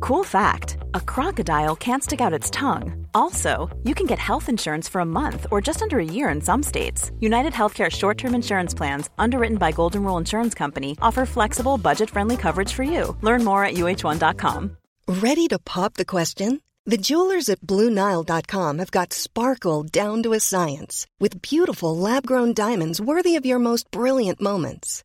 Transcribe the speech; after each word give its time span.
Cool 0.00 0.24
fact 0.24 0.78
a 0.94 1.00
crocodile 1.00 1.76
can't 1.76 2.02
stick 2.02 2.20
out 2.20 2.32
its 2.32 2.50
tongue. 2.50 3.06
Also, 3.14 3.68
you 3.84 3.94
can 3.94 4.06
get 4.06 4.18
health 4.18 4.48
insurance 4.48 4.88
for 4.88 5.02
a 5.02 5.12
month 5.20 5.46
or 5.50 5.60
just 5.60 5.82
under 5.82 5.98
a 5.98 6.04
year 6.16 6.30
in 6.30 6.40
some 6.40 6.62
states. 6.62 7.10
United 7.20 7.52
Healthcare 7.52 7.90
short 7.90 8.16
term 8.16 8.34
insurance 8.34 8.74
plans, 8.74 9.10
underwritten 9.18 9.58
by 9.58 9.72
Golden 9.72 10.02
Rule 10.02 10.16
Insurance 10.16 10.54
Company, 10.54 10.96
offer 11.02 11.26
flexible, 11.26 11.76
budget 11.76 12.08
friendly 12.08 12.36
coverage 12.36 12.72
for 12.72 12.82
you. 12.82 13.16
Learn 13.20 13.44
more 13.44 13.62
at 13.64 13.74
uh1.com. 13.74 14.76
Ready 15.06 15.48
to 15.48 15.58
pop 15.58 15.94
the 15.94 16.06
question? 16.06 16.62
The 16.86 16.96
jewelers 16.96 17.50
at 17.50 17.60
BlueNile.com 17.60 18.78
have 18.78 18.90
got 18.90 19.12
sparkle 19.12 19.82
down 19.82 20.22
to 20.22 20.32
a 20.32 20.40
science 20.40 21.06
with 21.20 21.42
beautiful 21.42 21.96
lab 21.96 22.26
grown 22.26 22.54
diamonds 22.54 23.00
worthy 23.00 23.36
of 23.36 23.44
your 23.44 23.58
most 23.58 23.90
brilliant 23.90 24.40
moments. 24.40 25.04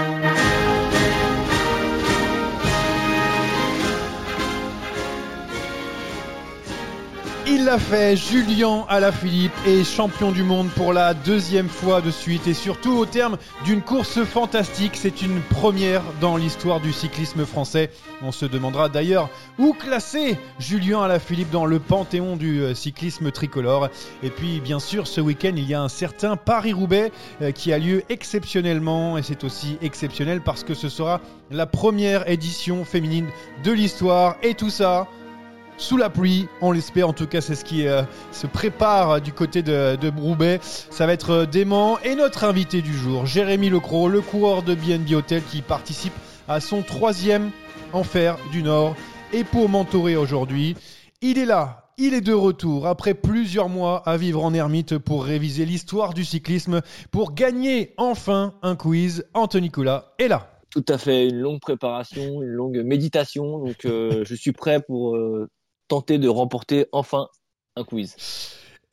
Il 7.53 7.65
l'a 7.65 7.79
fait, 7.79 8.15
Julien 8.15 8.85
Alaphilippe 8.87 9.51
est 9.67 9.83
champion 9.83 10.31
du 10.31 10.41
monde 10.41 10.69
pour 10.69 10.93
la 10.93 11.13
deuxième 11.13 11.67
fois 11.67 11.99
de 11.99 12.09
suite 12.09 12.47
et 12.47 12.53
surtout 12.53 12.93
au 12.93 13.05
terme 13.05 13.37
d'une 13.65 13.81
course 13.81 14.23
fantastique. 14.23 14.93
C'est 14.95 15.21
une 15.21 15.41
première 15.41 16.01
dans 16.21 16.37
l'histoire 16.37 16.79
du 16.79 16.93
cyclisme 16.93 17.45
français. 17.45 17.89
On 18.21 18.31
se 18.31 18.45
demandera 18.45 18.87
d'ailleurs 18.87 19.29
où 19.59 19.73
classer 19.73 20.37
Julien 20.59 21.01
Alaphilippe 21.01 21.51
dans 21.51 21.65
le 21.65 21.79
panthéon 21.79 22.37
du 22.37 22.61
euh, 22.61 22.73
cyclisme 22.73 23.31
tricolore. 23.31 23.89
Et 24.23 24.29
puis 24.29 24.61
bien 24.61 24.79
sûr 24.79 25.05
ce 25.05 25.19
week-end 25.19 25.51
il 25.53 25.67
y 25.67 25.73
a 25.73 25.81
un 25.81 25.89
certain 25.89 26.37
Paris-Roubaix 26.37 27.11
euh, 27.41 27.51
qui 27.51 27.73
a 27.73 27.79
lieu 27.79 28.03
exceptionnellement 28.07 29.17
et 29.17 29.23
c'est 29.23 29.43
aussi 29.43 29.77
exceptionnel 29.81 30.39
parce 30.39 30.63
que 30.63 30.73
ce 30.73 30.87
sera 30.87 31.19
la 31.51 31.65
première 31.65 32.29
édition 32.29 32.85
féminine 32.85 33.27
de 33.65 33.73
l'histoire 33.73 34.37
et 34.41 34.53
tout 34.53 34.69
ça 34.69 35.09
sous 35.81 35.97
la 35.97 36.09
pluie, 36.09 36.47
on 36.61 36.71
l'espère. 36.71 37.09
En 37.09 37.13
tout 37.13 37.27
cas, 37.27 37.41
c'est 37.41 37.55
ce 37.55 37.65
qui 37.65 37.87
euh, 37.87 38.03
se 38.31 38.45
prépare 38.47 39.19
du 39.19 39.33
côté 39.33 39.63
de, 39.63 39.95
de. 39.95 40.11
Ça 40.61 41.07
va 41.07 41.13
être 41.13 41.31
euh, 41.31 41.45
dément. 41.45 41.99
Et 42.01 42.15
notre 42.15 42.43
invité 42.43 42.81
du 42.81 42.93
jour, 42.93 43.25
Jérémy 43.25 43.69
Lecro, 43.69 44.07
le 44.07 44.21
coureur 44.21 44.61
de 44.61 44.75
BNB 44.75 45.13
Hotel 45.13 45.41
qui 45.43 45.61
participe 45.61 46.13
à 46.47 46.59
son 46.59 46.83
troisième 46.83 47.49
enfer 47.93 48.37
du 48.51 48.61
Nord. 48.61 48.95
Et 49.33 49.43
pour 49.43 49.69
mentorer 49.69 50.15
aujourd'hui, 50.15 50.75
il 51.21 51.39
est 51.39 51.45
là. 51.45 51.89
Il 51.97 52.13
est 52.13 52.21
de 52.21 52.33
retour 52.33 52.87
après 52.87 53.13
plusieurs 53.13 53.69
mois 53.69 54.03
à 54.07 54.17
vivre 54.17 54.43
en 54.43 54.53
ermite 54.53 54.97
pour 54.97 55.25
réviser 55.25 55.65
l'histoire 55.65 56.13
du 56.13 56.25
cyclisme, 56.25 56.81
pour 57.11 57.33
gagner 57.33 57.93
enfin 57.97 58.53
un 58.61 58.75
quiz. 58.75 59.25
Anthony 59.33 59.63
Nicolas 59.63 60.13
est 60.19 60.27
là. 60.27 60.47
Tout 60.69 60.85
à 60.87 60.97
fait, 60.97 61.27
une 61.27 61.39
longue 61.39 61.59
préparation, 61.59 62.41
une 62.41 62.49
longue 62.49 62.81
méditation. 62.83 63.59
Donc, 63.59 63.85
euh, 63.85 64.23
je 64.25 64.35
suis 64.35 64.53
prêt 64.53 64.81
pour 64.81 65.17
tenter 65.91 66.17
de 66.17 66.29
remporter 66.29 66.85
enfin 66.93 67.27
un 67.75 67.83
quiz. 67.83 68.15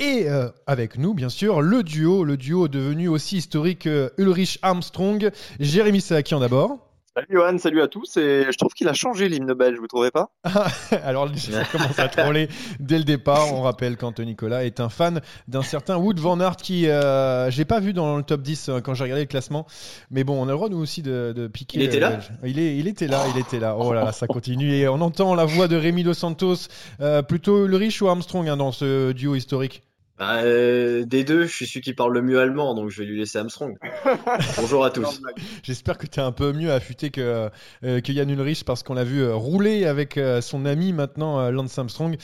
Et 0.00 0.28
euh, 0.28 0.48
avec 0.66 0.98
nous, 0.98 1.14
bien 1.14 1.28
sûr, 1.28 1.60
le 1.60 1.84
duo, 1.84 2.25
le 2.25 2.36
duo 2.36 2.66
devenu 2.66 3.06
aussi 3.06 3.36
historique 3.36 3.88
Ulrich 4.16 4.59
Armstrong, 4.62 5.31
Jérémy 5.60 6.00
Sakian 6.00 6.41
d'abord. 6.41 6.88
Salut 7.18 7.34
Johan, 7.34 7.58
salut 7.58 7.82
à 7.82 7.88
tous. 7.88 8.16
Et 8.16 8.46
je 8.48 8.56
trouve 8.56 8.72
qu'il 8.74 8.86
a 8.86 8.92
changé 8.92 9.28
l'hymne 9.28 9.52
belge, 9.52 9.76
vous 9.80 9.88
trouvez 9.88 10.12
pas? 10.12 10.30
Alors, 11.02 11.28
ça 11.36 11.64
commence 11.72 11.98
à 11.98 12.06
troller 12.06 12.48
dès 12.78 12.96
le 12.96 13.02
départ. 13.02 13.52
On 13.52 13.62
rappelle 13.62 13.96
qu'Anthony 13.96 14.28
Nicolas 14.28 14.64
est 14.64 14.78
un 14.78 14.88
fan 14.88 15.20
d'un 15.48 15.62
certain 15.62 15.96
Wood 15.96 16.20
Van 16.20 16.38
Aert 16.38 16.54
qui, 16.54 16.88
euh, 16.88 17.50
j'ai 17.50 17.64
pas 17.64 17.80
vu 17.80 17.92
dans 17.92 18.16
le 18.16 18.22
top 18.22 18.42
10 18.42 18.68
euh, 18.68 18.80
quand 18.80 18.94
j'ai 18.94 19.02
regardé 19.02 19.22
le 19.22 19.28
classement. 19.28 19.66
Mais 20.12 20.22
bon, 20.22 20.40
on 20.40 20.44
a 20.44 20.52
le 20.52 20.54
droit 20.54 20.68
nous 20.68 20.78
aussi 20.78 21.02
de, 21.02 21.32
de 21.34 21.48
piquer. 21.48 21.78
Il 21.78 21.82
était 21.82 21.98
là 21.98 22.20
il, 22.44 22.60
est, 22.60 22.76
il 22.76 22.86
était 22.86 23.08
là, 23.08 23.24
il 23.34 23.40
était 23.40 23.58
là. 23.58 23.74
Oh 23.76 23.92
là 23.92 24.04
là, 24.04 24.12
ça 24.12 24.28
continue. 24.28 24.72
Et 24.72 24.86
on 24.86 25.00
entend 25.00 25.34
la 25.34 25.44
voix 25.44 25.66
de 25.66 25.74
Rémi 25.74 26.04
Dos 26.04 26.14
Santos, 26.14 26.68
euh, 27.00 27.22
plutôt 27.22 27.66
Ulrich 27.66 28.00
ou 28.00 28.06
Armstrong 28.06 28.48
hein, 28.48 28.56
dans 28.56 28.70
ce 28.70 29.10
duo 29.10 29.34
historique? 29.34 29.82
Bah, 30.18 30.38
euh, 30.42 31.04
des 31.04 31.22
deux, 31.22 31.46
je 31.46 31.54
suis 31.54 31.66
celui 31.66 31.80
qui 31.80 31.94
parle 31.94 32.12
le 32.12 32.22
mieux 32.22 32.40
allemand, 32.40 32.74
donc 32.74 32.90
je 32.90 33.00
vais 33.00 33.06
lui 33.06 33.18
laisser 33.18 33.38
Armstrong. 33.38 33.78
Bonjour 34.56 34.84
à 34.84 34.90
tous. 34.90 35.20
J'espère 35.62 35.96
que 35.96 36.06
tu 36.06 36.18
es 36.18 36.22
un 36.22 36.32
peu 36.32 36.52
mieux 36.52 36.72
affûté 36.72 37.10
que, 37.10 37.48
euh, 37.84 38.00
que 38.00 38.10
Yann 38.12 38.28
Ulrich 38.28 38.64
parce 38.64 38.82
qu'on 38.82 38.94
l'a 38.94 39.04
vu 39.04 39.22
euh, 39.22 39.36
rouler 39.36 39.84
avec 39.86 40.18
euh, 40.18 40.40
son 40.40 40.64
ami 40.66 40.92
maintenant 40.92 41.38
euh, 41.38 41.50
Lance 41.52 41.78
Armstrong. 41.78 42.14
et 42.14 42.16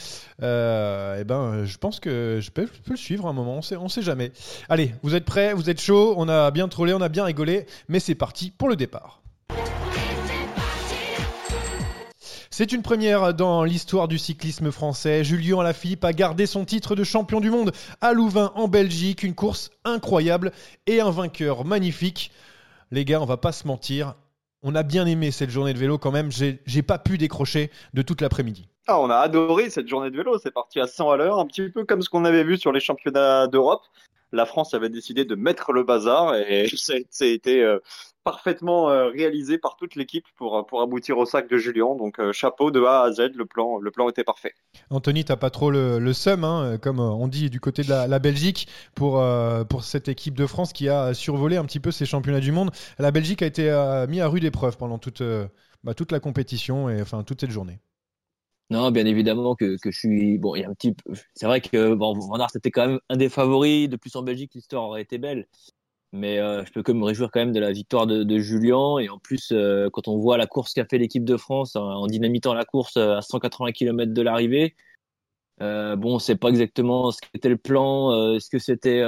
ben, 1.23 1.63
je 1.63 1.77
pense 1.77 2.01
que 2.01 2.39
je 2.41 2.51
peux, 2.51 2.65
je 2.65 2.81
peux 2.81 2.91
le 2.91 2.97
suivre 2.97 3.27
un 3.27 3.33
moment, 3.33 3.55
on 3.55 3.61
sait, 3.61 3.77
on 3.77 3.87
sait 3.87 4.01
jamais. 4.01 4.33
Allez, 4.67 4.93
vous 5.01 5.15
êtes 5.15 5.25
prêts, 5.25 5.53
vous 5.53 5.69
êtes 5.69 5.79
chaud, 5.79 6.15
on 6.17 6.27
a 6.27 6.51
bien 6.51 6.67
trollé, 6.67 6.93
on 6.93 7.01
a 7.01 7.09
bien 7.09 7.23
rigolé, 7.23 7.65
mais 7.87 8.01
c'est 8.01 8.15
parti 8.15 8.51
pour 8.51 8.67
le 8.67 8.75
départ. 8.75 9.21
C'est 12.57 12.71
une 12.71 12.83
première 12.83 13.33
dans 13.33 13.65
l'histoire 13.65 14.07
du 14.07 14.17
cyclisme 14.17 14.71
français. 14.71 15.25
Julien 15.25 15.59
Alaphilippe 15.59 16.05
a 16.05 16.13
gardé 16.13 16.45
son 16.45 16.63
titre 16.63 16.95
de 16.95 17.03
champion 17.03 17.41
du 17.41 17.49
monde 17.49 17.73
à 17.99 18.13
Louvain 18.13 18.53
en 18.55 18.69
Belgique. 18.69 19.23
Une 19.23 19.35
course 19.35 19.71
incroyable 19.83 20.53
et 20.87 21.01
un 21.01 21.11
vainqueur 21.11 21.65
magnifique. 21.65 22.31
Les 22.91 23.03
gars, 23.03 23.19
on 23.21 23.25
va 23.25 23.35
pas 23.35 23.51
se 23.51 23.67
mentir. 23.67 24.15
On 24.63 24.73
a 24.73 24.83
bien 24.83 25.05
aimé 25.05 25.31
cette 25.31 25.49
journée 25.49 25.73
de 25.73 25.79
vélo 25.79 25.97
quand 25.97 26.13
même. 26.13 26.29
J'ai 26.31 26.81
pas 26.81 26.97
pu 26.97 27.17
décrocher 27.17 27.71
de 27.93 28.01
toute 28.01 28.21
l'après-midi. 28.21 28.69
Ah, 28.87 29.01
on 29.01 29.09
a 29.09 29.17
adoré 29.17 29.69
cette 29.69 29.89
journée 29.89 30.09
de 30.09 30.15
vélo. 30.15 30.37
C'est 30.37 30.53
parti 30.53 30.79
à 30.79 30.87
100 30.87 31.11
à 31.11 31.17
l'heure, 31.17 31.39
un 31.39 31.47
petit 31.47 31.67
peu 31.67 31.83
comme 31.83 32.01
ce 32.01 32.07
qu'on 32.07 32.23
avait 32.23 32.45
vu 32.45 32.57
sur 32.57 32.71
les 32.71 32.79
championnats 32.79 33.47
d'Europe. 33.47 33.81
La 34.31 34.45
France 34.45 34.73
avait 34.73 34.87
décidé 34.87 35.25
de 35.25 35.35
mettre 35.35 35.73
le 35.73 35.83
bazar 35.83 36.33
et 36.35 36.69
ça 36.77 36.93
euh, 37.47 37.79
parfaitement 38.25 38.89
euh, 38.89 39.07
réalisé 39.07 39.57
par 39.57 39.77
toute 39.77 39.95
l'équipe 39.95 40.25
pour, 40.35 40.57
euh, 40.57 40.63
pour 40.63 40.81
aboutir 40.81 41.17
au 41.17 41.25
sac 41.25 41.49
de 41.49 41.57
Julien. 41.57 41.95
Donc 41.95 42.19
euh, 42.19 42.33
chapeau 42.33 42.71
de 42.71 42.83
A 42.83 43.03
à 43.03 43.11
Z, 43.13 43.31
le 43.35 43.45
plan, 43.45 43.77
le 43.79 43.91
plan 43.91 44.09
était 44.09 44.25
parfait. 44.25 44.53
Anthony, 44.89 45.23
t'as 45.23 45.37
pas 45.37 45.51
trop 45.51 45.71
le, 45.71 45.99
le 45.99 46.11
seum, 46.11 46.43
hein, 46.43 46.77
comme 46.81 46.99
on 46.99 47.27
dit 47.27 47.49
du 47.49 47.59
côté 47.59 47.83
de 47.83 47.89
la, 47.89 48.07
la 48.07 48.19
Belgique, 48.19 48.67
pour, 48.95 49.21
euh, 49.21 49.63
pour 49.63 49.83
cette 49.83 50.09
équipe 50.09 50.35
de 50.35 50.45
France 50.45 50.73
qui 50.73 50.89
a 50.89 51.13
survolé 51.13 51.55
un 51.55 51.65
petit 51.65 51.79
peu 51.79 51.91
ces 51.91 52.05
championnats 52.05 52.41
du 52.41 52.51
monde. 52.51 52.71
La 52.99 53.11
Belgique 53.11 53.41
a 53.41 53.45
été 53.45 53.69
euh, 53.69 54.07
mis 54.07 54.19
à 54.19 54.27
rude 54.27 54.43
épreuve 54.43 54.75
pendant 54.77 54.97
toute, 54.97 55.21
euh, 55.21 55.47
bah, 55.83 55.93
toute 55.93 56.11
la 56.11 56.19
compétition 56.19 56.89
et 56.89 57.01
enfin 57.01 57.23
toute 57.23 57.41
cette 57.41 57.51
journée. 57.51 57.79
Non, 58.71 58.89
bien 58.89 59.05
évidemment 59.05 59.55
que, 59.55 59.77
que 59.79 59.91
je 59.91 59.99
suis. 59.99 60.37
Bon, 60.39 60.55
il 60.55 60.61
y 60.61 60.65
a 60.65 60.69
un 60.69 60.73
petit. 60.73 60.95
C'est 61.35 61.45
vrai 61.45 61.61
que 61.61 61.93
bon, 61.93 62.17
Van 62.17 62.39
Aert 62.39 62.55
était 62.55 62.71
quand 62.71 62.87
même 62.87 62.99
un 63.09 63.15
des 63.15 63.29
favoris. 63.29 63.87
De 63.87 63.95
plus 63.95 64.15
en 64.15 64.23
Belgique, 64.23 64.53
l'histoire 64.55 64.83
aurait 64.85 65.03
été 65.03 65.19
belle. 65.19 65.47
Mais 66.15 66.39
euh, 66.39 66.63
je 66.63 66.71
peux 66.71 66.81
que 66.81 66.93
me 66.93 67.03
réjouir 67.03 67.29
quand 67.29 67.41
même 67.41 67.51
de 67.51 67.59
la 67.59 67.73
victoire 67.73 68.07
de, 68.07 68.39
Julien. 68.39 68.99
Et 68.99 69.09
en 69.09 69.19
plus, 69.19 69.51
euh, 69.51 69.89
quand 69.91 70.07
on 70.07 70.17
voit 70.17 70.37
la 70.37 70.47
course 70.47 70.73
qu'a 70.73 70.85
fait 70.85 70.97
l'équipe 70.97 71.25
de 71.25 71.35
France 71.35 71.75
en, 71.75 71.83
en 71.83 72.07
dynamitant 72.07 72.53
la 72.53 72.63
course 72.63 72.95
euh, 72.95 73.17
à 73.17 73.21
180 73.21 73.73
km 73.73 74.13
de 74.13 74.21
l'arrivée, 74.21 74.75
euh, 75.61 75.97
bon, 75.97 76.17
c'est 76.19 76.37
pas 76.37 76.49
exactement 76.49 77.11
ce 77.11 77.19
qu'était 77.21 77.49
le 77.49 77.57
plan. 77.57 78.33
Est-ce 78.33 78.49
que 78.49 78.59
c'était, 78.59 79.01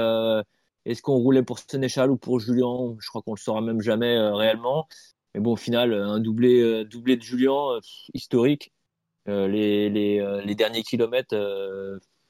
est-ce 0.84 1.02
qu'on 1.02 1.16
roulait 1.16 1.42
pour 1.42 1.58
Sénéchal 1.58 2.10
ou 2.10 2.18
pour 2.18 2.40
Julien? 2.40 2.94
Je 3.00 3.08
crois 3.08 3.22
qu'on 3.22 3.34
le 3.34 3.38
saura 3.38 3.62
même 3.62 3.80
jamais 3.80 4.18
réellement. 4.18 4.86
Mais 5.34 5.40
bon, 5.40 5.52
au 5.52 5.56
final, 5.56 5.94
un 5.94 6.20
doublé, 6.20 6.84
doublé 6.84 7.16
de 7.16 7.22
Julien, 7.22 7.78
historique. 8.14 8.72
Les, 9.26 9.90
les, 9.90 10.54
derniers 10.54 10.82
kilomètres, 10.82 11.34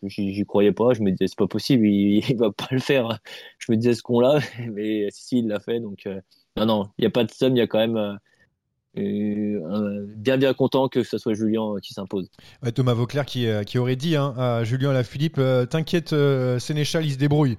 j'y 0.03 0.45
croyais 0.47 0.73
pas. 0.73 0.93
Je 0.95 1.03
me 1.03 1.11
disais, 1.11 1.29
c'est 1.29 1.39
pas 1.39 1.47
possible, 1.47 1.87
il, 1.87 2.19
il 2.31 2.37
va 2.37 2.53
pas 2.53 2.69
le 2.71 2.79
faire. 2.81 3.19
Je 3.59 3.73
me 3.73 3.77
disais 3.77 3.95
ce 3.95 4.03
qu'on 4.03 4.21
l'a, 4.21 4.39
mais 4.73 5.09
si, 5.11 5.25
si, 5.25 5.39
il 5.41 5.49
l'a 5.49 5.61
fait. 5.61 5.81
Donc, 5.81 6.07
euh, 6.07 6.21
non, 6.57 6.67
non, 6.67 6.91
il 6.99 7.03
n'y 7.03 7.07
a 7.07 7.11
pas 7.11 7.25
de 7.25 7.31
somme, 7.31 7.57
il 7.57 7.59
y 7.59 7.63
a 7.63 7.67
quand 7.67 7.79
même, 7.79 7.97
euh, 7.97 8.15
et 8.95 9.55
euh, 9.55 10.07
bien 10.17 10.39
bien 10.39 10.55
content 10.55 10.89
que 10.89 11.03
ce 11.03 11.19
soit 11.19 11.35
Julien 11.35 11.75
qui 11.83 11.93
s'impose. 11.93 12.31
Thomas 12.75 12.95
Vauclair 12.95 13.27
qui, 13.27 13.47
euh, 13.47 13.63
aurait 13.77 13.97
dit 13.97 14.17
hein, 14.17 14.35
à 14.37 14.65
Julien 14.65 14.93
Lafilippe 14.93 15.37
euh, 15.39 15.67
T'inquiète, 15.67 16.15
Sénéchal, 16.59 17.05
il 17.05 17.13
se 17.13 17.19
débrouille. 17.19 17.59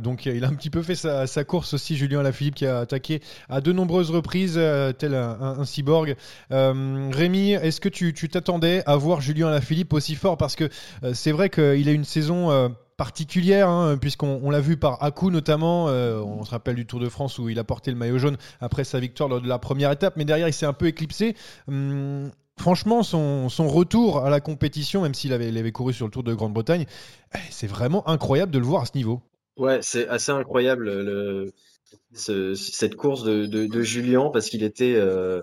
donc 0.00 0.26
il 0.26 0.44
a 0.44 0.48
un 0.48 0.54
petit 0.54 0.70
peu 0.70 0.82
fait 0.82 0.94
sa, 0.94 1.26
sa, 1.26 1.44
course 1.44 1.74
aussi, 1.74 1.96
Julien 1.96 2.22
Lafilippe 2.22 2.54
qui 2.54 2.66
a 2.66 2.80
attaqué 2.80 3.20
à 3.48 3.60
de 3.60 3.72
nombreuses 3.72 4.10
reprises, 4.10 4.60
tel 4.98 5.14
un, 5.14 5.40
un, 5.40 5.64
cyborg. 5.64 6.16
Rémi, 6.50 7.52
est-ce 7.52 7.80
que 7.80 7.88
tu 7.88 8.28
t'attendais 8.28 8.82
à 8.86 8.96
voir 8.96 9.20
Julien 9.20 9.50
Lafilippe 9.50 9.92
aussi 9.92 10.14
fort? 10.14 10.36
Parce 10.36 10.56
que 10.56 10.68
c'est 11.12 11.32
vrai 11.32 11.50
qu'il 11.50 11.88
a 11.88 11.92
une 11.92 12.04
saison 12.04 12.72
particulière, 12.96 13.68
hein, 13.68 13.96
puisqu'on 13.98 14.50
l'a 14.50 14.60
vu 14.60 14.76
par 14.76 15.02
Akou 15.02 15.30
notamment. 15.30 15.88
Euh, 15.88 16.20
on 16.20 16.44
se 16.44 16.50
rappelle 16.50 16.76
du 16.76 16.86
Tour 16.86 17.00
de 17.00 17.08
France 17.08 17.38
où 17.38 17.48
il 17.48 17.58
a 17.58 17.64
porté 17.64 17.90
le 17.90 17.96
maillot 17.96 18.18
jaune 18.18 18.36
après 18.60 18.84
sa 18.84 19.00
victoire 19.00 19.28
lors 19.28 19.40
de 19.40 19.48
la 19.48 19.58
première 19.58 19.90
étape, 19.90 20.16
mais 20.16 20.24
derrière 20.24 20.48
il 20.48 20.52
s'est 20.52 20.66
un 20.66 20.72
peu 20.72 20.86
éclipsé. 20.86 21.34
Hum, 21.68 22.30
franchement, 22.58 23.02
son, 23.02 23.48
retour 23.68 24.24
à 24.24 24.30
la 24.30 24.40
compétition, 24.40 25.02
même 25.02 25.14
s'il 25.14 25.32
avait, 25.32 25.72
couru 25.72 25.92
sur 25.92 26.06
le 26.06 26.12
Tour 26.12 26.22
de 26.22 26.34
Grande-Bretagne, 26.34 26.86
eh, 27.34 27.38
c'est 27.50 27.66
vraiment 27.66 28.08
incroyable 28.08 28.52
de 28.52 28.58
le 28.58 28.64
voir 28.64 28.82
à 28.82 28.86
ce 28.86 28.96
niveau. 28.96 29.20
Ouais, 29.56 29.80
c'est 29.82 30.08
assez 30.08 30.32
incroyable 30.32 30.84
le, 30.84 31.52
cette 32.14 32.94
course 32.94 33.24
de, 33.24 33.82
Julien 33.82 34.30
parce 34.32 34.48
qu'il 34.48 34.62
était. 34.62 34.94
Euh, 34.96 35.40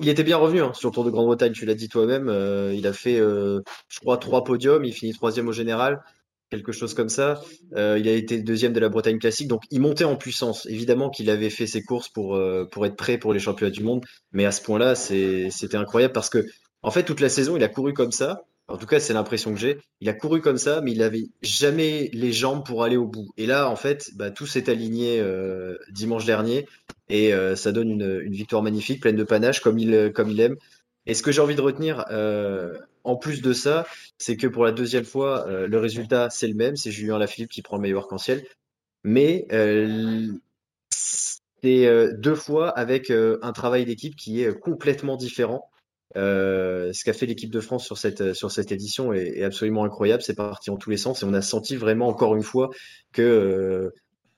il 0.00 0.08
était 0.08 0.24
bien 0.24 0.36
revenu 0.36 0.62
hein, 0.62 0.72
sur 0.74 0.88
le 0.88 0.94
Tour 0.94 1.04
de 1.04 1.10
Grande-Bretagne, 1.10 1.52
tu 1.52 1.64
l'as 1.64 1.74
dit 1.74 1.88
toi-même. 1.88 2.28
Euh, 2.28 2.74
il 2.74 2.88
a 2.88 2.92
fait, 2.92 3.18
je 3.18 4.00
crois, 4.00 4.16
trois 4.18 4.42
podiums. 4.42 4.84
Il 4.84 4.92
finit 4.92 5.12
troisième 5.12 5.46
au 5.46 5.52
général 5.52 6.02
quelque 6.50 6.72
chose 6.72 6.94
comme 6.94 7.08
ça. 7.08 7.40
Euh, 7.74 7.96
il 7.98 8.08
a 8.08 8.12
été 8.12 8.40
deuxième 8.40 8.72
de 8.72 8.80
la 8.80 8.88
Bretagne 8.88 9.18
classique, 9.18 9.48
donc 9.48 9.62
il 9.70 9.80
montait 9.80 10.04
en 10.04 10.16
puissance. 10.16 10.66
Évidemment 10.66 11.10
qu'il 11.10 11.30
avait 11.30 11.50
fait 11.50 11.66
ses 11.66 11.82
courses 11.82 12.08
pour, 12.08 12.36
euh, 12.36 12.64
pour 12.70 12.86
être 12.86 12.96
prêt 12.96 13.18
pour 13.18 13.32
les 13.32 13.40
championnats 13.40 13.70
du 13.70 13.82
monde, 13.82 14.04
mais 14.32 14.44
à 14.44 14.52
ce 14.52 14.62
point-là, 14.62 14.94
c'était 14.94 15.76
incroyable 15.76 16.12
parce 16.12 16.30
que, 16.30 16.46
en 16.82 16.90
fait, 16.90 17.04
toute 17.04 17.20
la 17.20 17.28
saison, 17.28 17.56
il 17.56 17.64
a 17.64 17.68
couru 17.68 17.92
comme 17.92 18.12
ça. 18.12 18.44
En 18.68 18.78
tout 18.78 18.86
cas, 18.86 18.98
c'est 18.98 19.12
l'impression 19.12 19.54
que 19.54 19.60
j'ai. 19.60 19.78
Il 20.00 20.08
a 20.08 20.12
couru 20.12 20.40
comme 20.40 20.58
ça, 20.58 20.80
mais 20.80 20.90
il 20.90 21.02
avait 21.02 21.28
jamais 21.40 22.10
les 22.12 22.32
jambes 22.32 22.66
pour 22.66 22.82
aller 22.82 22.96
au 22.96 23.06
bout. 23.06 23.28
Et 23.36 23.46
là, 23.46 23.70
en 23.70 23.76
fait, 23.76 24.10
bah, 24.16 24.32
tout 24.32 24.46
s'est 24.46 24.68
aligné 24.68 25.20
euh, 25.20 25.76
dimanche 25.92 26.24
dernier 26.24 26.66
et 27.08 27.32
ça 27.54 27.70
donne 27.70 27.88
une, 27.88 28.20
une, 28.24 28.32
victoire 28.32 28.64
magnifique, 28.64 29.00
pleine 29.00 29.14
de 29.14 29.22
panache, 29.22 29.60
comme 29.60 29.78
il, 29.78 30.12
comme 30.12 30.28
il 30.28 30.40
aime. 30.40 30.56
Et 31.06 31.14
ce 31.14 31.22
que 31.22 31.30
j'ai 31.30 31.40
envie 31.40 31.54
de 31.54 31.60
retenir, 31.60 32.04
en 33.06 33.16
plus 33.16 33.40
de 33.40 33.52
ça, 33.52 33.86
c'est 34.18 34.36
que 34.36 34.46
pour 34.46 34.64
la 34.64 34.72
deuxième 34.72 35.04
fois, 35.04 35.46
euh, 35.48 35.66
le 35.66 35.78
résultat, 35.78 36.28
c'est 36.30 36.48
le 36.48 36.54
même. 36.54 36.76
C'est 36.76 36.90
Julien 36.90 37.18
Lafilippe 37.18 37.50
qui 37.50 37.62
prend 37.62 37.76
le 37.76 37.82
meilleur 37.82 38.02
arc-en-ciel. 38.02 38.44
Mais 39.04 39.46
euh, 39.52 40.32
c'est 40.90 42.12
deux 42.14 42.34
fois 42.34 42.70
avec 42.70 43.10
un 43.10 43.52
travail 43.52 43.84
d'équipe 43.84 44.16
qui 44.16 44.42
est 44.42 44.58
complètement 44.58 45.16
différent. 45.16 45.70
ce 46.14 47.04
qu'a 47.04 47.12
fait 47.12 47.26
l'équipe 47.26 47.50
de 47.50 47.60
France 47.60 47.84
sur 47.84 47.98
cette, 47.98 48.72
édition 48.72 49.12
est, 49.12 49.42
absolument 49.42 49.84
incroyable. 49.84 50.22
C'est 50.22 50.34
parti 50.34 50.70
en 50.70 50.76
tous 50.76 50.90
les 50.90 50.96
sens 50.96 51.22
et 51.22 51.26
on 51.26 51.34
a 51.34 51.42
senti 51.42 51.76
vraiment 51.76 52.08
encore 52.08 52.34
une 52.34 52.42
fois 52.42 52.70
que 53.12 53.92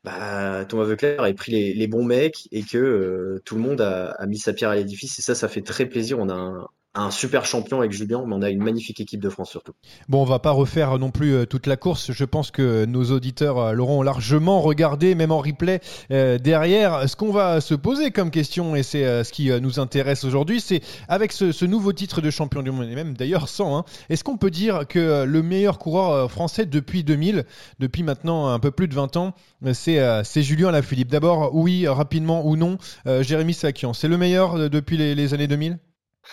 bah, 0.05 0.65
Thomas 0.67 0.85
Veuclair 0.85 1.23
a 1.23 1.32
pris 1.32 1.75
les, 1.75 1.87
bons 1.87 2.05
mecs 2.05 2.49
et 2.53 2.62
que 2.62 3.41
tout 3.44 3.55
le 3.55 3.62
monde 3.62 3.81
a, 3.81 4.11
a, 4.11 4.26
mis 4.26 4.38
sa 4.38 4.53
pierre 4.53 4.70
à 4.70 4.76
l'édifice. 4.76 5.19
Et 5.19 5.23
ça, 5.23 5.35
ça 5.35 5.49
fait 5.49 5.62
très 5.62 5.87
plaisir. 5.87 6.19
On 6.19 6.29
a 6.29 6.35
un, 6.35 6.69
un 6.99 7.11
super 7.11 7.45
champion 7.45 7.79
avec 7.79 7.93
Julien, 7.93 8.25
mais 8.27 8.35
on 8.35 8.43
a 8.43 8.50
une 8.50 8.62
magnifique 8.62 9.00
équipe 9.00 9.21
de 9.21 9.29
France 9.29 9.50
surtout. 9.50 9.73
Bon, 10.09 10.23
on 10.23 10.25
va 10.25 10.39
pas 10.39 10.50
refaire 10.50 10.99
non 10.99 11.11
plus 11.11 11.35
euh, 11.35 11.47
toute 11.47 11.67
la 11.67 11.77
course. 11.77 12.12
Je 12.12 12.25
pense 12.25 12.50
que 12.50 12.85
nos 12.85 13.12
auditeurs 13.12 13.59
euh, 13.59 13.73
l'auront 13.73 14.03
largement 14.03 14.61
regardé, 14.61 15.15
même 15.15 15.31
en 15.31 15.39
replay 15.39 15.81
euh, 16.11 16.39
derrière. 16.39 17.09
Ce 17.09 17.17
qu'on 17.17 17.31
va 17.31 17.61
se 17.61 17.75
poser 17.75 18.11
comme 18.11 18.31
question, 18.31 18.75
et 18.75 18.83
c'est 18.83 19.25
ce 19.25 19.33
qui 19.33 19.50
nous 19.61 19.79
intéresse 19.79 20.25
aujourd'hui, 20.25 20.61
c'est 20.61 20.81
avec 21.09 21.33
ce, 21.33 21.65
nouveau 21.65 21.93
titre 21.93 22.21
de 22.21 22.31
champion 22.31 22.62
du 22.62 22.71
monde, 22.71 22.89
et 22.89 22.95
même 22.95 23.15
d'ailleurs 23.15 23.49
sans, 23.49 23.79
hein, 23.79 23.85
est-ce 24.09 24.25
qu'on 24.25 24.37
peut 24.37 24.51
dire 24.51 24.87
que 24.89 25.25
le 25.25 25.43
meilleur 25.43 25.79
coureur 25.79 26.31
français 26.31 26.67
depuis 26.67 27.05
2000, 27.05 27.44
depuis 27.79 28.03
maintenant 28.03 28.49
un 28.49 28.59
peu 28.59 28.71
plus 28.71 28.89
de 28.89 28.94
20 28.94 29.17
ans, 29.17 29.35
c'est 29.73 30.43
Julien 30.43 30.71
Lafilippe? 30.71 31.11
D'abord, 31.11 31.55
oui, 31.55 31.87
rapidement 31.87 32.47
ou 32.47 32.56
non, 32.56 32.79
Jérémy 33.06 33.55
Sakian, 33.55 33.93
c'est 33.93 34.09
le 34.09 34.17
meilleur 34.17 34.71
depuis 34.71 34.97
les, 34.97 35.15
les 35.15 35.35
années 35.35 35.49
2000 35.49 35.79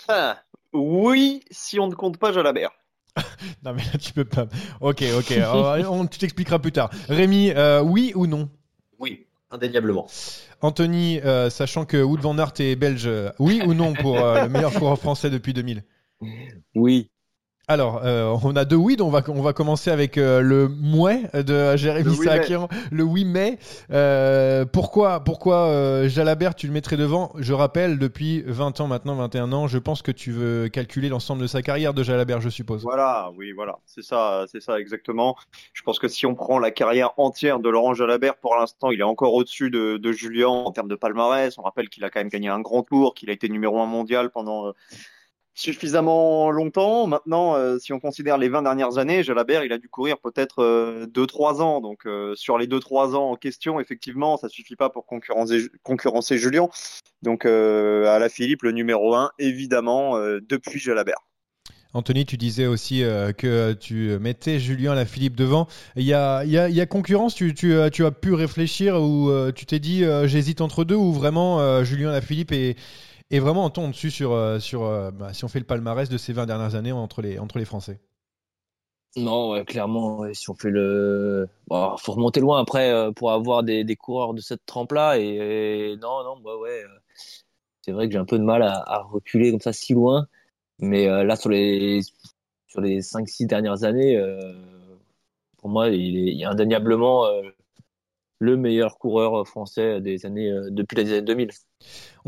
ah, 0.08 0.38
oui, 0.76 1.42
si 1.50 1.80
on 1.80 1.88
ne 1.88 1.94
compte 1.94 2.18
pas 2.18 2.32
Jalabert. 2.32 2.70
non 3.64 3.72
mais 3.72 3.82
là 3.82 3.98
tu 3.98 4.12
peux 4.12 4.24
pas. 4.24 4.46
Ok, 4.80 5.02
ok, 5.16 5.32
on, 5.88 6.06
tu 6.06 6.18
t'expliqueras 6.18 6.58
plus 6.58 6.72
tard. 6.72 6.90
Rémi, 7.08 7.50
euh, 7.50 7.80
oui 7.82 8.12
ou 8.14 8.26
non? 8.26 8.50
Oui, 8.98 9.26
indéniablement. 9.50 10.06
Anthony, 10.60 11.20
euh, 11.20 11.50
sachant 11.50 11.84
que 11.84 12.02
Wood 12.02 12.20
van 12.20 12.38
Aert 12.38 12.54
est 12.58 12.76
belge, 12.76 13.10
oui 13.38 13.62
ou 13.66 13.74
non 13.74 13.94
pour 13.94 14.18
euh, 14.18 14.44
le 14.44 14.48
meilleur 14.48 14.72
coureur 14.78 14.98
français 14.98 15.30
depuis 15.30 15.52
2000 15.52 15.82
Oui. 16.74 17.10
Alors, 17.68 18.02
euh, 18.04 18.32
on 18.44 18.54
a 18.54 18.64
deux 18.64 18.76
oui, 18.76 18.94
donc 18.94 19.08
on 19.08 19.10
va, 19.10 19.22
on 19.26 19.42
va 19.42 19.52
commencer 19.52 19.90
avec 19.90 20.18
euh, 20.18 20.40
le 20.40 20.68
mouais 20.68 21.22
de 21.34 21.76
Jérémy 21.76 22.14
Sakian, 22.14 22.68
le 22.92 23.02
oui 23.02 23.24
mais. 23.24 23.58
Euh, 23.90 24.64
pourquoi, 24.64 25.18
pourquoi 25.18 26.06
Jalabert, 26.06 26.54
tu 26.54 26.68
le 26.68 26.72
mettrais 26.72 26.96
devant? 26.96 27.32
Je 27.36 27.52
rappelle, 27.52 27.98
depuis 27.98 28.42
20 28.46 28.80
ans 28.80 28.86
maintenant, 28.86 29.16
21 29.16 29.52
ans, 29.52 29.66
je 29.66 29.78
pense 29.78 30.02
que 30.02 30.12
tu 30.12 30.30
veux 30.30 30.68
calculer 30.68 31.08
l'ensemble 31.08 31.42
de 31.42 31.48
sa 31.48 31.60
carrière 31.60 31.92
de 31.92 32.04
Jalabert, 32.04 32.40
je 32.40 32.50
suppose. 32.50 32.84
Voilà, 32.84 33.32
oui, 33.36 33.50
voilà, 33.50 33.80
c'est 33.84 34.04
ça, 34.04 34.44
c'est 34.46 34.62
ça 34.62 34.78
exactement. 34.78 35.34
Je 35.72 35.82
pense 35.82 35.98
que 35.98 36.06
si 36.06 36.24
on 36.24 36.36
prend 36.36 36.60
la 36.60 36.70
carrière 36.70 37.14
entière 37.16 37.58
de 37.58 37.68
Laurent 37.68 37.94
Jalabert, 37.94 38.36
pour 38.36 38.54
l'instant, 38.54 38.92
il 38.92 39.00
est 39.00 39.02
encore 39.02 39.34
au-dessus 39.34 39.70
de, 39.70 39.96
de 39.96 40.12
Julien 40.12 40.50
en 40.50 40.70
termes 40.70 40.88
de 40.88 40.94
palmarès. 40.94 41.58
On 41.58 41.62
rappelle 41.62 41.88
qu'il 41.88 42.04
a 42.04 42.10
quand 42.10 42.20
même 42.20 42.28
gagné 42.28 42.48
un 42.48 42.60
grand 42.60 42.84
tour, 42.84 43.12
qu'il 43.14 43.28
a 43.28 43.32
été 43.32 43.48
numéro 43.48 43.80
un 43.80 43.86
mondial 43.86 44.30
pendant 44.30 44.72
suffisamment 45.56 46.50
longtemps. 46.50 47.06
Maintenant, 47.06 47.56
euh, 47.56 47.78
si 47.78 47.92
on 47.92 47.98
considère 47.98 48.36
les 48.38 48.48
20 48.48 48.62
dernières 48.62 48.98
années, 48.98 49.24
Jalabert, 49.24 49.64
il 49.64 49.72
a 49.72 49.78
dû 49.78 49.88
courir 49.88 50.18
peut-être 50.18 50.62
2-3 51.06 51.60
euh, 51.60 51.62
ans. 51.62 51.80
Donc, 51.80 52.06
euh, 52.06 52.34
sur 52.36 52.58
les 52.58 52.66
2-3 52.66 53.16
ans 53.16 53.30
en 53.30 53.36
question, 53.36 53.80
effectivement, 53.80 54.36
ça 54.36 54.48
suffit 54.48 54.76
pas 54.76 54.90
pour 54.90 55.06
concurrencer, 55.06 56.38
Julien. 56.38 56.68
Donc, 57.22 57.46
à 57.46 58.18
la 58.18 58.28
Philippe, 58.28 58.62
le 58.62 58.72
numéro 58.72 59.14
1, 59.14 59.30
évidemment, 59.38 60.18
depuis 60.18 60.78
Jalabert. 60.78 61.16
Anthony, 61.94 62.26
tu 62.26 62.36
disais 62.36 62.66
aussi 62.66 63.00
que 63.38 63.72
tu 63.72 64.18
mettais 64.18 64.58
Julien 64.58 64.94
la 64.94 65.06
Philippe 65.06 65.34
devant. 65.34 65.66
Il 65.96 66.04
y 66.04 66.12
a, 66.12 66.86
concurrence? 66.86 67.34
Tu, 67.34 67.74
as 67.74 68.10
pu 68.10 68.34
réfléchir 68.34 69.00
ou 69.00 69.30
tu 69.52 69.64
t'es 69.64 69.78
dit 69.78 70.04
j'hésite 70.24 70.60
entre 70.60 70.84
deux 70.84 70.94
ou 70.94 71.12
vraiment 71.12 71.82
Julien 71.84 72.12
la 72.12 72.20
Philippe 72.20 72.52
est, 72.52 72.76
et 73.30 73.40
vraiment, 73.40 73.64
on 73.64 73.70
tombe 73.70 73.90
dessus 73.90 74.10
sur, 74.10 74.32
euh, 74.32 74.60
sur 74.60 74.84
euh, 74.84 75.10
bah, 75.10 75.32
si 75.32 75.44
on 75.44 75.48
fait 75.48 75.58
le 75.58 75.66
palmarès 75.66 76.08
de 76.08 76.16
ces 76.16 76.32
20 76.32 76.46
dernières 76.46 76.74
années 76.76 76.92
entre 76.92 77.22
les, 77.22 77.38
entre 77.38 77.58
les 77.58 77.64
Français. 77.64 78.00
Non, 79.16 79.64
clairement, 79.64 80.22
si 80.34 80.50
on 80.50 80.54
fait 80.54 80.70
le. 80.70 81.48
Faut 81.70 82.12
remonter 82.12 82.40
loin 82.40 82.60
après 82.60 82.90
euh, 82.90 83.12
pour 83.12 83.32
avoir 83.32 83.62
des, 83.62 83.82
des, 83.82 83.96
coureurs 83.96 84.34
de 84.34 84.42
cette 84.42 84.64
trempe-là. 84.66 85.18
Et, 85.18 85.96
non, 86.00 86.22
non, 86.22 86.38
bah 86.38 86.56
ouais. 86.56 86.84
C'est 87.82 87.92
vrai 87.92 88.06
que 88.06 88.12
j'ai 88.12 88.18
un 88.18 88.26
peu 88.26 88.38
de 88.38 88.44
mal 88.44 88.62
à, 88.62 89.02
reculer 89.10 89.50
comme 89.50 89.60
ça 89.60 89.72
si 89.72 89.94
loin. 89.94 90.26
Mais 90.80 91.06
là, 91.06 91.36
sur 91.36 91.48
les, 91.48 92.02
sur 92.66 92.80
les 92.82 93.00
5-6 93.00 93.46
dernières 93.46 93.84
années, 93.84 94.20
pour 95.56 95.70
moi, 95.70 95.88
il 95.88 96.42
est, 96.42 96.44
indéniablement 96.44 97.24
le 98.38 98.56
meilleur 98.56 98.98
coureur 98.98 99.46
français 99.46 100.00
des 100.00 100.26
années, 100.26 100.52
depuis 100.70 100.96
les 100.96 101.12
années 101.12 101.22
2000. 101.22 101.50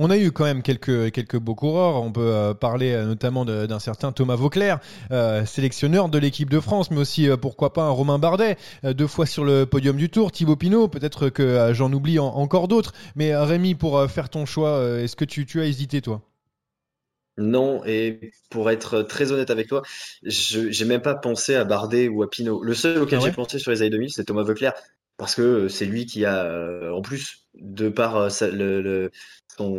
On 0.01 0.11
a 0.11 0.17
eu 0.17 0.31
quand 0.31 0.45
même 0.45 0.63
quelques, 0.63 1.11
quelques 1.11 1.39
beaux 1.39 1.57
coureurs. 1.57 2.01
On 2.03 2.13
peut 2.13 2.21
euh, 2.21 2.55
parler 2.55 2.93
euh, 2.93 3.05
notamment 3.05 3.45
d'un 3.45 3.79
certain 3.81 4.13
Thomas 4.13 4.37
Vauclair, 4.37 4.79
euh, 5.11 5.45
sélectionneur 5.45 6.09
de 6.09 6.19
l'équipe 6.19 6.49
de 6.49 6.61
France, 6.61 6.93
mais 6.93 6.99
aussi 6.99 7.29
pourquoi 7.41 7.73
pas 7.73 7.83
un 7.83 7.91
Romain 7.91 8.21
Bardet, 8.21 8.57
deux 8.85 9.09
fois 9.09 9.27
sur 9.27 9.45
le 9.45 9.67
podium 9.67 9.97
du 9.97 10.09
Tour, 10.09 10.31
Thibaut 10.31 10.55
Pinot, 10.55 10.87
peut-être 10.87 11.31
que 11.31 11.73
j'en 11.73 11.93
oublie 11.93 12.21
encore 12.21 12.69
d'autres. 12.69 12.93
Mais 13.17 13.35
Rémi, 13.35 13.75
pour 13.75 14.09
faire 14.09 14.29
ton 14.29 14.47
choix, 14.47 14.85
est-ce 15.01 15.17
que 15.17 15.25
tu, 15.25 15.47
tu 15.47 15.61
as 15.61 15.67
hésité 15.67 16.01
toi? 16.01 16.23
Non, 17.37 17.85
et 17.85 18.33
pour 18.51 18.71
être 18.71 19.03
très 19.03 19.31
honnête 19.31 19.51
avec 19.51 19.69
toi, 19.69 19.83
je 20.25 20.71
j'ai 20.71 20.85
même 20.85 21.03
pas 21.03 21.15
pensé 21.15 21.55
à 21.55 21.65
Bardet 21.65 22.09
ou 22.09 22.23
à 22.23 22.31
Pinot. 22.31 22.63
Le 22.63 22.75
seul 22.75 23.01
auquel 23.01 23.21
ah 23.23 23.27
j'ai 23.27 23.33
pensé 23.33 23.59
sur 23.59 23.71
les 23.71 23.83
années 23.83 23.91
2000, 23.91 24.11
c'est 24.11 24.25
Thomas 24.25 24.43
Vauclair, 24.43 24.75
parce 25.19 25.35
que 25.35 25.69
c'est 25.69 25.85
lui 25.85 26.07
qui 26.07 26.25
a, 26.25 26.91
en 26.93 27.03
plus, 27.03 27.45
de 27.61 27.91
par 27.91 28.29
le, 28.41 29.11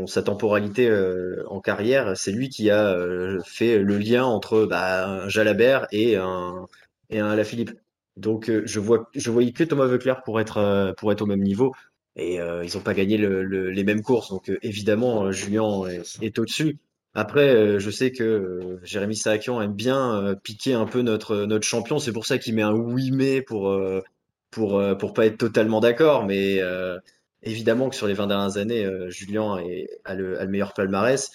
sa 0.07 0.21
temporalité 0.21 0.87
euh, 0.89 1.43
en 1.47 1.61
carrière, 1.61 2.15
c'est 2.17 2.31
lui 2.31 2.49
qui 2.49 2.69
a 2.69 2.89
euh, 2.89 3.39
fait 3.45 3.79
le 3.79 3.97
lien 3.97 4.25
entre 4.25 4.65
bah, 4.65 5.07
un 5.07 5.29
Jalabert 5.29 5.87
et 5.91 6.15
un, 6.17 6.67
et 7.09 7.19
un 7.19 7.29
Alaphilippe. 7.29 7.71
Donc 8.17 8.49
euh, 8.49 8.63
je 8.65 8.79
vois 8.79 9.09
je 9.15 9.31
voyais 9.31 9.53
que 9.53 9.63
Thomas 9.63 9.85
Veuclair 9.85 10.23
pour 10.23 10.41
être 10.41 10.93
pour 10.97 11.11
être 11.11 11.21
au 11.21 11.25
même 11.25 11.41
niveau 11.41 11.73
et 12.15 12.35
ils 12.35 12.75
n'ont 12.75 12.83
pas 12.83 12.93
gagné 12.93 13.17
les 13.17 13.83
mêmes 13.85 14.01
courses. 14.01 14.29
Donc 14.29 14.51
évidemment 14.61 15.31
Julien 15.31 15.83
est, 16.21 16.39
au-dessus. 16.39 16.77
Après, 17.13 17.79
je 17.79 17.89
sais 17.89 18.11
que 18.11 18.79
Jérémy 18.83 19.15
Saakian 19.15 19.61
aime 19.61 19.73
bien 19.73 20.35
piquer 20.43 20.73
un 20.73 20.85
peu 20.85 21.01
notre 21.01 21.45
notre 21.45 21.65
champion. 21.65 21.97
C'est 21.97 22.11
pour 22.11 22.25
ça 22.25 22.37
qu'il 22.37 22.55
met 22.55 22.61
un 22.61 22.73
oui 22.73 23.11
mais 23.11 23.41
pour 23.41 23.73
pour 24.51 24.81
pour 24.99 25.13
pas 25.13 25.25
être 25.25 25.37
totalement 25.37 25.79
d'accord. 25.79 26.25
Mais 26.25 26.61
évidemment 27.43 27.89
que 27.89 27.95
sur 27.95 28.07
les 28.07 28.13
20 28.13 28.27
dernières 28.27 28.57
années, 28.57 28.85
euh, 28.85 29.09
Julien 29.09 29.57
a, 30.05 30.15
le, 30.15 30.47
meilleur 30.47 30.73
palmarès. 30.73 31.31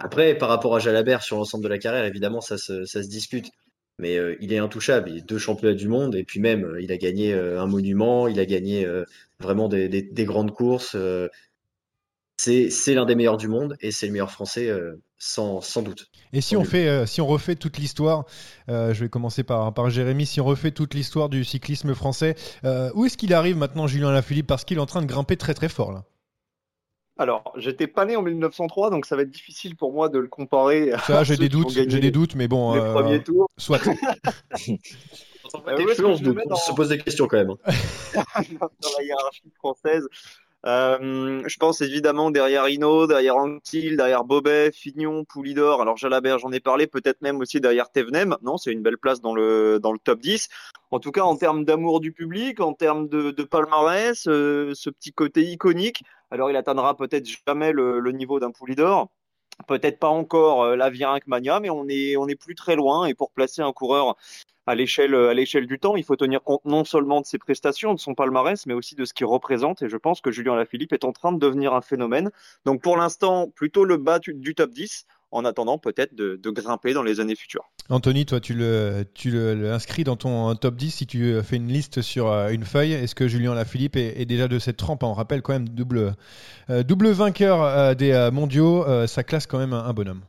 Après, 0.00 0.34
par 0.36 0.48
rapport 0.48 0.76
à 0.76 0.78
Jalabert 0.78 1.22
sur 1.22 1.36
l'ensemble 1.36 1.64
de 1.64 1.68
la 1.68 1.78
carrière, 1.78 2.04
évidemment, 2.04 2.40
ça 2.40 2.58
se, 2.58 2.84
ça 2.84 3.02
se 3.02 3.08
discute. 3.08 3.50
Mais 3.98 4.16
euh, 4.16 4.36
il 4.40 4.52
est 4.52 4.58
intouchable. 4.58 5.10
Il 5.10 5.18
est 5.18 5.28
deux 5.28 5.38
championnats 5.38 5.74
du 5.74 5.88
monde 5.88 6.14
et 6.16 6.24
puis 6.24 6.40
même, 6.40 6.64
euh, 6.64 6.80
il 6.82 6.90
a 6.92 6.96
gagné 6.96 7.34
euh, 7.34 7.60
un 7.60 7.66
monument, 7.66 8.26
il 8.26 8.40
a 8.40 8.46
gagné 8.46 8.86
euh, 8.86 9.04
vraiment 9.38 9.68
des, 9.68 9.88
des- 9.88 10.02
des 10.02 10.24
grandes 10.24 10.52
courses. 10.52 10.96
C'est 12.42 12.94
l'un 12.94 13.04
des 13.04 13.14
meilleurs 13.14 13.36
du 13.36 13.48
monde 13.48 13.76
et 13.80 13.90
c'est 13.90 14.06
le 14.06 14.12
meilleur 14.12 14.30
français 14.30 14.68
euh, 14.68 15.00
sans, 15.18 15.60
sans 15.60 15.82
doute. 15.82 16.10
Et 16.32 16.40
si 16.40 16.56
on, 16.56 16.64
fait, 16.64 16.88
euh, 16.88 17.06
si 17.06 17.20
on 17.20 17.26
refait 17.26 17.54
toute 17.54 17.78
l'histoire, 17.78 18.24
euh, 18.68 18.92
je 18.92 19.04
vais 19.04 19.08
commencer 19.08 19.44
par, 19.44 19.72
par 19.72 19.88
Jérémy, 19.90 20.26
si 20.26 20.40
on 20.40 20.44
refait 20.44 20.72
toute 20.72 20.94
l'histoire 20.94 21.28
du 21.28 21.44
cyclisme 21.44 21.94
français, 21.94 22.34
euh, 22.64 22.90
où 22.94 23.04
est-ce 23.04 23.16
qu'il 23.16 23.32
arrive 23.32 23.56
maintenant 23.56 23.86
Julien 23.86 24.10
Lafilippe? 24.10 24.46
Parce 24.46 24.64
qu'il 24.64 24.78
est 24.78 24.80
en 24.80 24.86
train 24.86 25.02
de 25.02 25.06
grimper 25.06 25.36
très 25.36 25.54
très 25.54 25.68
fort 25.68 25.92
là. 25.92 26.04
Alors, 27.18 27.52
j'étais 27.56 27.86
pas 27.86 28.06
né 28.06 28.16
en 28.16 28.22
1903, 28.22 28.90
donc 28.90 29.04
ça 29.04 29.16
va 29.16 29.22
être 29.22 29.30
difficile 29.30 29.76
pour 29.76 29.92
moi 29.92 30.08
de 30.08 30.18
le 30.18 30.28
comparer. 30.28 30.92
à 30.92 30.98
Ça, 30.98 31.24
j'ai 31.24 31.36
des 31.36 31.48
doutes, 31.48 31.70
j'ai 31.70 31.86
des 31.86 32.10
doutes, 32.10 32.34
mais 32.34 32.48
bon, 32.48 32.74
Les 32.74 32.80
euh, 32.80 32.92
premiers 32.92 33.22
tours. 33.22 33.48
soit. 33.58 33.80
On, 35.54 36.56
se 36.56 36.74
pose 36.74 36.88
des 36.88 36.98
questions 36.98 37.26
quand 37.28 37.36
même. 37.36 37.50
hein. 37.50 38.42
dans 38.60 38.88
la 38.98 39.04
hiérarchie 39.04 39.52
française. 39.58 40.08
Euh, 40.64 41.42
je 41.44 41.56
pense 41.56 41.80
évidemment 41.80 42.30
derrière 42.30 42.68
Hinault, 42.68 43.08
derrière 43.08 43.36
Anquetil, 43.36 43.96
derrière 43.96 44.24
Bobet, 44.24 44.70
Fignon, 44.72 45.24
Poulidor. 45.24 45.82
Alors 45.82 45.96
Jalabert, 45.96 46.38
j'en 46.38 46.52
ai 46.52 46.60
parlé, 46.60 46.86
peut-être 46.86 47.20
même 47.20 47.40
aussi 47.40 47.60
derrière 47.60 47.90
Thévenet. 47.90 48.26
Non, 48.42 48.56
c'est 48.58 48.70
une 48.72 48.82
belle 48.82 48.98
place 48.98 49.20
dans 49.20 49.34
le 49.34 49.80
dans 49.80 49.92
le 49.92 49.98
top 49.98 50.20
10. 50.20 50.48
En 50.92 51.00
tout 51.00 51.10
cas, 51.10 51.22
en 51.22 51.36
termes 51.36 51.64
d'amour 51.64 52.00
du 52.00 52.12
public, 52.12 52.60
en 52.60 52.74
termes 52.74 53.08
de, 53.08 53.32
de 53.32 53.42
palmarès, 53.42 54.26
euh, 54.28 54.72
ce 54.74 54.90
petit 54.90 55.12
côté 55.12 55.42
iconique. 55.42 56.04
Alors 56.30 56.50
il 56.50 56.56
atteindra 56.56 56.96
peut-être 56.96 57.28
jamais 57.46 57.72
le, 57.72 57.98
le 57.98 58.12
niveau 58.12 58.38
d'un 58.38 58.52
Poulidor. 58.52 59.10
Peut-être 59.66 59.98
pas 59.98 60.08
encore 60.08 60.62
euh, 60.64 60.76
l'Avirenque 60.76 61.26
Mania, 61.26 61.60
mais 61.60 61.70
on 61.70 61.88
est 61.88 62.16
on 62.16 62.28
est 62.28 62.36
plus 62.36 62.54
très 62.54 62.76
loin. 62.76 63.06
Et 63.06 63.14
pour 63.14 63.32
placer 63.32 63.62
un 63.62 63.72
coureur 63.72 64.16
à 64.66 64.74
l'échelle 64.74 65.14
à 65.14 65.34
l'échelle 65.34 65.66
du 65.66 65.78
temps, 65.78 65.96
il 65.96 66.04
faut 66.04 66.16
tenir 66.16 66.42
compte 66.42 66.64
non 66.64 66.84
seulement 66.84 67.20
de 67.20 67.26
ses 67.26 67.38
prestations, 67.38 67.94
de 67.94 67.98
son 67.98 68.14
palmarès, 68.14 68.66
mais 68.66 68.74
aussi 68.74 68.94
de 68.94 69.04
ce 69.04 69.12
qu'il 69.14 69.26
représente. 69.26 69.82
Et 69.82 69.88
je 69.88 69.96
pense 69.96 70.20
que 70.20 70.30
Julien 70.30 70.54
Lafilippe 70.54 70.92
est 70.92 71.04
en 71.04 71.12
train 71.12 71.32
de 71.32 71.38
devenir 71.38 71.74
un 71.74 71.80
phénomène. 71.80 72.30
Donc 72.64 72.82
pour 72.82 72.96
l'instant, 72.96 73.48
plutôt 73.48 73.84
le 73.84 73.96
bas 73.96 74.18
du, 74.18 74.54
top 74.54 74.70
10, 74.70 75.06
en 75.32 75.44
attendant 75.44 75.78
peut-être 75.78 76.14
de, 76.14 76.38
grimper 76.50 76.92
dans 76.92 77.02
les 77.02 77.18
années 77.20 77.34
futures. 77.34 77.70
Anthony, 77.88 78.26
toi, 78.26 78.40
tu 78.40 78.54
le, 78.54 79.04
inscris 79.72 80.04
dans 80.04 80.16
ton 80.16 80.50
euh, 80.50 80.54
top 80.54 80.76
10 80.76 80.90
si 80.90 81.06
tu 81.06 81.24
euh, 81.24 81.42
fais 81.42 81.56
une 81.56 81.68
liste 81.68 82.00
sur 82.02 82.30
euh, 82.30 82.50
une 82.50 82.64
feuille. 82.64 82.92
Est-ce 82.92 83.14
que 83.14 83.26
Julien 83.26 83.54
Lafilippe 83.54 83.96
est, 83.96 84.20
est 84.20 84.26
déjà 84.26 84.46
de 84.46 84.58
cette 84.58 84.76
trempe? 84.76 85.02
On 85.02 85.14
rappelle 85.14 85.42
quand 85.42 85.52
même 85.52 85.68
double, 85.68 86.14
euh, 86.70 86.82
double 86.82 87.10
vainqueur 87.10 87.62
euh, 87.62 87.94
des 87.94 88.12
euh, 88.12 88.30
mondiaux. 88.30 88.86
euh, 88.86 89.06
ça 89.06 89.24
classe 89.24 89.46
quand 89.46 89.58
même 89.58 89.72
un 89.72 89.92
bonhomme. 89.92 90.22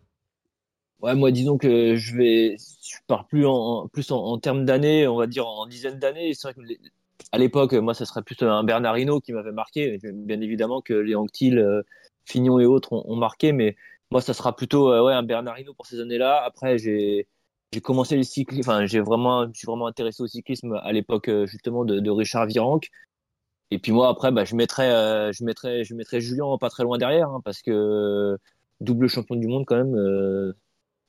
Ouais, 1.03 1.15
moi, 1.15 1.31
disons 1.31 1.57
que 1.57 1.95
je 1.97 2.15
vais, 2.15 2.55
je 2.57 2.97
pars 3.07 3.27
plus 3.27 3.45
en, 3.45 3.89
plus 3.89 4.09
en, 4.11 4.37
termes 4.39 4.63
d'années, 4.63 5.05
on 5.05 5.17
va 5.17 5.27
dire 5.27 5.45
en 5.45 5.65
dizaines 5.67 5.99
d'années. 5.99 6.33
C'est 6.33 6.47
vrai 6.47 6.53
que 6.53 6.61
à 7.33 7.37
l'époque, 7.37 7.73
moi, 7.73 7.93
ça 7.93 8.05
serait 8.05 8.23
plus 8.23 8.37
un 8.41 8.63
Bernard 8.63 8.97
Hinault 8.97 9.19
qui 9.19 9.33
m'avait 9.33 9.51
marqué. 9.51 9.99
Bien 10.01 10.39
évidemment 10.39 10.81
que 10.81 10.93
les 10.93 11.15
Anctil, 11.15 11.59
euh, 11.59 11.81
Fignon 12.25 12.57
et 12.59 12.65
autres 12.65 12.93
ont, 12.93 13.15
marqué, 13.17 13.51
mais 13.51 13.75
moi, 14.11 14.21
ça 14.21 14.33
sera 14.33 14.55
plutôt 14.55 14.93
euh, 14.93 15.03
ouais, 15.03 15.13
un 15.13 15.23
Bernard 15.23 15.59
Hinault 15.59 15.73
pour 15.73 15.87
ces 15.87 15.99
années-là. 15.99 16.41
Après, 16.45 16.77
j'ai, 16.77 17.27
j'ai 17.73 17.81
commencé 17.81 18.15
le 18.15 18.23
cyclisme, 18.23 18.69
enfin, 18.69 18.85
j'ai 18.85 19.01
vraiment, 19.01 19.47
je 19.47 19.57
suis 19.57 19.65
vraiment 19.65 19.87
intéressé 19.87 20.23
au 20.23 20.27
cyclisme 20.27 20.79
à 20.83 20.93
l'époque, 20.93 21.27
euh, 21.27 21.45
justement, 21.47 21.83
de, 21.83 21.99
de 21.99 22.11
Richard 22.11 22.45
Virenque. 22.45 22.89
Et 23.71 23.79
puis 23.79 23.91
moi, 23.91 24.09
après, 24.09 24.31
bah, 24.31 24.45
je 24.45 24.55
mettrais, 24.55 24.91
euh, 24.91 25.31
je 25.33 25.43
mettrais, 25.43 25.83
je 25.83 25.95
mettrais 25.95 26.21
Julien 26.21 26.45
pas 26.59 26.69
très 26.69 26.83
loin 26.83 26.97
derrière, 26.97 27.29
hein, 27.29 27.41
parce 27.43 27.61
que 27.61 28.37
double 28.81 29.09
champion 29.09 29.35
du 29.35 29.47
monde 29.47 29.65
quand 29.67 29.75
même. 29.77 30.53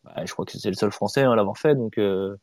Bah, 0.05 0.25
je 0.25 0.33
crois 0.33 0.45
que 0.45 0.53
c'est 0.59 0.69
le 0.69 0.77
seul 0.77 0.93
Français 0.93 1.23
hein, 1.23 1.33
à 1.33 1.37
l'avoir 1.37 1.59
fait, 1.59 1.75
donc 1.75 1.99
euh, 1.99 2.37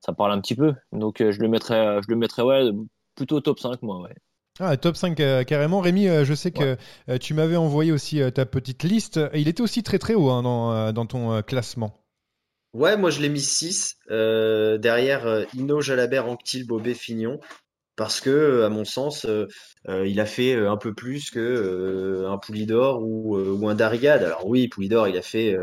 ça 0.00 0.12
parle 0.12 0.32
un 0.32 0.40
petit 0.40 0.54
peu. 0.54 0.74
Donc 0.92 1.20
euh, 1.20 1.32
je 1.32 1.40
le 1.40 1.48
mettrais, 1.48 1.86
euh, 1.86 2.00
je 2.02 2.10
le 2.10 2.16
mettrais 2.16 2.42
ouais, 2.42 2.70
plutôt 3.14 3.40
top 3.40 3.58
5 3.58 3.82
moi. 3.82 4.02
Ouais. 4.02 4.14
Ah, 4.60 4.76
top 4.76 4.96
5 4.96 5.18
euh, 5.18 5.42
carrément. 5.42 5.80
Rémi, 5.80 6.08
euh, 6.08 6.24
je 6.24 6.32
sais 6.32 6.52
que 6.52 6.76
euh, 7.08 7.18
tu 7.18 7.34
m'avais 7.34 7.56
envoyé 7.56 7.90
aussi 7.90 8.22
euh, 8.22 8.30
ta 8.30 8.46
petite 8.46 8.84
liste. 8.84 9.18
Et 9.32 9.40
il 9.40 9.48
était 9.48 9.62
aussi 9.62 9.82
très 9.82 9.98
très 9.98 10.14
haut 10.14 10.30
hein, 10.30 10.42
dans, 10.42 10.72
euh, 10.72 10.92
dans 10.92 11.06
ton 11.06 11.32
euh, 11.32 11.42
classement. 11.42 12.04
Ouais, 12.72 12.96
moi 12.96 13.10
je 13.10 13.20
l'ai 13.20 13.28
mis 13.28 13.40
6 13.40 13.96
euh, 14.10 14.78
derrière 14.78 15.26
euh, 15.26 15.44
Hinault, 15.54 15.80
Jalabert, 15.80 16.28
Anquetil, 16.28 16.66
Bobet, 16.66 16.94
Fignon. 16.94 17.40
Parce 17.96 18.20
que, 18.20 18.62
à 18.62 18.68
mon 18.68 18.84
sens, 18.84 19.24
euh, 19.24 19.46
euh, 19.88 20.06
il 20.06 20.18
a 20.18 20.26
fait 20.26 20.54
un 20.54 20.76
peu 20.76 20.94
plus 20.94 21.30
que 21.30 21.38
euh, 21.38 22.28
un 22.28 22.38
Poulidor 22.38 23.02
ou, 23.02 23.36
euh, 23.36 23.56
ou 23.56 23.68
un 23.68 23.76
Darrigade. 23.76 24.24
Alors 24.24 24.46
oui, 24.46 24.66
Poulidor, 24.66 25.06
il 25.06 25.16
a 25.16 25.22
fait 25.22 25.56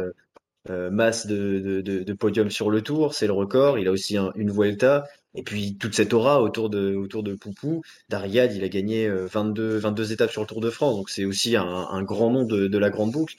masse 0.70 1.28
de, 1.28 1.60
de, 1.60 1.82
de, 1.82 2.04
de 2.04 2.14
podiums 2.14 2.50
sur 2.52 2.70
le 2.70 2.82
Tour, 2.82 3.14
c'est 3.14 3.28
le 3.28 3.34
record. 3.34 3.80
Il 3.80 3.88
a 3.88 3.92
aussi 3.92 4.18
un- 4.18 4.32
une 4.36 4.52
Vuelta. 4.52 5.06
Et 5.34 5.44
puis 5.44 5.78
toute 5.78 5.96
cette 5.96 6.14
aura 6.14 6.42
autour 6.42 6.70
de, 6.70 6.94
autour 6.96 7.24
de 7.24 7.34
Poupou. 7.36 7.82
Darrigade, 8.10 8.54
il 8.54 8.64
a 8.64 8.70
gagné 8.70 9.08
euh, 9.08 9.26
22, 9.28 9.78
22 9.78 10.12
étapes 10.12 10.30
sur 10.32 10.42
le 10.42 10.48
Tour 10.48 10.60
de 10.62 10.70
France. 10.70 10.96
Donc 10.98 11.10
c'est 11.10 11.26
aussi 11.26 11.56
un, 11.56 11.64
un 11.66 12.04
grand 12.04 12.30
nom 12.32 12.44
de, 12.44 12.68
de 12.68 12.78
la 12.78 12.90
grande 12.90 13.12
boucle. 13.12 13.36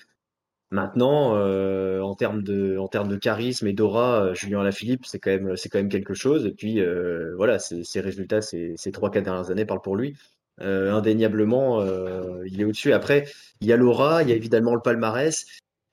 Maintenant, 0.71 1.37
euh, 1.37 2.01
en 2.01 2.15
termes 2.15 2.43
de, 2.43 2.79
en 2.79 2.89
termes 2.89 3.09
de 3.09 3.17
charisme 3.17 3.67
et 3.67 3.75
d'aura, 3.75 4.25
euh, 4.25 4.35
Julien 4.35 4.61
Alaphilippe, 4.63 5.05
c'est 5.05 5.19
quand 5.19 5.31
même, 5.31 5.55
c'est 5.57 5.69
quand 5.69 5.79
même 5.79 5.91
quelque 5.91 6.15
chose. 6.15 6.47
Et 6.47 6.53
puis, 6.53 6.81
euh, 6.81 7.35
voilà, 7.37 7.59
ses, 7.59 7.85
résultats 8.01 8.41
ces, 8.41 8.73
ces 8.79 8.91
trois, 8.91 9.11
quatre 9.11 9.25
dernières 9.25 9.51
années 9.51 9.67
parlent 9.67 9.83
pour 9.83 9.97
lui. 9.97 10.17
Euh, 10.63 10.93
indéniablement, 10.93 11.83
euh, 11.83 12.43
il 12.47 12.59
est 12.61 12.65
au-dessus. 12.65 12.95
Après, 12.95 13.27
il 13.61 13.67
y 13.67 13.73
a 13.75 13.77
l'aura, 13.77 14.23
il 14.23 14.31
y 14.31 14.33
a 14.33 14.35
évidemment 14.37 14.75
le 14.75 14.81
palmarès. 14.81 15.45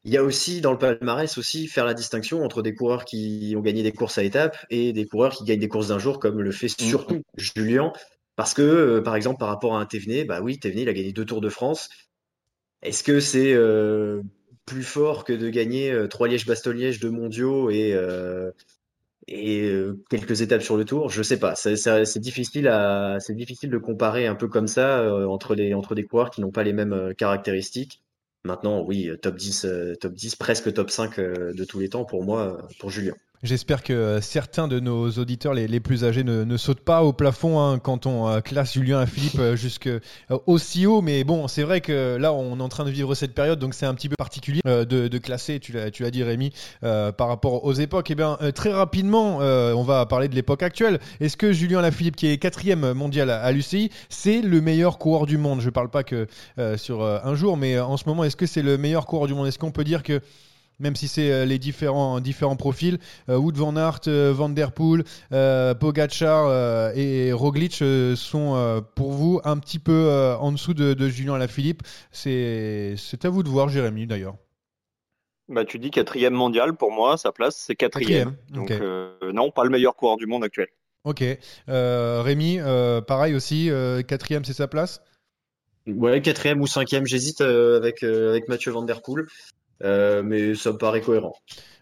Il 0.06 0.14
y 0.14 0.18
a 0.18 0.24
aussi 0.24 0.62
dans 0.62 0.72
le 0.72 0.78
palmarès 0.78 1.38
aussi 1.38 1.68
faire 1.68 1.86
la 1.86 1.94
distinction 1.94 2.44
entre 2.44 2.62
des 2.62 2.74
coureurs 2.74 3.04
qui 3.04 3.54
ont 3.58 3.62
gagné 3.62 3.84
des 3.84 3.92
courses 3.92 4.18
à 4.18 4.24
étapes 4.24 4.58
et 4.70 4.94
des 4.94 5.06
coureurs 5.06 5.36
qui 5.36 5.44
gagnent 5.44 5.60
des 5.60 5.68
courses 5.68 5.90
d'un 5.90 6.00
jour, 6.00 6.20
comme 6.20 6.42
le 6.42 6.52
fait 6.52 6.70
surtout 6.70 7.22
Julien. 7.36 7.92
Parce 8.40 8.54
que, 8.54 8.62
euh, 8.62 9.02
par 9.02 9.18
exemple, 9.18 9.38
par 9.40 9.50
rapport 9.50 9.76
à 9.76 9.82
un 9.82 9.86
Thévenet, 9.86 10.24
bah 10.24 10.40
oui, 10.42 10.58
Thévenet, 10.58 10.84
il 10.84 10.90
a 10.90 10.94
gagné 10.94 11.12
deux 11.12 11.26
Tours 11.26 11.42
de 11.42 11.50
France. 11.50 11.90
Est-ce 12.82 13.04
que 13.04 13.20
c'est 13.20 13.54
euh, 13.54 14.22
plus 14.66 14.84
fort 14.84 15.26
que 15.26 15.34
de 15.34 15.50
gagner 15.50 15.92
euh, 15.92 16.08
trois 16.08 16.30
Liège-Bastogne-Liège, 16.30 17.02
deux 17.02 17.12
mondiaux 17.12 17.70
et, 17.70 17.94
et 19.28 19.70
quelques 20.10 20.40
étapes 20.40 20.62
sur 20.62 20.78
le 20.78 20.86
Tour? 20.86 21.10
Je 21.10 21.22
sais 21.22 21.38
pas. 21.38 21.56
C'est 21.56 22.20
difficile 22.20 22.70
à, 22.70 23.18
difficile 23.32 23.70
de 23.70 23.78
comparer 23.78 24.26
un 24.28 24.36
peu 24.36 24.48
comme 24.48 24.68
ça 24.68 25.04
entre 25.28 25.54
les 25.54 25.74
entre 25.74 25.94
des 25.94 26.06
coureurs 26.06 26.30
qui 26.30 26.40
n'ont 26.40 26.52
pas 26.52 26.64
les 26.64 26.72
mêmes 26.72 27.14
caractéristiques. 27.18 28.02
Maintenant, 28.44 28.82
oui, 28.82 29.10
euh, 29.10 29.18
top 29.18 29.36
10, 29.36 29.66
euh, 29.66 29.96
top 29.96 30.14
10, 30.14 30.36
presque 30.36 30.74
top 30.74 30.90
5 30.90 31.20
euh, 31.20 31.54
de 31.54 31.66
tous 31.66 31.80
les 31.80 31.90
temps 31.90 32.06
pour 32.06 32.24
moi, 32.24 32.68
pour 32.80 32.90
Julien. 32.90 33.14
J'espère 33.42 33.84
que 33.84 33.94
euh, 33.94 34.20
certains 34.20 34.68
de 34.68 34.82
nos 34.82 35.10
auditeurs 35.12 35.54
les, 35.54 35.80
plus 35.80 36.04
âgés 36.04 36.26
ne, 36.26 36.44
ne 36.44 36.58
sautent 36.58 36.82
pas 36.82 37.04
au 37.04 37.14
plafond 37.14 37.62
hein, 37.62 37.80
quand 37.80 38.06
on 38.06 38.28
euh, 38.28 38.42
classe 38.42 38.74
Julien 38.74 39.06
Philippe 39.06 39.40
euh, 39.40 39.56
jusque 39.56 39.90
aussi 40.46 40.86
haut. 40.86 41.02
Mais 41.02 41.24
bon, 41.24 41.48
c'est 41.48 41.64
vrai 41.64 41.80
que 41.80 42.18
là, 42.18 42.34
on 42.34 42.60
est 42.60 42.62
en 42.62 42.68
train 42.68 42.84
de 42.84 42.90
vivre 42.90 43.16
cette 43.16 43.34
période, 43.34 43.58
donc 43.58 43.76
c'est 43.76 43.86
un 43.86 43.94
petit 43.94 44.10
peu 44.10 44.18
particulier 44.18 44.60
de, 44.66 45.18
classer, 45.20 45.62
tu 45.62 45.72
l'as 45.72 46.12
dit 46.12 46.24
Rémi, 46.24 46.52
par 46.82 47.28
rapport 47.28 47.64
aux 47.64 47.74
époques. 47.74 48.12
Et 48.12 48.16
bien, 48.16 48.38
très 48.54 48.74
rapidement, 48.74 49.38
on 49.38 49.84
va 49.84 50.06
parler 50.06 50.28
de 50.28 50.36
l'époque 50.36 50.64
actuelle. 50.64 51.00
Est-ce 51.20 51.38
que 51.38 51.54
Julien 51.54 51.82
Lafilippe, 51.82 52.16
qui 52.16 52.28
est 52.28 52.38
quatrième 52.38 52.94
mondial 52.94 53.30
à, 53.30 53.52
l'UCI, 53.52 53.90
c'est 54.10 54.42
le 54.42 54.62
meilleur 54.62 54.98
coureur 54.98 55.26
du 55.26 55.38
monde? 55.38 55.62
Je 55.62 55.70
parle 55.70 55.90
pas 55.90 56.04
que 56.04 56.28
sur 56.78 57.04
un 57.04 57.36
jour, 57.36 57.58
mais 57.58 57.80
en 57.80 57.98
ce 57.98 58.04
moment, 58.06 58.24
est-ce 58.24 58.36
que 58.36 58.46
c'est 58.46 58.62
le 58.64 58.78
meilleur 58.78 59.06
coureur 59.06 59.28
du 59.28 59.34
monde? 59.34 59.48
Est-ce 59.48 59.60
qu'on 59.60 59.72
peut 59.72 59.84
dire 59.84 60.04
que 60.04 60.22
même 60.80 60.96
si 60.96 61.08
c'est 61.08 61.32
euh, 61.32 61.46
les 61.46 61.60
différents, 61.60 62.20
différents 62.20 62.56
profils. 62.56 62.98
Euh, 63.30 63.38
Wood 63.38 63.56
Van 63.56 63.76
Aert, 63.76 64.02
euh, 64.08 64.34
Van 64.34 64.50
Der 64.50 64.72
Poel, 64.72 65.04
euh, 65.32 65.74
Pogacar 65.74 66.48
euh, 66.48 66.92
et 66.96 67.32
Roglic 67.32 67.82
euh, 67.82 68.16
sont 68.16 68.56
euh, 68.56 68.82
pour 68.82 69.12
vous 69.12 69.40
un 69.44 69.58
petit 69.58 69.80
peu 69.80 69.92
euh, 69.92 70.36
en 70.38 70.52
dessous 70.52 70.74
de, 70.74 70.94
de 70.94 71.10
Julien 71.10 71.36
Alaphilippe. 71.36 71.84
C'est 72.12 72.96
c'est 72.98 73.26
à 73.26 73.30
vous 73.30 73.44
de 73.44 73.50
voir, 73.50 73.70
Jérémy, 73.70 74.08
d'ailleurs. 74.08 74.36
Bah, 75.48 75.66
tu 75.66 75.80
dis 75.80 75.90
quatrième 75.90 76.34
mondial, 76.34 76.76
pour 76.76 76.92
moi, 76.92 77.18
sa 77.18 77.32
place, 77.32 77.56
c'est 77.56 77.76
quatrième. 77.76 78.36
Quatrième, 78.54 78.54
Donc, 78.54 78.72
euh, 78.72 79.12
non, 79.34 79.50
pas 79.50 79.64
le 79.64 79.72
meilleur 79.72 79.96
coureur 79.96 80.18
du 80.18 80.28
monde 80.28 80.44
actuel. 80.44 80.68
Ok. 81.06 81.24
Euh, 81.70 82.22
Rémi, 82.22 82.60
euh, 82.60 83.02
pareil 83.02 83.34
aussi, 83.34 83.72
euh, 83.72 84.04
quatrième, 84.04 84.46
c'est 84.46 84.54
sa 84.54 84.68
place? 84.68 85.02
Ouais, 85.88 86.22
quatrième 86.22 86.62
ou 86.62 86.68
cinquième, 86.68 87.08
j'hésite 87.08 87.42
euh, 87.42 87.78
avec, 87.78 88.04
euh, 88.04 88.30
avec 88.30 88.48
Mathieu 88.48 88.72
Van 88.72 88.84
Der 88.84 89.02
Poel, 89.02 89.26
euh, 89.84 90.24
mais 90.24 90.56
ça 90.56 90.72
me 90.72 90.78
paraît 90.78 91.02
cohérent. 91.02 91.34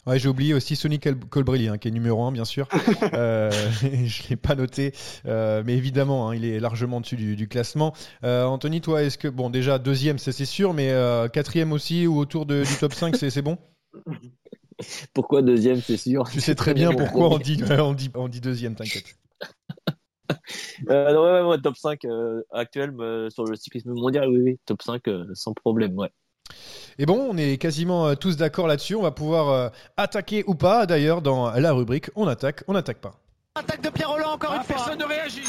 Ouais, 0.05 0.17
j'ai 0.19 0.29
oublié 0.29 0.53
aussi 0.53 0.77
Sonny 0.77 0.99
Col- 0.99 1.19
Colbrelli, 1.29 1.67
hein, 1.67 1.77
qui 1.77 1.89
est 1.89 1.91
numéro 1.91 2.23
1, 2.23 2.31
bien 2.31 2.45
sûr. 2.45 2.67
euh, 3.13 3.51
je 3.81 4.23
ne 4.23 4.29
l'ai 4.29 4.35
pas 4.37 4.55
noté, 4.55 4.93
euh, 5.25 5.63
mais 5.65 5.75
évidemment, 5.75 6.29
hein, 6.29 6.35
il 6.35 6.45
est 6.45 6.59
largement 6.61 7.01
dessus 7.01 7.17
du, 7.17 7.35
du 7.35 7.47
classement. 7.49 7.93
Euh, 8.23 8.45
Anthony, 8.45 8.79
toi, 8.79 9.03
est-ce 9.03 9.17
que, 9.17 9.27
bon, 9.27 9.49
déjà, 9.49 9.79
deuxième, 9.79 10.17
ça 10.17 10.31
c'est 10.31 10.45
sûr, 10.45 10.73
mais 10.73 10.91
euh, 10.91 11.27
quatrième 11.27 11.73
aussi, 11.73 12.07
ou 12.07 12.17
autour 12.19 12.45
de- 12.45 12.63
du 12.63 12.75
top 12.79 12.93
5, 12.93 13.15
c'est 13.17 13.41
bon? 13.41 13.57
Pourquoi 15.13 15.41
deuxième, 15.41 15.81
c'est 15.81 15.97
sûr? 15.97 16.23
Tu 16.31 16.39
sais 16.39 16.55
très 16.55 16.73
bien 16.73 16.91
pourquoi 16.93 17.29
on 17.29 17.39
dit, 17.39 17.61
on 17.79 17.93
dit, 17.93 18.11
on 18.13 18.27
dit 18.27 18.41
deuxième, 18.41 18.75
t'inquiète. 18.75 19.15
Euh, 20.89 21.13
non, 21.13 21.23
ouais, 21.23 21.41
ouais, 21.41 21.47
ouais, 21.47 21.61
top 21.61 21.75
5 21.77 22.05
euh, 22.05 22.41
actuel 22.51 22.93
euh, 22.99 23.29
sur 23.29 23.45
le 23.45 23.55
cyclisme 23.55 23.91
mondial, 23.93 24.29
oui, 24.29 24.39
oui, 24.41 24.59
top 24.65 24.81
5 24.81 25.07
euh, 25.07 25.25
sans 25.33 25.53
problème, 25.53 25.97
ouais. 25.97 26.11
Et 26.99 27.05
bon, 27.05 27.27
on 27.29 27.37
est 27.37 27.57
quasiment 27.57 28.07
euh, 28.07 28.15
tous 28.15 28.37
d'accord 28.37 28.67
là-dessus. 28.67 28.95
On 28.95 29.03
va 29.03 29.11
pouvoir 29.11 29.49
euh, 29.49 29.69
attaquer 29.97 30.43
ou 30.47 30.55
pas, 30.55 30.85
d'ailleurs, 30.85 31.21
dans 31.21 31.51
la 31.51 31.71
rubrique 31.71 32.09
On 32.15 32.27
attaque, 32.27 32.63
on 32.67 32.73
n'attaque 32.73 32.97
pas. 32.97 33.19
Attaque 33.55 33.81
de 33.81 33.89
Pierre 33.89 34.09
Roland 34.09 34.33
encore 34.33 34.53
une 34.53 34.63
fois. 34.63 34.75
Personne 34.75 34.99
ne 34.99 35.05
réagit. 35.05 35.43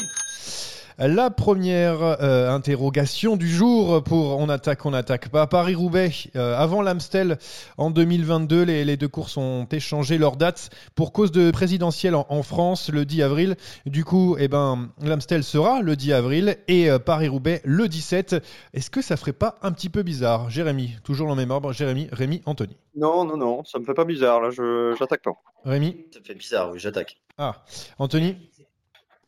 La 1.01 1.29
première 1.29 2.01
euh, 2.01 2.49
interrogation 2.49 3.37
du 3.37 3.47
jour 3.47 4.03
pour 4.03 4.37
On 4.37 4.49
attaque, 4.49 4.85
on 4.85 4.91
n'attaque 4.91 5.29
pas. 5.29 5.47
Paris-Roubaix, 5.47 6.11
euh, 6.35 6.57
avant 6.57 6.81
l'Amstel 6.81 7.37
en 7.77 7.89
2022, 7.89 8.63
les, 8.63 8.83
les, 8.83 8.97
deux 8.97 9.07
courses 9.07 9.37
ont 9.37 9.65
échangé 9.71 10.17
leurs 10.17 10.35
dates 10.35 10.69
pour 10.95 11.13
cause 11.13 11.31
de 11.31 11.51
présidentielle 11.51 12.15
en, 12.15 12.25
en 12.27 12.43
France 12.43 12.89
le 12.89 13.05
10 13.05 13.21
avril. 13.21 13.55
Du 13.85 14.03
coup, 14.03 14.35
eh 14.39 14.49
ben, 14.49 14.89
l'Amstel 15.01 15.45
sera 15.45 15.81
le 15.81 15.95
10 15.95 16.11
avril 16.11 16.57
et 16.67 16.91
euh, 16.91 16.99
Paris-Roubaix 16.99 17.61
le 17.63 17.87
17. 17.87 18.35
Est-ce 18.73 18.89
que 18.89 19.01
ça 19.01 19.15
ferait 19.15 19.31
pas 19.31 19.55
un 19.61 19.71
petit 19.71 19.87
peu 19.87 20.03
bizarre? 20.03 20.49
Jérémy, 20.49 20.97
toujours 21.05 21.29
dans 21.29 21.35
le 21.35 21.39
même 21.39 21.51
ordre, 21.51 21.71
Jérémy, 21.71 22.09
Rémi, 22.11 22.41
Anthony. 22.45 22.75
Non, 22.97 23.23
non, 23.23 23.37
non, 23.37 23.63
ça 23.63 23.79
me 23.79 23.85
fait 23.85 23.93
pas 23.93 24.03
bizarre, 24.03 24.41
là, 24.41 24.49
je 24.49 24.93
j'attaque 24.99 25.21
pas. 25.21 25.31
Rémi? 25.63 25.95
Ça 26.11 26.19
me 26.19 26.25
fait 26.25 26.35
bizarre, 26.35 26.71
oui, 26.71 26.79
j'attaque. 26.79 27.21
Ah, 27.37 27.63
Anthony? 27.99 28.35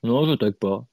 Non, 0.03 0.25
je 0.25 0.31
n'attaque 0.31 0.55
pas. 0.55 0.83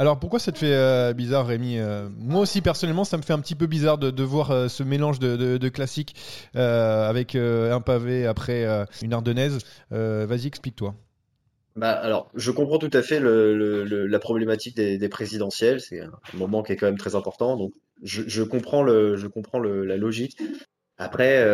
Alors 0.00 0.18
pourquoi 0.18 0.38
ça 0.38 0.50
te 0.50 0.56
fait 0.56 0.72
euh, 0.72 1.12
bizarre 1.12 1.46
Rémi 1.46 1.76
euh, 1.76 2.08
Moi 2.16 2.40
aussi 2.40 2.62
personnellement 2.62 3.04
ça 3.04 3.18
me 3.18 3.22
fait 3.22 3.34
un 3.34 3.38
petit 3.38 3.54
peu 3.54 3.66
bizarre 3.66 3.98
de, 3.98 4.22
voir 4.22 4.50
euh, 4.50 4.66
ce 4.66 4.82
mélange 4.82 5.18
de, 5.18 5.36
de, 5.36 5.68
classiques 5.68 6.14
avec 6.54 7.34
un 7.34 7.82
pavé 7.82 8.26
après 8.26 8.66
une 9.02 9.12
ardennaise. 9.12 9.58
Vas-y 9.90 10.46
explique-toi. 10.46 10.94
Bah, 11.76 11.90
alors, 11.90 12.30
je 12.34 12.50
comprends 12.50 12.78
tout 12.78 12.90
à 12.94 13.02
fait 13.02 13.20
la 13.20 14.18
problématique 14.18 14.74
des, 14.74 14.96
des 14.96 15.08
présidentielles. 15.10 15.82
C'est 15.82 16.00
un 16.00 16.10
moment 16.32 16.62
qui 16.62 16.72
est 16.72 16.76
quand 16.76 16.86
même 16.86 16.98
très 16.98 17.14
important. 17.14 17.58
Donc, 17.58 17.72
je, 18.02 18.42
comprends 18.42 18.82
le, 18.82 19.16
je 19.16 19.26
comprends 19.26 19.60
la 19.60 19.98
logique. 19.98 20.38
Après, 20.96 21.44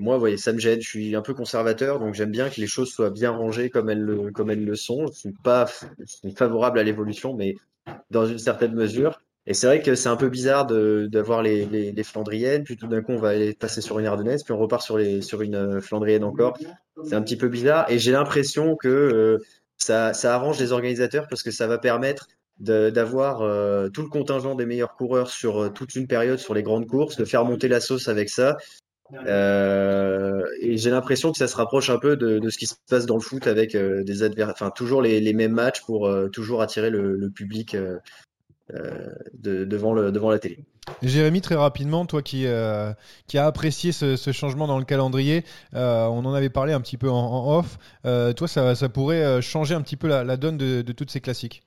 moi, 0.00 0.16
vous 0.16 0.20
voyez, 0.20 0.36
ça 0.36 0.52
me 0.52 0.58
gêne. 0.58 0.82
Je 0.82 0.88
suis 0.88 1.16
un 1.16 1.22
peu 1.22 1.32
conservateur, 1.32 1.98
donc 1.98 2.12
j'aime 2.12 2.30
bien 2.30 2.50
que 2.50 2.60
les 2.60 2.66
choses 2.66 2.90
soient 2.90 3.10
bien 3.10 3.30
rangées 3.30 3.70
comme 3.70 3.88
elles 3.88 4.02
le, 4.02 4.30
comme 4.32 4.50
elles 4.50 4.66
le 4.66 4.76
sont. 4.76 5.06
Je 5.06 5.12
suis 5.12 5.32
pas, 5.32 5.66
favorable 6.36 6.78
à 6.78 6.82
l'évolution, 6.82 7.34
mais 7.34 7.56
dans 8.10 8.26
une 8.26 8.38
certaine 8.38 8.74
mesure. 8.74 9.20
Et 9.46 9.54
c'est 9.54 9.66
vrai 9.66 9.80
que 9.80 9.94
c'est 9.94 10.08
un 10.08 10.16
peu 10.16 10.28
bizarre 10.28 10.66
d'avoir 10.66 11.42
les, 11.42 11.64
les, 11.66 12.02
Flandriennes, 12.04 12.62
puis 12.62 12.76
tout 12.76 12.86
d'un 12.86 13.00
coup 13.00 13.12
on 13.12 13.18
va 13.18 13.30
aller 13.30 13.54
passer 13.54 13.80
sur 13.80 13.98
une 13.98 14.06
Ardennaise, 14.06 14.44
puis 14.44 14.52
on 14.52 14.58
repart 14.58 14.82
sur 14.82 14.98
les 14.98 15.22
sur 15.22 15.40
une 15.40 15.54
euh, 15.54 15.80
Flandrienne 15.80 16.24
encore. 16.24 16.58
C'est 17.04 17.14
un 17.14 17.22
petit 17.22 17.36
peu 17.36 17.48
bizarre. 17.48 17.90
Et 17.90 17.98
j'ai 17.98 18.12
l'impression 18.12 18.76
que 18.76 18.88
euh, 18.88 19.38
ça, 19.78 20.12
ça 20.12 20.34
arrange 20.34 20.60
les 20.60 20.72
organisateurs 20.72 21.26
parce 21.26 21.42
que 21.42 21.50
ça 21.50 21.66
va 21.66 21.78
permettre 21.78 22.28
d'avoir 22.58 23.40
euh, 23.40 23.88
tout 23.88 24.02
le 24.02 24.08
contingent 24.08 24.54
des 24.54 24.66
meilleurs 24.66 24.94
coureurs 24.94 25.30
sur 25.30 25.72
toute 25.72 25.94
une 25.94 26.06
période 26.06 26.38
sur 26.38 26.52
les 26.52 26.62
grandes 26.62 26.86
courses, 26.86 27.16
de 27.16 27.24
faire 27.24 27.46
monter 27.46 27.68
la 27.68 27.80
sauce 27.80 28.08
avec 28.08 28.28
ça. 28.28 28.58
Euh, 29.26 30.44
et 30.60 30.76
j'ai 30.76 30.90
l'impression 30.90 31.32
que 31.32 31.38
ça 31.38 31.48
se 31.48 31.56
rapproche 31.56 31.90
un 31.90 31.98
peu 31.98 32.16
de, 32.16 32.48
ce 32.48 32.58
qui 32.58 32.66
se 32.66 32.74
passe 32.88 33.06
dans 33.06 33.16
le 33.16 33.20
foot 33.20 33.46
avec 33.46 33.74
euh, 33.74 34.04
des 34.04 34.22
adver 34.22 34.44
enfin 34.44 34.70
toujours 34.70 35.02
les, 35.02 35.32
mêmes 35.32 35.52
matchs 35.52 35.82
pour 35.82 36.06
euh, 36.06 36.28
toujours 36.28 36.62
attirer 36.62 36.90
le, 36.90 37.30
public 37.30 37.76
de- 38.68 39.64
devant 39.64 39.94
devant 39.94 40.30
la 40.30 40.38
télé. 40.38 40.64
Jérémy 41.02 41.40
très 41.40 41.54
rapidement, 41.54 42.06
toi 42.06 42.22
qui 42.22 42.46
qui 43.26 43.38
a 43.38 43.46
apprécié 43.46 43.92
ce, 43.92 44.32
changement 44.32 44.66
dans 44.66 44.78
le 44.78 44.84
calendrier, 44.84 45.44
on 45.72 46.24
en 46.24 46.34
avait 46.34 46.50
parlé 46.50 46.72
un 46.72 46.80
petit 46.80 46.96
peu 46.96 47.10
en, 47.10 47.58
off. 47.58 47.78
Toi 48.04 48.48
ça, 48.48 48.88
pourrait 48.88 49.42
changer 49.42 49.74
un 49.74 49.82
petit 49.82 49.96
peu 49.96 50.08
la, 50.08 50.24
la 50.24 50.36
donne 50.36 50.56
de, 50.56 50.82
de 50.82 50.92
toutes 50.92 51.10
ces 51.10 51.20
classiques. 51.20 51.62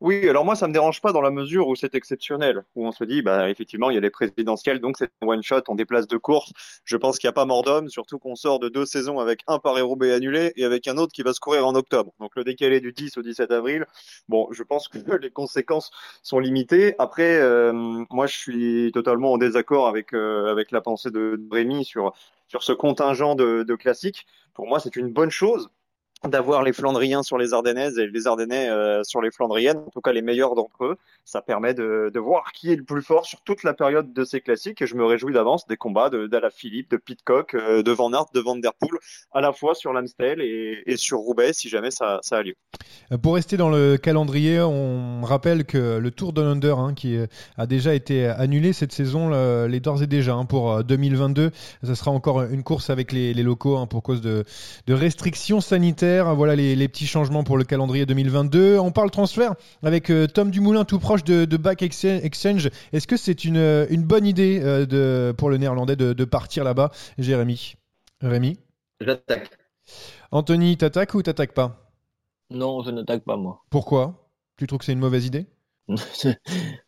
Oui, 0.00 0.28
alors 0.28 0.44
moi 0.44 0.56
ça 0.56 0.68
me 0.68 0.74
dérange 0.74 1.00
pas 1.00 1.12
dans 1.12 1.22
la 1.22 1.30
mesure 1.30 1.68
où 1.68 1.74
c'est 1.74 1.94
exceptionnel, 1.94 2.64
où 2.74 2.86
on 2.86 2.92
se 2.92 3.02
dit 3.02 3.22
bah 3.22 3.48
effectivement 3.48 3.88
il 3.88 3.94
y 3.94 3.96
a 3.96 4.00
les 4.00 4.10
présidentielles, 4.10 4.78
donc 4.78 4.96
c'est 4.98 5.10
un 5.22 5.26
one 5.26 5.42
shot, 5.42 5.62
on 5.68 5.74
déplace 5.74 6.06
deux 6.06 6.18
courses. 6.18 6.52
Je 6.84 6.98
pense 6.98 7.18
qu'il 7.18 7.26
n'y 7.28 7.30
a 7.30 7.32
pas 7.32 7.46
mort 7.46 7.62
d'homme, 7.62 7.88
surtout 7.88 8.18
qu'on 8.18 8.34
sort 8.36 8.58
de 8.58 8.68
deux 8.68 8.84
saisons 8.84 9.20
avec 9.20 9.40
un 9.46 9.58
Paris-Roubaix 9.58 10.12
annulé 10.12 10.52
et 10.56 10.64
avec 10.66 10.86
un 10.86 10.98
autre 10.98 11.12
qui 11.14 11.22
va 11.22 11.32
se 11.32 11.40
courir 11.40 11.66
en 11.66 11.74
octobre. 11.74 12.12
Donc 12.20 12.32
le 12.36 12.44
décalé 12.44 12.80
du 12.80 12.92
10 12.92 13.16
au 13.16 13.22
17 13.22 13.50
avril, 13.50 13.86
bon, 14.28 14.48
je 14.52 14.62
pense 14.62 14.88
que 14.88 14.98
les 15.16 15.30
conséquences 15.30 15.90
sont 16.22 16.40
limitées. 16.40 16.94
Après, 16.98 17.36
euh, 17.40 17.72
moi 18.10 18.26
je 18.26 18.36
suis 18.36 18.90
totalement 18.92 19.32
en 19.32 19.38
désaccord 19.38 19.88
avec 19.88 20.12
euh, 20.12 20.50
avec 20.52 20.72
la 20.72 20.82
pensée 20.82 21.10
de, 21.10 21.36
de 21.38 21.48
Rémi 21.50 21.86
sur 21.86 22.12
sur 22.48 22.62
ce 22.62 22.72
contingent 22.72 23.34
de, 23.34 23.62
de 23.62 23.74
classiques. 23.74 24.26
Pour 24.52 24.66
moi, 24.66 24.78
c'est 24.78 24.94
une 24.96 25.10
bonne 25.10 25.30
chose 25.30 25.70
d'avoir 26.24 26.62
les 26.62 26.72
Flandriens 26.72 27.22
sur 27.22 27.38
les 27.38 27.52
Ardennaises 27.52 27.98
et 27.98 28.06
les 28.06 28.26
Ardennais 28.26 28.68
euh, 28.70 29.02
sur 29.04 29.20
les 29.20 29.30
Flandriennes, 29.30 29.78
en 29.78 29.90
tout 29.90 30.00
cas 30.00 30.12
les 30.12 30.22
meilleurs 30.22 30.54
d'entre 30.54 30.84
eux. 30.84 30.96
Ça 31.24 31.42
permet 31.42 31.74
de, 31.74 32.10
de 32.12 32.20
voir 32.20 32.52
qui 32.52 32.72
est 32.72 32.76
le 32.76 32.84
plus 32.84 33.02
fort 33.02 33.26
sur 33.26 33.40
toute 33.42 33.62
la 33.64 33.74
période 33.74 34.12
de 34.12 34.24
ces 34.24 34.40
classiques 34.40 34.80
et 34.80 34.86
je 34.86 34.94
me 34.94 35.04
réjouis 35.04 35.34
d'avance 35.34 35.66
des 35.66 35.76
combats 35.76 36.08
de 36.08 36.26
d'Ala 36.26 36.50
Philippe, 36.50 36.90
de 36.90 36.96
Pitcock, 36.96 37.54
euh, 37.54 37.82
de 37.82 37.90
Van 37.92 38.12
Aert, 38.12 38.26
de 38.34 38.40
Van 38.40 38.56
Der 38.56 38.72
Poel, 38.74 38.98
à 39.32 39.40
la 39.40 39.52
fois 39.52 39.74
sur 39.74 39.92
l'Amstel 39.92 40.40
et, 40.40 40.82
et 40.86 40.96
sur 40.96 41.18
Roubaix 41.18 41.52
si 41.52 41.68
jamais 41.68 41.90
ça, 41.90 42.18
ça 42.22 42.38
a 42.38 42.42
lieu. 42.42 42.54
Euh, 43.12 43.18
Pour 43.18 43.34
rester 43.34 43.56
dans 43.56 43.68
le 43.70 43.96
calendrier, 43.96 44.60
on 44.60 45.20
rappelle 45.22 45.64
que 45.64 45.98
le 45.98 46.10
Tour 46.10 46.32
de 46.32 46.42
Under, 46.42 46.78
hein, 46.78 46.94
qui 46.94 47.18
a 47.58 47.66
déjà 47.66 47.94
été 47.94 48.26
annulé 48.26 48.72
cette 48.72 48.92
saison, 48.92 49.28
le- 49.28 49.66
l'est 49.68 49.80
d'ores 49.80 50.02
et 50.02 50.06
déjà 50.06 50.34
hein, 50.34 50.44
pour 50.46 50.72
euh, 50.72 50.82
2022. 50.82 51.50
Ça 51.82 51.94
sera 51.94 52.10
encore 52.10 52.42
une 52.42 52.62
course 52.62 52.88
avec 52.90 53.12
les, 53.12 53.34
les 53.34 53.42
locaux 53.42 53.76
hein, 53.76 53.86
pour 53.86 54.02
cause 54.02 54.22
de, 54.22 54.44
de 54.86 54.94
restrictions 54.94 55.60
sanitaires. 55.60 56.05
Voilà 56.06 56.54
les, 56.56 56.76
les 56.76 56.88
petits 56.88 57.06
changements 57.06 57.44
pour 57.44 57.56
le 57.58 57.64
calendrier 57.64 58.06
2022. 58.06 58.78
On 58.78 58.90
parle 58.92 59.10
transfert 59.10 59.54
avec 59.82 60.10
euh, 60.10 60.26
Tom 60.26 60.50
Dumoulin 60.50 60.84
tout 60.84 60.98
proche 60.98 61.24
de, 61.24 61.44
de 61.44 61.56
Back 61.56 61.82
Ex- 61.82 62.04
Exchange. 62.04 62.70
Est-ce 62.92 63.06
que 63.06 63.16
c'est 63.16 63.44
une, 63.44 63.56
euh, 63.56 63.86
une 63.90 64.02
bonne 64.04 64.26
idée 64.26 64.60
euh, 64.62 64.86
de, 64.86 65.32
pour 65.36 65.50
le 65.50 65.56
néerlandais 65.58 65.96
de, 65.96 66.12
de 66.12 66.24
partir 66.24 66.64
là-bas, 66.64 66.90
Jérémy? 67.18 67.74
Rémi? 68.20 68.58
J'attaque. 69.00 69.50
Anthony, 70.30 70.76
t'attaques 70.76 71.14
ou 71.14 71.22
t'attaques 71.22 71.52
pas? 71.54 71.90
Non, 72.50 72.82
je 72.82 72.90
n'attaque 72.90 73.24
pas 73.24 73.36
moi. 73.36 73.62
Pourquoi? 73.70 74.30
Tu 74.56 74.66
trouves 74.66 74.78
que 74.78 74.84
c'est 74.84 74.92
une 74.92 74.98
mauvaise 75.00 75.26
idée? 75.26 75.46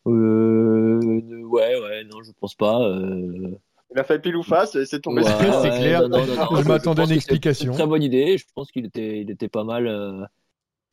Euh, 0.07 0.99
ouais, 1.43 1.79
ouais, 1.79 2.03
non, 2.05 2.21
je 2.23 2.31
pense 2.39 2.55
pas. 2.55 2.81
euh. 2.81 3.57
Il 3.91 3.99
a 3.99 4.03
fait 4.03 4.19
pile 4.19 4.35
ou 4.35 4.43
face 4.43 4.75
et 4.75 4.85
c'est 4.85 4.99
tombé. 5.01 5.23
Ouais, 5.23 5.29
c'est 5.39 5.49
ouais, 5.71 5.79
clair. 5.79 6.07
non, 6.09 6.25
non, 6.25 6.55
Je 6.61 6.67
m'attendais 6.67 7.01
à 7.01 7.05
une 7.05 7.11
explication. 7.11 7.71
une 7.71 7.77
Très 7.77 7.87
bonne 7.87 8.03
idée. 8.03 8.37
Je 8.37 8.45
pense 8.53 8.71
qu'il 8.71 8.85
était, 8.85 9.21
il 9.21 9.31
était 9.31 9.47
pas 9.49 9.63
mal 9.63 9.87
euh, 9.87 10.23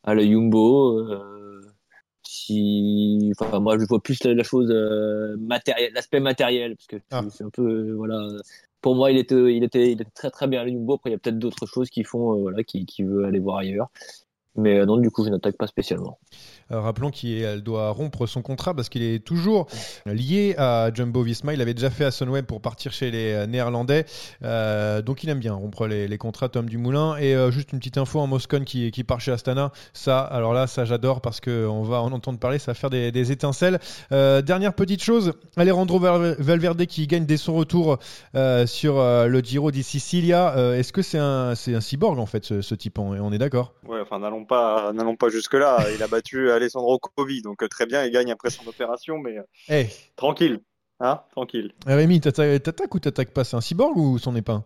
à 0.04 0.14
la 0.14 0.22
Jumbo. 0.24 0.98
euh, 0.98 1.60
si, 2.22 3.32
enfin, 3.38 3.60
moi, 3.60 3.78
je 3.78 3.84
vois 3.86 4.00
plus 4.02 4.22
la, 4.24 4.34
la 4.34 4.42
chose 4.42 4.70
euh, 4.70 5.36
matérielle, 5.38 5.92
l'aspect 5.94 6.20
matériel, 6.20 6.74
parce 6.76 6.86
que 6.86 6.96
Ah. 7.10 7.22
c'est 7.30 7.44
un 7.44 7.50
peu, 7.50 7.62
euh, 7.62 7.94
voilà. 7.96 8.26
Pour 8.80 8.94
moi, 8.94 9.10
il 9.10 9.18
était, 9.18 9.54
il 9.56 9.62
était, 9.64 9.92
il 9.92 10.00
était 10.00 10.10
très 10.14 10.30
très 10.30 10.46
bien 10.46 10.60
à 10.60 10.64
la 10.64 10.70
Jumbo. 10.70 10.94
Après, 10.94 11.10
il 11.10 11.12
y 11.12 11.16
a 11.16 11.18
peut-être 11.18 11.38
d'autres 11.38 11.66
choses 11.66 11.88
qui 11.90 12.02
font, 12.04 12.32
euh, 12.34 12.40
voilà, 12.40 12.64
qui, 12.64 12.86
qui 12.86 13.02
veut 13.04 13.24
aller 13.24 13.38
voir 13.40 13.58
ailleurs. 13.58 13.88
Mais 14.56 14.78
euh, 14.78 14.86
non, 14.86 14.96
du 14.96 15.10
coup, 15.10 15.24
je 15.24 15.30
n'attaque 15.30 15.56
pas 15.56 15.66
spécialement. 15.66 16.18
Euh, 16.72 16.80
rappelons 16.80 17.10
qu'il 17.10 17.62
doit 17.62 17.90
rompre 17.90 18.26
son 18.26 18.42
contrat 18.42 18.74
parce 18.74 18.88
qu'il 18.88 19.02
est 19.02 19.24
toujours 19.24 19.66
lié 20.04 20.56
à 20.58 20.90
Jumbo 20.92 21.22
Visma. 21.22 21.54
Il 21.54 21.60
avait 21.60 21.74
déjà 21.74 21.90
fait 21.90 22.04
à 22.04 22.10
Sunweb 22.10 22.44
pour 22.44 22.60
partir 22.60 22.92
chez 22.92 23.12
les 23.12 23.32
euh, 23.34 23.46
Néerlandais. 23.46 24.04
Euh, 24.42 25.00
donc 25.00 25.22
il 25.22 25.30
aime 25.30 25.38
bien 25.38 25.54
rompre 25.54 25.86
les, 25.86 26.08
les 26.08 26.18
contrats, 26.18 26.48
Tom 26.48 26.68
Dumoulin. 26.68 27.16
Et 27.18 27.36
euh, 27.36 27.52
juste 27.52 27.72
une 27.72 27.78
petite 27.78 27.98
info 27.98 28.18
en 28.18 28.26
Moscone 28.26 28.64
qui, 28.64 28.90
qui 28.90 29.04
part 29.04 29.20
chez 29.20 29.30
Astana. 29.30 29.70
Ça, 29.92 30.20
alors 30.20 30.54
là, 30.54 30.66
ça 30.66 30.84
j'adore 30.84 31.20
parce 31.20 31.40
qu'on 31.40 31.82
va 31.82 32.00
en 32.00 32.10
entendre 32.10 32.40
parler. 32.40 32.58
Ça 32.58 32.72
va 32.72 32.74
faire 32.74 32.90
des, 32.90 33.12
des 33.12 33.30
étincelles. 33.30 33.78
Euh, 34.10 34.42
dernière 34.42 34.74
petite 34.74 35.02
chose 35.02 35.34
Alejandro 35.56 36.00
Val- 36.00 36.34
Valverde 36.40 36.84
qui 36.86 37.06
gagne 37.06 37.26
dès 37.26 37.36
son 37.36 37.54
retour 37.54 37.98
euh, 38.34 38.66
sur 38.66 38.98
euh, 38.98 39.28
le 39.28 39.38
Giro 39.38 39.70
di 39.70 39.84
Sicilia. 39.84 40.56
Euh, 40.56 40.76
Est-ce 40.78 40.92
que 40.92 41.02
c'est 41.02 41.18
un, 41.18 41.54
c'est 41.54 41.74
un 41.76 41.80
cyborg 41.80 42.18
en 42.18 42.26
fait, 42.26 42.44
ce, 42.44 42.60
ce 42.60 42.74
type? 42.74 42.98
On, 42.98 43.12
on 43.12 43.30
est 43.30 43.38
d'accord? 43.38 43.74
Ouais, 43.86 44.00
enfin 44.00 44.18
n'allons 44.18 44.44
pas, 44.46 44.92
n'allons 44.94 45.16
pas 45.16 45.28
jusque 45.28 45.54
là. 45.54 45.86
Il 45.94 46.02
a 46.02 46.08
battu 46.08 46.50
Alessandro 46.50 46.98
Covi, 46.98 47.42
donc 47.42 47.62
euh, 47.62 47.68
très 47.68 47.84
bien, 47.86 48.04
il 48.04 48.10
gagne 48.10 48.30
après 48.32 48.50
son 48.50 48.66
opération, 48.66 49.18
mais 49.18 49.36
euh, 49.38 49.42
Eh, 49.68 49.86
tranquille, 50.16 50.60
hein, 51.00 51.20
tranquille. 51.32 51.72
Rémi, 51.86 52.20
t'atta- 52.20 52.58
t'attaques 52.58 52.94
ou 52.94 53.00
t'attaques 53.00 53.32
pas? 53.32 53.44
C'est 53.44 53.56
un 53.56 53.60
cyborg 53.60 53.96
ou 53.98 54.18
c'en 54.18 54.34
est 54.34 54.42
pas 54.42 54.54
un? 54.54 54.64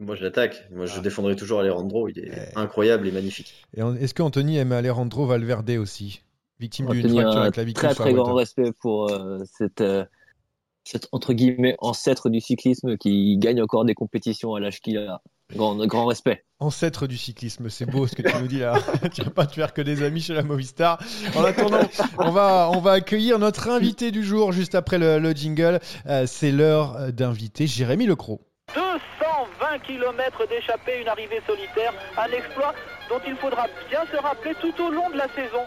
Moi, 0.00 0.14
je 0.14 0.24
l'attaque. 0.24 0.68
Moi, 0.72 0.84
je 0.84 1.00
défendrai 1.00 1.36
toujours 1.36 1.60
Alejandro. 1.60 2.08
Il 2.08 2.18
est 2.18 2.30
Eh. 2.30 2.58
incroyable 2.58 3.08
et 3.08 3.12
magnifique. 3.12 3.54
Et 3.74 3.82
en- 3.82 3.94
Est-ce 3.96 4.12
qu'Anthony 4.12 4.58
aime 4.58 4.72
Alejandro 4.72 5.24
Valverde 5.24 5.70
aussi? 5.70 6.20
Victime 6.60 6.86
d'une 6.88 7.08
fracture 7.08 7.38
un 7.38 7.40
à 7.42 7.44
la 7.46 7.50
clavicule 7.50 7.82
très 7.88 7.94
très 7.94 8.12
grand 8.12 8.34
respect 8.34 8.72
pour 8.80 9.10
euh, 9.10 9.38
cette, 9.58 9.80
euh, 9.80 10.04
cet 10.84 11.08
entre 11.12 11.32
guillemets 11.32 11.76
ancêtre 11.78 12.28
du 12.30 12.40
cyclisme 12.40 12.96
qui 12.98 13.36
gagne 13.38 13.62
encore 13.62 13.84
des 13.86 13.94
compétitions 13.94 14.54
à 14.54 14.60
l'âge 14.60 14.80
qu'il 14.80 14.98
a. 14.98 15.22
Grand, 15.54 15.76
grand 15.86 16.06
respect. 16.06 16.44
Ancêtre 16.58 17.06
du 17.06 17.16
cyclisme, 17.16 17.68
c'est 17.68 17.86
beau 17.86 18.06
ce 18.06 18.16
que 18.16 18.22
tu 18.22 18.36
nous 18.38 18.48
dis 18.48 18.58
là. 18.58 18.74
tu 19.14 19.22
vas 19.22 19.30
pas 19.30 19.46
te 19.46 19.54
faire 19.54 19.72
que 19.72 19.82
des 19.82 20.02
amis 20.02 20.20
chez 20.20 20.34
la 20.34 20.42
Movistar. 20.42 20.98
En 21.36 21.44
attendant, 21.44 21.80
on 22.18 22.30
va, 22.30 22.70
on 22.72 22.80
va 22.80 22.92
accueillir 22.92 23.38
notre 23.38 23.68
invité 23.68 24.10
du 24.10 24.24
jour 24.24 24.52
juste 24.52 24.74
après 24.74 24.98
le, 24.98 25.18
le 25.18 25.32
jingle. 25.32 25.80
Euh, 26.06 26.26
c'est 26.26 26.50
l'heure 26.50 27.12
d'inviter 27.12 27.66
Jérémy 27.66 28.06
Lecros. 28.06 28.40
220 28.74 29.78
km 29.86 30.48
d'échappée, 30.48 31.00
une 31.00 31.08
arrivée 31.08 31.40
solitaire, 31.46 31.92
un 32.18 32.30
exploit 32.32 32.74
dont 33.08 33.20
il 33.26 33.36
faudra 33.36 33.66
bien 33.88 34.00
se 34.10 34.16
rappeler 34.16 34.54
tout 34.60 34.74
au 34.82 34.90
long 34.90 35.08
de 35.10 35.16
la 35.16 35.28
saison. 35.28 35.62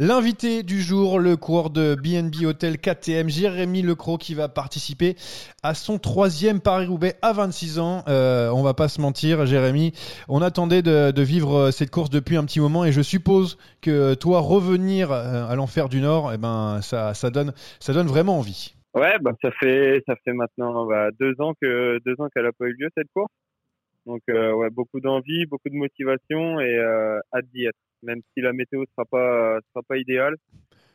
L'invité 0.00 0.62
du 0.62 0.80
jour, 0.80 1.18
le 1.18 1.36
coureur 1.36 1.70
de 1.70 1.96
BNB 1.96 2.46
Hotel 2.46 2.78
KTM, 2.78 3.28
Jérémy 3.28 3.82
Lecro, 3.82 4.16
qui 4.16 4.34
va 4.36 4.48
participer 4.48 5.16
à 5.64 5.74
son 5.74 5.98
troisième 5.98 6.60
Paris-Roubaix 6.60 7.14
à 7.20 7.32
26 7.32 7.80
ans. 7.80 8.04
Euh, 8.06 8.48
on 8.50 8.62
va 8.62 8.74
pas 8.74 8.86
se 8.86 9.00
mentir, 9.00 9.44
Jérémy, 9.44 9.92
on 10.28 10.40
attendait 10.40 10.82
de, 10.82 11.22
vivre 11.22 11.72
cette 11.72 11.90
course 11.90 12.10
depuis 12.10 12.36
un 12.36 12.44
petit 12.44 12.60
moment 12.60 12.84
et 12.84 12.92
je 12.92 13.02
suppose 13.02 13.58
que 13.80 14.14
toi, 14.14 14.38
revenir 14.38 15.10
à 15.10 15.52
l'enfer 15.56 15.88
du 15.88 16.00
Nord, 16.00 16.32
eh 16.32 16.38
ben, 16.38 16.80
ça, 16.80 17.12
ça, 17.14 17.30
donne, 17.30 17.52
ça 17.80 17.92
donne 17.92 18.06
vraiment 18.06 18.38
envie. 18.38 18.76
Ouais, 18.94 19.18
bah, 19.20 19.32
ça 19.42 19.50
fait 19.50 20.02
ça 20.06 20.14
fait 20.24 20.32
maintenant 20.32 20.86
bah, 20.86 21.08
deux 21.18 21.34
ans 21.40 21.54
que 21.60 21.98
deux 22.06 22.14
ans 22.20 22.28
qu'elle 22.34 22.46
a 22.46 22.52
pas 22.52 22.66
eu 22.66 22.72
lieu 22.78 22.88
cette 22.96 23.08
course. 23.12 23.32
Donc 24.08 24.22
euh, 24.30 24.54
ouais, 24.54 24.70
beaucoup 24.70 25.00
d'envie, 25.00 25.44
beaucoup 25.44 25.68
de 25.68 25.74
motivation 25.74 26.58
et 26.60 26.78
euh, 26.78 27.20
hâte 27.34 27.44
d'y 27.52 27.66
être. 27.66 27.76
Même 28.02 28.22
si 28.32 28.40
la 28.40 28.54
météo 28.54 28.84
sera 28.92 29.04
pas 29.04 29.58
sera 29.68 29.82
pas 29.86 29.98
idéale 29.98 30.36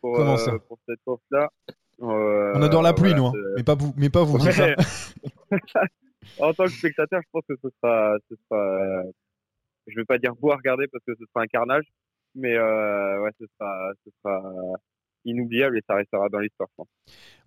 pour, 0.01 0.15
Comment 0.15 0.37
ça 0.37 0.53
euh, 0.53 0.59
pour 0.67 0.79
cette 0.87 0.99
course-là. 1.05 1.49
On 1.99 2.61
adore 2.61 2.81
la 2.81 2.93
pluie, 2.93 3.13
nous, 3.13 3.27
hein. 3.27 3.33
mais 3.55 3.63
pas 3.63 3.75
vous, 3.75 3.93
mais 3.97 4.09
pas 4.09 4.23
vous. 4.23 4.39
Ouais. 4.39 4.75
en 6.39 6.53
tant 6.53 6.63
que 6.63 6.71
spectateur, 6.71 7.21
je 7.21 7.27
pense 7.31 7.43
que 7.47 7.55
ce 7.61 7.69
sera, 7.69 8.17
ce 8.29 8.35
sera, 8.35 9.03
je 9.85 9.95
vais 9.95 10.05
pas 10.05 10.17
dire 10.17 10.33
beau 10.35 10.51
à 10.51 10.55
regarder 10.55 10.87
parce 10.87 11.03
que 11.05 11.13
ce 11.13 11.25
sera 11.25 11.43
un 11.43 11.47
carnage, 11.47 11.85
mais 12.33 12.57
ouais, 12.57 13.31
ce 13.39 13.45
sera, 13.45 13.91
ce 14.03 14.11
sera 14.23 14.41
inoubliable 15.25 15.77
et 15.77 15.81
ça 15.87 15.95
restera 15.95 16.29
dans 16.29 16.39
l'histoire. 16.39 16.69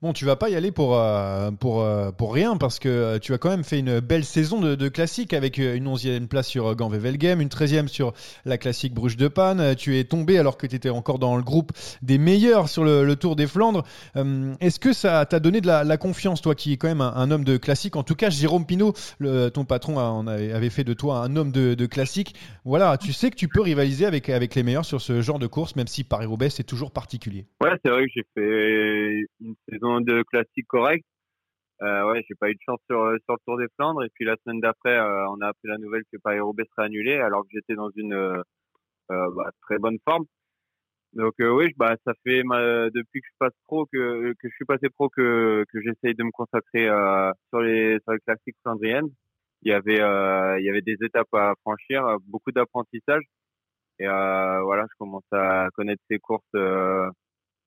Bon, 0.02 0.12
tu 0.12 0.26
vas 0.26 0.36
pas 0.36 0.50
y 0.50 0.54
aller 0.54 0.72
pour, 0.72 0.94
euh, 0.94 1.50
pour, 1.52 1.80
euh, 1.80 2.12
pour 2.12 2.34
rien 2.34 2.58
parce 2.58 2.78
que 2.78 2.88
euh, 2.88 3.18
tu 3.18 3.32
as 3.32 3.38
quand 3.38 3.48
même 3.48 3.64
fait 3.64 3.78
une 3.78 4.00
belle 4.00 4.26
saison 4.26 4.60
de, 4.60 4.74
de 4.74 4.88
classique 4.90 5.32
avec 5.32 5.56
une 5.56 5.88
11e 5.88 6.26
place 6.26 6.48
sur 6.48 6.74
Gand-Wevelgem, 6.76 7.40
une 7.40 7.48
13e 7.48 7.88
sur 7.88 8.12
la 8.44 8.58
classique 8.58 8.92
Bruges 8.92 9.16
de 9.16 9.28
Panne. 9.28 9.74
Tu 9.74 9.98
es 9.98 10.04
tombé 10.04 10.36
alors 10.38 10.58
que 10.58 10.66
tu 10.66 10.76
étais 10.76 10.90
encore 10.90 11.18
dans 11.18 11.34
le 11.34 11.42
groupe 11.42 11.72
des 12.02 12.18
meilleurs 12.18 12.68
sur 12.68 12.84
le, 12.84 13.16
Tour 13.16 13.36
des 13.36 13.46
Flandres. 13.46 13.84
Est-ce 14.60 14.78
que 14.78 14.92
ça 14.92 15.24
t'a 15.24 15.40
donné 15.40 15.62
de 15.62 15.66
la, 15.66 15.96
confiance, 15.96 16.42
toi 16.42 16.54
qui 16.54 16.74
es 16.74 16.76
quand 16.76 16.88
même 16.88 17.00
un, 17.00 17.30
homme 17.30 17.44
de 17.44 17.56
classique? 17.56 17.96
En 17.96 18.02
tout 18.02 18.14
cas, 18.14 18.28
Jérôme 18.28 18.66
Pinault, 18.66 18.92
ton 19.54 19.64
patron, 19.64 20.26
avait, 20.28 20.70
fait 20.70 20.84
de 20.84 20.92
toi 20.92 21.20
un 21.20 21.36
homme 21.36 21.52
de, 21.52 21.72
de, 21.72 21.86
classique. 21.86 22.34
Voilà, 22.66 22.98
tu 22.98 23.14
sais 23.14 23.30
que 23.30 23.36
tu 23.36 23.48
peux 23.48 23.62
rivaliser 23.62 24.04
avec, 24.04 24.28
avec 24.28 24.54
les 24.54 24.62
meilleurs 24.62 24.84
sur 24.84 25.00
ce 25.00 25.22
genre 25.22 25.38
de 25.38 25.46
course, 25.46 25.74
même 25.76 25.86
si 25.86 26.04
Paris-Roubaix, 26.04 26.50
c'est 26.50 26.64
toujours 26.64 26.90
particulier. 26.90 27.46
C'est 27.82 27.90
vrai 27.90 28.06
que 28.06 28.12
j'ai 28.14 28.24
fait 28.34 29.26
une 29.40 29.54
saison 29.68 30.00
de 30.00 30.22
classique 30.22 30.66
correcte. 30.68 31.06
Euh, 31.82 32.10
ouais, 32.10 32.24
j'ai 32.28 32.34
pas 32.34 32.48
eu 32.50 32.54
de 32.54 32.60
chance 32.64 32.78
sur, 32.88 32.98
sur 33.24 33.34
le 33.34 33.38
Tour 33.46 33.58
des 33.58 33.68
Flandres. 33.76 34.04
Et 34.04 34.08
puis 34.14 34.24
la 34.24 34.36
semaine 34.44 34.60
d'après, 34.60 34.96
euh, 34.96 35.28
on 35.30 35.40
a 35.40 35.48
appris 35.48 35.68
la 35.68 35.78
nouvelle 35.78 36.04
que 36.12 36.18
Paris-Roubaix 36.18 36.64
serait 36.70 36.86
annulé, 36.86 37.14
alors 37.16 37.42
que 37.42 37.48
j'étais 37.52 37.74
dans 37.74 37.90
une 37.96 38.14
euh, 38.14 38.42
euh 39.12 39.30
bah, 39.36 39.50
très 39.62 39.78
bonne 39.78 39.98
forme. 40.04 40.24
Donc 41.14 41.34
oui, 41.38 41.72
bah 41.78 41.96
ça 42.04 42.12
fait 42.24 42.42
depuis 42.42 43.22
que 43.22 43.26
je 43.26 44.54
suis 44.54 44.64
passé 44.66 44.88
pro 44.90 45.08
que 45.08 45.64
que 45.72 45.80
j'essaye 45.80 46.14
de 46.14 46.24
me 46.24 46.30
consacrer 46.30 46.88
sur 47.48 47.60
les 47.60 47.98
sur 48.02 48.12
les 48.12 48.20
classiques 48.20 48.56
flandriennes. 48.62 49.08
Il 49.62 49.70
y 49.70 49.74
avait 49.74 49.96
il 50.60 50.64
y 50.64 50.70
avait 50.70 50.82
des 50.82 50.96
étapes 51.02 51.32
à 51.34 51.54
franchir, 51.62 52.18
beaucoup 52.26 52.52
d'apprentissage. 52.52 53.22
Et 53.98 54.06
voilà, 54.06 54.86
je 54.90 54.96
commence 54.98 55.24
à 55.32 55.68
connaître 55.74 56.02
ces 56.10 56.18
courses 56.18 56.42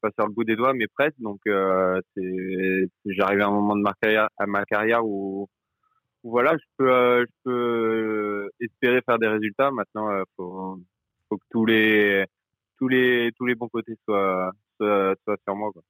pas 0.02 0.12
sur 0.18 0.28
le 0.28 0.34
bout 0.34 0.44
des 0.44 0.56
doigts, 0.56 0.74
mais 0.74 0.88
presque. 0.88 1.20
Donc, 1.20 1.40
euh, 1.48 2.02
j'arrive 3.06 3.42
à 3.42 3.48
un 3.48 3.52
moment 3.52 3.76
de 3.76 3.82
ma 3.82 4.66
carrière, 4.66 5.06
où, 5.06 5.48
voilà, 6.24 6.58
je 6.58 6.64
peux, 6.78 6.92
euh, 6.92 7.26
je 7.26 7.34
peux 7.44 7.52
euh, 7.52 8.50
espérer 8.60 9.02
faire 9.06 9.20
des 9.20 9.28
résultats. 9.28 9.72
Maintenant, 9.72 10.10
euh, 10.12 10.24
faut, 10.36 10.78
que 11.32 11.36
tous 11.50 11.66
les, 11.66 12.26
tous 12.78 12.88
les, 12.88 13.32
tous 13.38 13.46
les 13.46 13.56
bons 13.56 13.70
côtés 13.70 13.96
soient 14.06 14.52
sur 14.80 15.56
moi. 15.56 15.72
Quoi. 15.74 15.84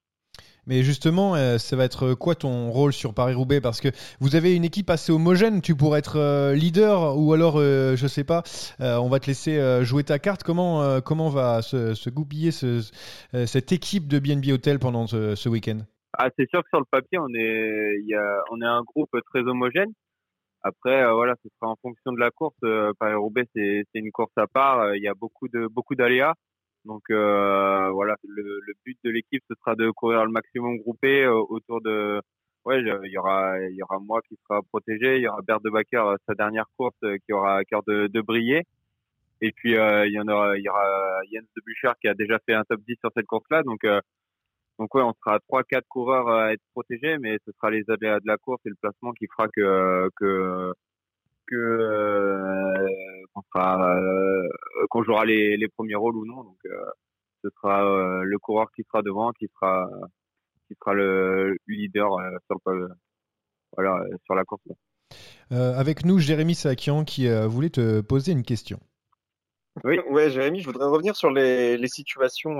Mais 0.70 0.84
justement, 0.84 1.34
euh, 1.34 1.58
ça 1.58 1.76
va 1.76 1.84
être 1.84 2.14
quoi 2.14 2.36
ton 2.36 2.70
rôle 2.70 2.94
sur 2.94 3.16
Paris-Roubaix? 3.16 3.60
Parce 3.60 3.82
que 3.82 3.88
vous 4.20 4.36
avez 4.36 4.56
une 4.56 4.64
équipe 4.64 4.92
assez 4.92 5.12
homogène, 5.12 5.62
tu 5.64 5.76
pourrais 5.76 5.98
être 5.98 6.20
euh, 6.20 6.54
leader 6.54 7.18
ou 7.18 7.34
alors, 7.34 7.56
euh, 7.58 7.96
je 7.96 8.06
sais 8.06 8.24
pas, 8.24 8.44
on 8.80 9.10
va 9.10 9.20
te 9.20 9.26
laisser 9.26 9.84
jouer 9.84 10.04
ta 10.04 10.20
carte. 10.20 10.44
Comment, 10.44 11.02
comment 11.02 11.30
va 11.30 11.64
se, 11.64 12.10
goupiller 12.12 12.52
ce, 12.52 12.82
cette 13.48 13.72
équipe 13.72 14.08
de 14.08 14.20
BNB 14.20 14.52
Hotel 14.54 14.78
pendant 14.78 15.08
ce, 15.08 15.50
week-end? 15.50 15.80
Ah, 16.14 16.30
C'est 16.38 16.48
sûr 16.52 16.62
que 16.62 16.70
sur 16.70 16.80
le 16.80 16.86
papier, 16.86 17.18
on 17.18 17.34
est, 17.34 18.16
on 18.52 18.62
est 18.62 18.66
un 18.66 18.84
groupe 18.84 19.10
très 19.34 19.42
homogène. 19.42 19.92
Après, 20.62 21.12
voilà, 21.12 21.34
ce 21.44 21.50
sera 21.56 21.72
en 21.72 21.78
fonction 21.82 22.12
de 22.12 22.20
la 22.20 22.30
course. 22.30 22.60
Paris-Roubaix, 23.00 23.48
c'est 23.56 23.86
une 23.96 24.12
course 24.12 24.38
à 24.38 24.46
part. 24.46 24.96
Il 24.96 25.02
y 25.02 25.08
a 25.08 25.16
beaucoup 25.16 25.48
de 25.48 25.66
beaucoup 25.66 25.96
d'aléas. 25.96 26.36
Donc 26.86 27.04
euh, 27.12 27.90
voilà, 27.92 28.16
le, 28.24 28.42
le, 28.66 28.74
but 28.86 28.98
de 29.04 29.10
l'équipe 29.12 29.44
ce 29.50 29.56
sera 29.56 29.76
de 29.76 29.92
courir 29.92 30.26
le 30.26 30.32
maximum 30.32 30.78
groupé 30.78 31.24
euh, 31.24 31.34
autour 31.34 31.82
de. 31.82 32.22
Ouais, 32.66 32.82
il 32.82 33.12
y 33.12 33.18
aura 33.18 33.60
il 33.60 33.76
y 33.76 33.84
aura 33.84 34.00
moi 34.00 34.22
qui 34.28 34.38
sera 34.48 34.62
protégé, 34.64 35.18
il 35.18 35.24
y 35.24 35.28
aura 35.28 35.42
Bert 35.42 35.62
de 35.62 35.70
Backer 35.70 36.06
euh, 36.06 36.16
sa 36.28 36.36
dernière 36.36 36.66
course 36.78 36.96
euh, 37.04 37.18
qui 37.26 37.34
aura 37.34 37.58
à 37.58 37.64
cœur 37.66 37.84
de, 37.88 38.08
de 38.08 38.22
briller. 38.22 38.64
Et 39.42 39.52
puis 39.54 39.72
il 39.74 40.12
y 40.14 40.20
en 40.20 40.28
aura 40.28 40.58
il 40.58 40.64
y 40.64 40.70
aura 40.70 41.22
Jens 41.32 41.48
de 41.56 41.62
Bouchard 41.66 41.96
qui 42.00 42.08
a 42.08 42.14
déjà 42.14 42.40
fait 42.46 42.54
un 42.54 42.64
top 42.66 42.82
10 42.88 42.96
sur 43.00 43.12
cette 43.16 43.26
course-là, 43.26 43.64
donc 43.64 43.86
donc 44.80 44.96
ouais, 44.96 45.04
on 45.04 45.14
sera 45.14 45.40
trois 45.42 45.64
quatre 45.64 45.88
coureurs 45.88 46.30
à 46.30 46.54
être 46.54 46.62
protégés, 46.74 47.18
mais 47.20 47.38
ce 47.46 47.52
sera 47.54 47.70
les 47.72 47.84
aléas 47.90 48.20
de 48.20 48.28
la 48.28 48.38
course 48.38 48.62
et 48.66 48.70
le 48.70 48.76
placement 48.82 49.14
qui 49.14 49.28
fera 49.28 49.48
que 49.50 50.10
que 50.18 50.74
que 51.50 51.56
euh, 51.56 52.88
qu'on 53.34 53.42
sera 53.54 53.96
euh, 53.96 54.48
qu'on 54.90 55.04
jouera 55.04 55.26
les, 55.26 55.58
les 55.58 55.68
premiers 55.68 55.96
rôles 55.96 56.16
ou 56.16 56.26
non. 56.26 56.44
Donc 56.44 56.58
euh, 56.66 56.86
ce 57.44 57.50
sera 57.56 57.82
le 58.24 58.38
coureur 58.40 58.72
qui 58.76 58.84
sera 58.84 59.02
devant, 59.02 59.32
qui 59.32 59.48
sera 59.56 59.90
qui 60.68 60.76
sera 60.76 60.94
le 60.94 61.58
leader 61.68 62.10
sur 62.48 62.72
le 62.72 62.90
voilà 63.76 64.04
sur 64.26 64.36
la 64.36 64.44
course. 64.44 64.62
avec 65.52 66.06
nous, 66.06 66.20
Jérémy 66.20 66.56
Sakian 66.56 67.06
qui 67.06 67.28
voulait 67.48 67.70
te 67.70 68.02
poser 68.02 68.34
une 68.34 68.44
question. 68.44 68.80
Oui, 69.86 70.00
ouais, 70.10 70.30
Jérémy, 70.30 70.60
je 70.60 70.66
voudrais 70.66 70.88
revenir 70.88 71.16
sur 71.16 71.32
les, 71.32 71.78
les 71.78 71.88
situations 71.88 72.60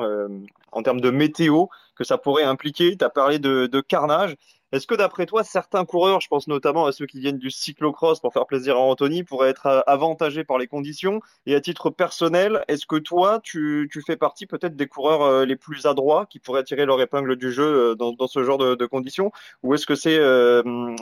en 0.72 0.82
termes 0.82 1.02
de 1.02 1.12
météo 1.12 1.66
que 1.96 2.06
ça 2.06 2.18
pourrait 2.18 2.44
impliquer. 2.44 2.96
Tu 2.96 3.04
as 3.04 3.10
parlé 3.10 3.38
de, 3.38 3.68
de 3.68 3.82
carnage. 3.82 4.36
Est-ce 4.72 4.86
que 4.86 4.94
d'après 4.94 5.26
toi, 5.26 5.44
certains 5.44 5.84
coureurs, 5.84 6.22
je 6.22 6.28
pense 6.28 6.48
notamment 6.48 6.86
à 6.86 6.92
ceux 6.92 7.08
qui 7.08 7.20
viennent 7.20 7.40
du 7.40 7.50
cyclocross 7.50 8.20
pour 8.20 8.34
faire 8.34 8.46
plaisir 8.46 8.76
à 8.78 8.80
Anthony, 8.80 9.24
pourraient 9.24 9.50
être 9.50 9.66
euh, 9.66 9.82
avantagés 9.88 10.44
par 10.44 10.60
les 10.60 10.68
conditions? 10.68 11.22
Et 11.48 11.56
à 11.56 11.62
titre 11.62 11.90
personnel, 11.90 12.64
est-ce 12.68 12.86
que 12.86 12.98
toi, 12.98 13.40
tu, 13.44 13.90
tu 13.92 14.02
fais 14.02 14.16
partie 14.16 14.46
peut-être 14.46 14.76
des 14.76 14.88
coureurs 14.88 15.24
euh, 15.24 15.46
les 15.46 15.56
plus 15.56 15.88
adroits 15.88 16.28
qui 16.28 16.40
pourraient 16.40 16.64
tirer 16.64 16.86
leur 16.86 17.02
épingle 17.02 17.36
du 17.36 17.52
jeu 17.52 17.64
euh, 17.92 17.96
dans, 17.96 18.14
dans 18.14 18.28
ce 18.28 18.44
genre 18.44 18.60
de, 18.60 18.76
de 18.76 18.86
conditions? 18.86 19.32
Ou 19.64 19.74
est-ce 19.74 19.88
que 19.88 19.96
c'est 19.96 20.20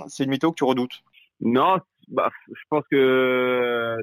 c'est 0.07 0.23
une 0.23 0.29
météo 0.29 0.51
que 0.51 0.57
tu 0.57 0.63
redoutes? 0.63 1.03
Non, 1.41 1.79
bah, 2.07 2.29
je 2.47 2.61
pense 2.69 2.83
que 2.89 3.97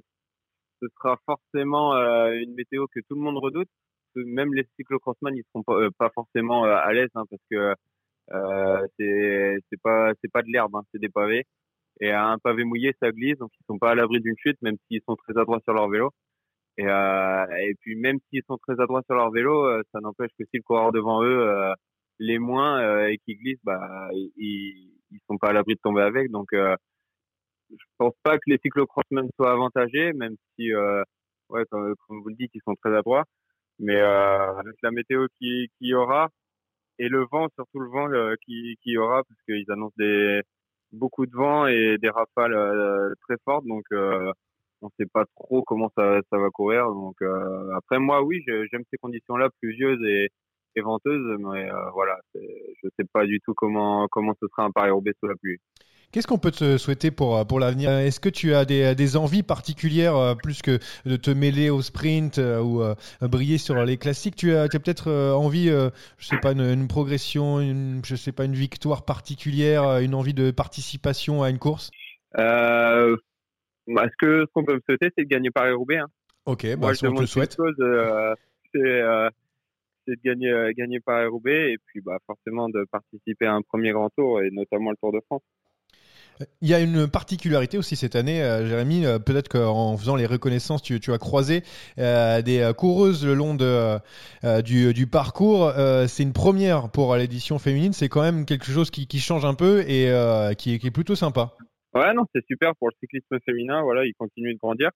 ce 0.82 0.88
sera 0.96 1.18
forcément 1.24 1.94
une 1.94 2.54
météo 2.54 2.86
que 2.86 3.00
tout 3.00 3.14
le 3.14 3.20
monde 3.20 3.38
redoute. 3.38 3.68
Même 4.14 4.54
les 4.54 4.68
cyclocrossmen, 4.76 5.34
ils 5.34 5.42
seront 5.52 5.62
pas, 5.62 5.90
pas 5.98 6.10
forcément 6.14 6.64
à 6.64 6.92
l'aise 6.92 7.10
hein, 7.14 7.24
parce 7.28 7.42
que 7.50 7.74
euh, 8.32 8.86
c'est 8.98 9.58
c'est 9.70 9.80
pas 9.82 10.12
c'est 10.20 10.32
pas 10.32 10.42
de 10.42 10.48
l'herbe, 10.50 10.74
hein, 10.76 10.82
c'est 10.92 11.00
des 11.00 11.08
pavés. 11.08 11.44
Et 12.00 12.10
un 12.12 12.38
pavé 12.38 12.64
mouillé, 12.64 12.92
ça 13.00 13.12
glisse, 13.12 13.38
donc 13.38 13.50
ils 13.60 13.64
sont 13.66 13.78
pas 13.78 13.92
à 13.92 13.94
l'abri 13.94 14.20
d'une 14.20 14.36
chute, 14.38 14.60
même 14.62 14.76
s'ils 14.88 15.02
sont 15.06 15.16
très 15.16 15.38
adroits 15.38 15.60
sur 15.64 15.74
leur 15.74 15.88
vélo. 15.88 16.10
Et, 16.78 16.86
euh, 16.88 17.46
et 17.62 17.74
puis 17.80 17.96
même 17.96 18.18
s'ils 18.30 18.42
sont 18.48 18.58
très 18.58 18.80
adroits 18.80 19.02
sur 19.06 19.14
leur 19.14 19.30
vélo, 19.30 19.64
euh, 19.66 19.82
ça 19.92 20.00
n'empêche 20.00 20.30
que 20.38 20.44
si 20.46 20.56
le 20.58 20.62
coureur 20.62 20.92
devant 20.92 21.22
eux 21.22 21.48
euh, 21.48 21.72
les 22.18 22.38
moins 22.38 22.80
euh, 22.80 23.08
et 23.08 23.18
qui 23.18 23.36
glisse, 23.36 23.60
bah 23.64 24.08
ils 24.36 24.90
ils 25.10 25.20
sont 25.28 25.38
pas 25.38 25.50
à 25.50 25.52
l'abri 25.52 25.74
de 25.74 25.80
tomber 25.82 26.02
avec. 26.02 26.30
Donc 26.30 26.48
je 26.52 27.84
pense 27.98 28.14
pas 28.22 28.36
que 28.38 28.42
les 28.48 28.58
cyclocrossmen 28.62 29.28
soient 29.36 29.52
avantagés, 29.52 30.12
même 30.14 30.36
si 30.56 30.72
ouais 30.74 31.64
comme, 31.70 31.94
comme, 32.08 32.22
vous 32.22 32.28
le 32.30 32.36
dites, 32.36 32.50
ils 32.54 32.62
sont 32.66 32.74
très 32.82 32.96
adroits. 32.96 33.24
Mais 33.78 34.00
avec 34.00 34.76
la 34.82 34.90
météo 34.90 35.26
qui 35.38 35.68
qui 35.78 35.94
aura, 35.94 36.28
et 36.98 37.08
le 37.08 37.26
vent, 37.30 37.48
surtout 37.54 37.80
le 37.80 37.90
vent 37.90 38.10
euh, 38.12 38.34
qui, 38.44 38.76
qui 38.82 38.90
y 38.90 38.98
aura, 38.98 39.22
parce 39.24 39.40
qu'ils 39.46 39.70
annoncent 39.70 39.94
des, 39.98 40.42
beaucoup 40.92 41.26
de 41.26 41.34
vent 41.34 41.66
et 41.66 41.96
des 41.98 42.10
rafales 42.10 42.54
euh, 42.54 43.14
très 43.22 43.36
fortes, 43.44 43.66
donc 43.66 43.84
euh, 43.92 44.32
on 44.82 44.90
sait 44.98 45.06
pas 45.06 45.24
trop 45.36 45.62
comment 45.62 45.90
ça, 45.96 46.20
ça 46.30 46.38
va 46.38 46.50
courir. 46.50 46.86
Donc 46.86 47.16
après 47.74 47.98
moi, 47.98 48.22
oui, 48.22 48.44
j'aime 48.46 48.84
ces 48.90 48.98
conditions-là, 48.98 49.48
pluvieuses 49.60 50.02
et, 50.06 50.28
et 50.76 50.80
venteuses, 50.82 51.38
mais 51.38 51.70
voilà, 51.94 52.18
je 52.34 52.88
sais 52.98 53.06
pas 53.12 53.24
du 53.24 53.40
tout 53.40 53.54
comment 53.54 54.06
comment 54.10 54.34
ce 54.40 54.46
sera 54.48 54.64
un 54.64 54.70
Paris-Roubaix 54.70 55.14
sous 55.20 55.26
la 55.26 55.36
pluie. 55.36 55.58
Qu'est-ce 56.14 56.28
qu'on 56.28 56.38
peut 56.38 56.52
te 56.52 56.78
souhaiter 56.78 57.10
pour, 57.10 57.36
euh, 57.36 57.44
pour 57.44 57.58
l'avenir? 57.58 57.90
Est-ce 57.90 58.20
que 58.20 58.28
tu 58.28 58.54
as 58.54 58.64
des, 58.64 58.94
des, 58.94 59.16
envies 59.16 59.42
particulières, 59.42 60.14
euh, 60.14 60.36
plus 60.36 60.62
que 60.62 60.78
de 61.04 61.16
te 61.16 61.32
mêler 61.32 61.70
au 61.70 61.82
sprint 61.82 62.38
euh, 62.38 62.60
ou 62.60 62.84
briller 63.26 63.58
sur 63.58 63.84
les 63.84 63.96
classiques? 63.96 64.36
Tu 64.36 64.54
as, 64.54 64.68
peut-être 64.68 65.10
envie, 65.10 65.66
je 65.66 65.90
sais 66.24 66.38
pas, 66.38 66.52
une, 66.52 66.86
progression, 66.86 67.58
une, 67.58 68.00
je 68.04 68.14
sais 68.14 68.30
pas, 68.30 68.44
une 68.44 68.54
victoire 68.54 69.04
particulière, 69.04 69.98
une 69.98 70.14
envie 70.14 70.34
de 70.34 70.52
participation 70.52 71.42
à 71.42 71.50
une 71.50 71.58
course? 71.58 71.90
Euh, 72.38 73.16
bah, 73.88 74.04
Ce 74.04 74.16
que 74.16 74.42
ce 74.42 74.52
qu'on 74.52 74.64
peut 74.64 74.74
me 74.74 74.82
souhaiter, 74.88 75.08
c'est 75.18 75.24
de 75.24 75.28
gagner 75.28 75.50
Paris-Roubaix. 75.50 75.98
Hein? 75.98 76.06
Ok, 76.46 76.64
bah, 76.64 76.76
Moi, 76.76 76.92
je 76.92 77.06
on 77.08 77.14
te 77.14 77.22
le 77.22 77.26
souhaite. 77.26 77.56
c'est 78.72 79.02
c'est 80.06 80.16
de 80.16 80.20
gagner, 80.24 80.50
euh, 80.50 80.72
gagner 80.76 81.00
Paris-Roubaix 81.00 81.72
et 81.72 81.78
puis 81.86 82.00
bah, 82.00 82.18
forcément 82.26 82.68
de 82.68 82.84
participer 82.90 83.46
à 83.46 83.54
un 83.54 83.62
premier 83.62 83.92
grand 83.92 84.10
tour 84.10 84.40
et 84.42 84.50
notamment 84.50 84.90
le 84.90 84.96
Tour 84.96 85.12
de 85.12 85.20
France. 85.26 85.42
Il 86.60 86.68
y 86.68 86.74
a 86.74 86.80
une 86.80 87.08
particularité 87.08 87.78
aussi 87.78 87.96
cette 87.96 88.16
année, 88.16 88.42
euh, 88.42 88.66
Jérémy. 88.66 89.06
euh, 89.06 89.18
Peut-être 89.18 89.48
qu'en 89.48 89.96
faisant 89.96 90.16
les 90.16 90.26
reconnaissances, 90.26 90.82
tu, 90.82 90.98
as 91.12 91.18
croisé 91.18 91.62
euh, 91.98 92.42
des 92.42 92.72
coureuses 92.76 93.24
le 93.24 93.34
long 93.34 93.54
du, 93.54 95.06
parcours. 95.06 95.72
C'est 96.08 96.22
une 96.22 96.32
première 96.32 96.90
pour 96.90 97.14
l'édition 97.16 97.58
féminine. 97.58 97.92
C'est 97.92 98.08
quand 98.08 98.22
même 98.22 98.46
quelque 98.46 98.66
chose 98.66 98.90
qui, 98.90 99.18
change 99.18 99.44
un 99.44 99.54
peu 99.54 99.82
et 99.82 100.10
qui, 100.56 100.74
est- 100.74 100.90
plutôt 100.90 101.14
sympa. 101.14 101.52
Ouais, 101.94 102.12
non, 102.14 102.24
c'est 102.34 102.44
super 102.46 102.74
pour 102.76 102.88
le 102.88 102.94
cyclisme 103.00 103.38
féminin. 103.44 103.82
Voilà, 103.82 104.04
il 104.04 104.14
continue 104.14 104.52
de 104.54 104.58
grandir. 104.58 104.90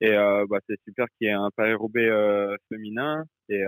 Et 0.00 0.10
bah, 0.10 0.58
c'est 0.68 0.80
super 0.84 1.06
qu'il 1.16 1.28
y 1.28 1.30
ait 1.30 1.34
un 1.34 1.50
Paris-Roubaix 1.56 2.10
féminin. 2.70 3.24
Et 3.48 3.62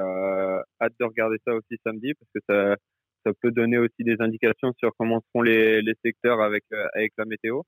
hâte 0.80 0.94
de 0.98 1.04
regarder 1.04 1.36
ça 1.46 1.54
aussi 1.54 1.78
samedi 1.84 2.12
parce 2.14 2.30
que 2.34 2.40
ça, 2.48 2.76
ça 3.26 3.32
peut 3.42 3.50
donner 3.50 3.78
aussi 3.78 4.04
des 4.04 4.16
indications 4.20 4.72
sur 4.78 4.92
comment 4.98 5.20
seront 5.28 5.42
les, 5.42 5.82
les 5.82 5.94
secteurs 6.04 6.40
avec, 6.40 6.64
euh, 6.72 6.86
avec 6.94 7.12
la 7.18 7.24
météo 7.24 7.62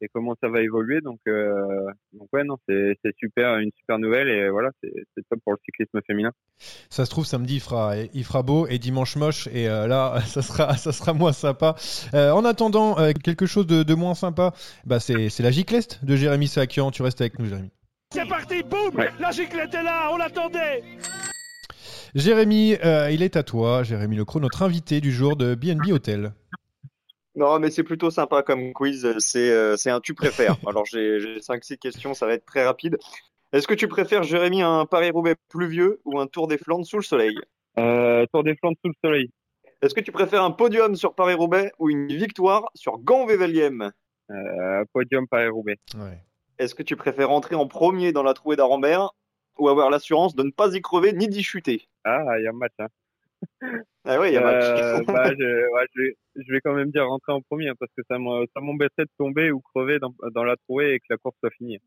et 0.00 0.08
comment 0.12 0.34
ça 0.40 0.48
va 0.48 0.60
évoluer. 0.60 1.00
Donc, 1.00 1.18
euh, 1.28 1.86
donc 2.12 2.28
ouais, 2.32 2.44
non, 2.44 2.56
c'est 2.68 2.96
c'est 3.04 3.14
super, 3.16 3.58
une 3.58 3.70
super 3.76 3.98
nouvelle. 3.98 4.28
Et 4.28 4.48
voilà, 4.48 4.70
c'est 4.82 4.90
top 5.30 5.40
pour 5.44 5.52
le 5.52 5.58
cyclisme 5.64 6.00
féminin. 6.06 6.30
Ça 6.90 7.04
se 7.04 7.10
trouve 7.10 7.26
samedi 7.26 7.56
il 7.56 7.60
fera, 7.60 7.96
il 7.96 8.24
fera 8.24 8.42
beau 8.42 8.66
et 8.66 8.78
dimanche 8.78 9.16
moche 9.16 9.48
et 9.48 9.68
euh, 9.68 9.86
là 9.86 10.20
ça 10.26 10.42
sera, 10.42 10.76
ça 10.76 10.92
sera 10.92 11.12
moins 11.12 11.32
sympa. 11.32 11.74
Euh, 12.14 12.30
en 12.30 12.44
attendant 12.44 12.98
euh, 12.98 13.12
quelque 13.12 13.46
chose 13.46 13.66
de, 13.66 13.82
de 13.82 13.94
moins 13.94 14.14
sympa, 14.14 14.52
bah 14.84 15.00
c'est 15.00 15.28
c'est 15.28 15.42
la 15.42 15.50
gicleste 15.50 16.04
de 16.04 16.16
Jérémy 16.16 16.48
Sakian. 16.48 16.90
Tu 16.90 17.02
restes 17.02 17.20
avec 17.20 17.38
nous 17.38 17.46
Jérémy. 17.46 17.70
C'est 18.12 18.26
parti, 18.26 18.62
boum 18.62 19.04
La 19.20 19.30
giclette 19.30 19.74
est 19.74 19.82
là, 19.82 20.08
on 20.12 20.16
l'attendait 20.16 20.82
Jérémy, 22.14 22.76
euh, 22.84 23.10
il 23.10 23.22
est 23.22 23.36
à 23.36 23.42
toi, 23.42 23.82
Jérémy 23.82 24.16
Lecro, 24.16 24.40
notre 24.40 24.62
invité 24.62 25.00
du 25.00 25.12
jour 25.12 25.36
de 25.36 25.54
BNB 25.54 25.92
Hotel. 25.92 26.32
Non, 27.34 27.58
mais 27.60 27.70
c'est 27.70 27.84
plutôt 27.84 28.10
sympa 28.10 28.42
comme 28.42 28.72
quiz. 28.72 29.14
C'est 29.18 29.50
euh, 29.50 29.76
un 29.86 30.00
tu 30.00 30.14
préfères. 30.14 30.56
Alors 30.66 30.84
j'ai 30.86 31.20
j'ai 31.20 31.40
cinq 31.40 31.64
six 31.64 31.78
questions, 31.78 32.14
ça 32.14 32.26
va 32.26 32.34
être 32.34 32.44
très 32.44 32.64
rapide. 32.64 32.98
Est-ce 33.52 33.66
que 33.66 33.74
tu 33.74 33.88
préfères, 33.88 34.24
Jérémy, 34.24 34.60
un 34.60 34.84
Paris-Roubaix 34.86 35.36
pluvieux 35.48 36.00
ou 36.04 36.18
un 36.20 36.26
Tour 36.26 36.48
des 36.48 36.58
Flandres 36.58 36.84
sous 36.84 36.96
le 36.96 37.02
soleil? 37.02 37.38
Euh, 37.78 38.26
Tour 38.32 38.44
des 38.44 38.56
Flandres 38.56 38.76
sous 38.84 38.90
le 38.90 38.94
soleil. 39.02 39.30
Est-ce 39.80 39.94
que 39.94 40.00
tu 40.00 40.12
préfères 40.12 40.42
un 40.42 40.50
podium 40.50 40.96
sur 40.96 41.14
Paris-Roubaix 41.14 41.72
ou 41.78 41.88
une 41.88 42.08
victoire 42.08 42.68
sur 42.74 42.98
Gand-Wevelgem 42.98 43.92
Euh, 44.30 44.84
podium 44.92 45.26
Paris-Roubaix. 45.28 45.76
Ouais. 45.94 46.18
Est-ce 46.58 46.74
que 46.74 46.82
tu 46.82 46.96
préfères 46.96 47.30
entrer 47.30 47.54
en 47.54 47.68
premier 47.68 48.12
dans 48.12 48.24
la 48.24 48.34
trouée 48.34 48.56
d'Arambert 48.56 49.12
ou 49.58 49.68
avoir 49.68 49.90
l'assurance 49.90 50.34
de 50.34 50.42
ne 50.42 50.50
pas 50.50 50.74
y 50.74 50.82
crever 50.82 51.12
ni 51.12 51.28
d'y 51.28 51.42
chuter? 51.42 51.88
Ah, 52.08 52.38
il 52.38 52.44
y 52.44 52.46
a 52.46 52.50
un 52.50 52.52
match. 52.52 52.72
Hein. 52.78 52.88
Ah 54.04 54.20
oui, 54.20 54.28
il 54.28 54.34
y 54.34 54.36
a 54.36 54.40
match. 54.40 54.64
Euh, 54.64 55.02
bah, 55.06 55.30
je, 55.32 55.72
ouais, 55.72 55.86
je, 55.94 56.02
vais, 56.02 56.16
je 56.36 56.52
vais 56.52 56.60
quand 56.60 56.74
même 56.74 56.90
dire 56.90 57.06
rentrer 57.06 57.32
en 57.32 57.40
premier 57.42 57.68
hein, 57.68 57.74
parce 57.78 57.92
que 57.96 58.02
ça 58.08 58.18
m'embêterait 58.18 59.04
de 59.04 59.10
tomber 59.18 59.50
ou 59.50 59.60
crever 59.60 59.98
dans, 59.98 60.14
dans 60.34 60.44
la 60.44 60.56
trouée 60.56 60.94
et 60.94 60.98
que 61.00 61.06
la 61.10 61.16
course 61.18 61.36
soit 61.40 61.50
finie. 61.50 61.78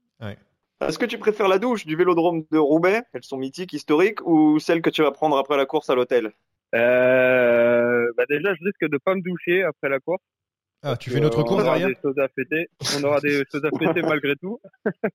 Est-ce 0.82 0.98
que 0.98 1.06
tu 1.06 1.18
préfères 1.18 1.48
la 1.48 1.60
douche 1.60 1.86
du 1.86 1.96
vélodrome 1.96 2.44
de 2.52 2.58
Roubaix 2.58 3.04
Elles 3.14 3.24
sont 3.24 3.38
mythiques, 3.38 3.74
historiques, 3.74 4.26
ou 4.26 4.60
celle 4.60 4.82
que 4.82 4.90
tu 4.90 5.04
vas 5.04 5.12
prendre 5.12 5.38
après 5.38 5.58
la 5.58 5.66
course 5.66 5.90
à 5.90 5.96
l'hôtel? 5.96 6.32
Euh, 6.74 8.08
bah 8.18 8.24
déjà, 8.30 8.54
je 8.56 8.64
risque 8.64 8.90
de 8.90 8.98
pas 8.98 9.14
me 9.14 9.22
doucher 9.22 9.64
après 9.64 9.90
la 9.90 10.00
course. 10.00 10.24
Ah, 10.84 10.98
tu 10.98 11.12
fais 11.12 11.18
Euh, 11.18 11.22
notre 11.22 11.40
on 11.40 11.44
course 11.44 11.64
aura 11.64 11.78
derrière 11.78 11.90
des 11.90 12.02
choses 12.02 12.18
à 12.18 12.28
fêter. 12.30 12.68
On 12.98 13.04
aura 13.04 13.20
des 13.20 13.44
choses 13.52 13.64
à 13.64 13.70
fêter 13.78 14.02
malgré 14.02 14.36
tout. 14.38 14.60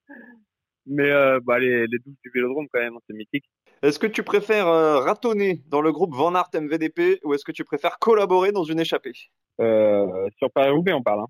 Mais 0.87 1.11
euh, 1.11 1.40
bah, 1.42 1.59
les, 1.59 1.87
les 1.87 1.99
douches 1.99 2.20
du 2.22 2.31
vélodrome, 2.33 2.66
quand 2.72 2.81
même, 2.81 2.94
hein, 2.94 3.01
c'est 3.07 3.14
mythique. 3.16 3.44
Est-ce 3.83 3.99
que 3.99 4.07
tu 4.07 4.22
préfères 4.22 4.68
euh, 4.68 5.01
ratonner 5.01 5.62
dans 5.68 5.81
le 5.81 5.92
groupe 5.92 6.14
Van 6.14 6.35
Aert 6.35 6.49
MVDP 6.55 7.20
ou 7.25 7.35
est-ce 7.35 7.44
que 7.44 7.53
tu 7.53 7.64
préfères 7.64 7.99
collaborer 7.99 8.51
dans 8.53 8.64
une 8.64 8.81
échappée? 8.81 9.12
Euh, 9.61 10.29
sur 10.38 10.51
Paris-Roubaix, 10.51 10.92
on 10.92 11.03
parle. 11.03 11.20
Hein. 11.20 11.27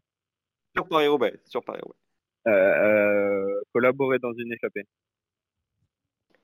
Sur 0.76 0.86
Paris-Roubaix, 0.88 1.40
sur 1.46 1.64
Paris-Roubaix. 1.64 1.98
Euh, 2.46 3.60
collaborer 3.72 4.18
dans 4.20 4.32
une 4.32 4.52
échappée. 4.52 4.84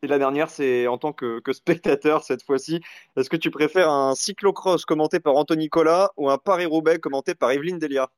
Et 0.02 0.08
la 0.08 0.18
dernière, 0.18 0.50
c'est 0.50 0.88
en 0.88 0.98
tant 0.98 1.12
que, 1.12 1.38
que 1.38 1.52
spectateur 1.52 2.24
cette 2.24 2.42
fois-ci. 2.42 2.80
Est-ce 3.16 3.30
que 3.30 3.36
tu 3.36 3.52
préfères 3.52 3.88
un 3.88 4.16
cyclocross 4.16 4.84
commenté 4.84 5.20
par 5.20 5.36
Anthony 5.36 5.64
Nicolas 5.64 6.10
ou 6.16 6.28
un 6.28 6.38
Paris-Roubaix 6.38 6.98
commenté 6.98 7.36
par 7.36 7.52
Evelyne 7.52 7.78
Delia? 7.78 8.10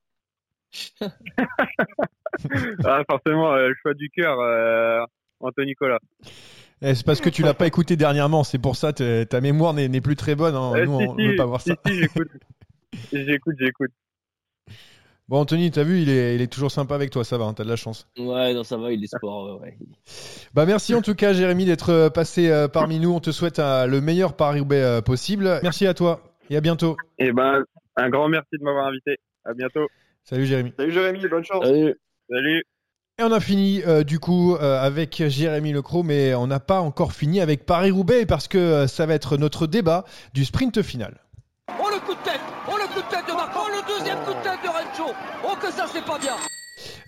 Ah, 2.85 3.03
forcément, 3.09 3.53
euh, 3.53 3.69
le 3.69 3.75
choix 3.83 3.95
du 3.95 4.11
cœur, 4.11 4.39
euh, 4.41 5.01
Anthony 5.41 5.69
Nicolas. 5.69 5.99
Eh, 6.83 6.95
C'est 6.95 7.07
parce 7.07 7.21
que 7.21 7.31
tu 7.31 7.43
l'as 7.43 7.55
pas 7.55 7.67
écouté 7.67 7.97
dernièrement, 7.97 8.45
c'est 8.45 8.59
pour 8.59 8.77
ça 8.77 8.93
que 8.93 9.25
ta 9.25 9.41
mémoire 9.41 9.73
n'est 9.75 10.01
plus 10.01 10.17
très 10.17 10.35
bonne. 10.35 10.55
hein. 10.55 10.73
Euh, 10.77 10.85
Nous, 10.87 11.01
si, 11.01 11.07
on 11.09 11.17
si, 11.17 11.27
veut 11.29 11.37
pas 11.37 11.47
voir 11.47 11.61
si, 11.61 11.71
ça. 11.71 11.77
si, 11.87 11.95
j'écoute. 11.95 12.29
j'écoute, 13.13 13.55
j'écoute. 13.59 13.91
Bon, 15.27 15.39
Anthony, 15.39 15.71
t'as 15.71 15.85
vu, 15.85 16.03
il 16.03 16.11
est, 16.11 16.35
il 16.35 16.43
est 16.43 16.53
toujours 16.53 16.71
sympa 16.71 16.95
avec 16.95 17.09
toi, 17.09 17.25
ça 17.25 17.39
va, 17.39 17.47
hein, 17.47 17.55
t'as 17.55 17.65
de 17.65 17.69
la 17.71 17.77
chance. 17.77 18.07
Ouais, 18.19 18.53
non, 18.53 18.63
ça 18.63 18.77
va, 18.77 18.93
il 18.93 19.03
est 19.03 19.07
sport. 19.07 19.59
ouais, 19.59 19.69
ouais. 19.69 19.79
Bah 20.53 20.67
merci 20.67 20.95
en 20.95 21.01
tout 21.01 21.15
cas, 21.15 21.33
Jérémy, 21.33 21.65
d'être 21.65 21.89
euh, 21.91 22.11
passé 22.11 22.51
euh, 22.51 22.69
parmi 22.69 23.01
nous. 23.01 23.11
On 23.15 23.21
te 23.21 23.31
souhaite 23.31 23.59
euh, 23.59 23.87
le 23.87 24.03
meilleur 24.03 24.37
Paris-Roubaix 24.37 24.83
euh, 24.83 25.01
possible. 25.01 25.61
Merci 25.63 25.87
à 25.87 25.95
toi 25.95 26.21
et 26.51 26.59
à 26.59 26.61
bientôt. 26.61 26.99
Et 27.19 27.33
ben, 27.33 27.65
un 27.97 28.11
grand 28.11 28.29
merci 28.29 28.51
de 28.59 28.65
m'avoir 28.65 28.87
invité. 28.87 29.17
À 29.47 29.55
bientôt. 29.55 29.87
Salut 30.25 30.47
Jérémy. 30.47 30.73
Salut 30.79 30.93
Jérémy, 30.93 31.29
bonne 31.29 31.45
chance. 31.45 31.65
Salut. 31.65 31.95
Salut. 32.31 32.63
Et 33.19 33.23
on 33.23 33.31
a 33.31 33.39
fini 33.39 33.83
euh, 33.87 34.03
du 34.03 34.19
coup 34.19 34.57
euh, 34.57 34.81
avec 34.81 35.23
Jérémy 35.29 35.73
Lecro, 35.73 36.03
mais 36.03 36.35
on 36.35 36.49
n'a 36.49 36.59
pas 36.59 36.81
encore 36.81 37.13
fini 37.13 37.41
avec 37.41 37.65
Paris-Roubaix 37.65 38.27
parce 38.27 38.49
que 38.49 38.59
euh, 38.59 38.87
ça 38.89 39.07
va 39.07 39.15
être 39.15 39.37
notre 39.37 39.69
débat 39.69 40.05
du 40.33 40.45
sprint 40.45 40.83
final. 40.83 41.21
Oh 41.79 41.89
le 41.93 42.01
coup 42.01 42.15
de 42.15 42.25
tête 42.25 42.41
Oh 42.69 42.77
le 42.77 42.93
coup 42.93 43.07
de 43.07 43.15
tête 43.15 43.27
de 43.29 43.33
Marco 43.33 43.61
Oh 43.63 43.69
le 43.71 43.99
deuxième 43.99 44.19
coup 44.25 44.33
de 44.33 44.43
tête 44.43 44.59
de 44.65 44.69
Rencho 44.69 45.15
Oh 45.45 45.55
que 45.61 45.71
ça 45.71 45.87
c'est 45.93 46.05
pas 46.05 46.19
bien 46.19 46.35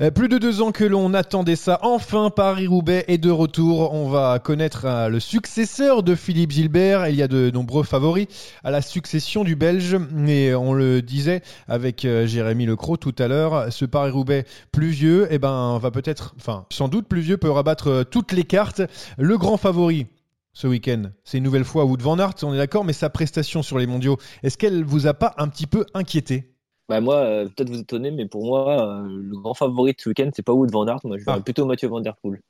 Euh, 0.01 0.11
plus 0.11 0.29
de 0.29 0.39
deux 0.39 0.63
ans 0.63 0.73
que 0.73 0.85
l'on 0.85 1.15
attendait 1.15 1.57
ça, 1.57 1.79
enfin 1.83 2.31
Paris-Roubaix 2.31 3.05
est 3.09 3.19
de 3.19 3.31
retour. 3.31 3.93
On 3.93 4.09
va 4.09 4.39
connaître 4.39 4.85
euh, 4.85 5.09
le 5.09 5.21
successeur 5.21 6.03
de 6.03 6.15
Philippe 6.15 6.51
Gilbert. 6.51 7.09
Il 7.09 7.15
y 7.15 7.23
a 7.23 7.29
de 7.29 7.51
nombreux 7.51 7.83
favoris 7.83 8.27
à 8.65 8.71
la 8.71 8.83
succession 8.83 9.45
du 9.45 9.57
Belge. 9.57 9.97
Mais 10.13 10.55
on 10.55 10.73
le 10.73 11.03
disait 11.03 11.43
avec 11.69 12.05
euh, 12.05 12.27
Jérémy 12.27 12.67
Lecro 12.67 12.97
tout 12.97 13.15
à 13.19 13.29
l'heure, 13.29 13.73
ce 13.73 13.85
Paris-Roubaix 13.85 14.45
pluvieux, 14.73 15.29
eh 15.31 15.39
ben, 15.39 15.79
va 15.79 15.91
peut-être, 15.91 16.35
enfin, 16.39 16.67
sans 16.71 16.89
doute 16.89 17.09
pluvieux, 17.09 17.37
peut 17.37 17.51
rabattre 17.51 18.05
toutes 18.11 18.33
les 18.33 18.45
cartes. 18.45 18.83
Le 19.19 19.39
grand 19.39 19.57
favori. 19.57 20.07
Ce 20.53 20.67
week-end, 20.67 21.11
c'est 21.23 21.37
une 21.37 21.45
nouvelle 21.45 21.67
fois 21.67 21.85
Wood 21.85 22.01
Van 22.01 22.19
Aert, 22.19 22.33
on 22.43 22.55
est 22.55 22.57
d'accord, 22.57 22.83
mais 22.83 22.95
sa 22.95 23.11
prestation 23.11 23.63
sur 23.63 23.77
les 23.77 23.87
mondiaux, 23.87 24.17
est-ce 24.43 24.57
qu'elle 24.57 24.85
vous 24.85 25.07
a 25.07 25.13
pas 25.13 25.35
un 25.37 25.49
petit 25.49 25.67
peu 25.67 25.85
inquiété? 25.93 26.56
Bah 26.89 27.01
moi, 27.01 27.17
euh, 27.17 27.45
peut-être 27.47 27.69
vous 27.69 27.81
étonner, 27.81 28.13
mais 28.13 28.27
pour 28.27 28.45
moi, 28.47 29.01
euh, 29.01 29.09
le 29.09 29.37
grand 29.37 29.55
favori 29.55 29.93
de 29.93 30.01
ce 30.01 30.09
week-end, 30.09 30.31
c'est 30.33 30.45
pas 30.45 30.53
Wood 30.53 30.71
Van 30.71 30.87
Aert. 30.87 31.01
Moi, 31.03 31.19
je 31.19 31.25
verrais 31.25 31.39
Ah. 31.41 31.43
plutôt 31.43 31.67
Mathieu 31.67 31.89
Van 31.89 32.01
Der 32.01 32.15
Poel. 32.15 32.41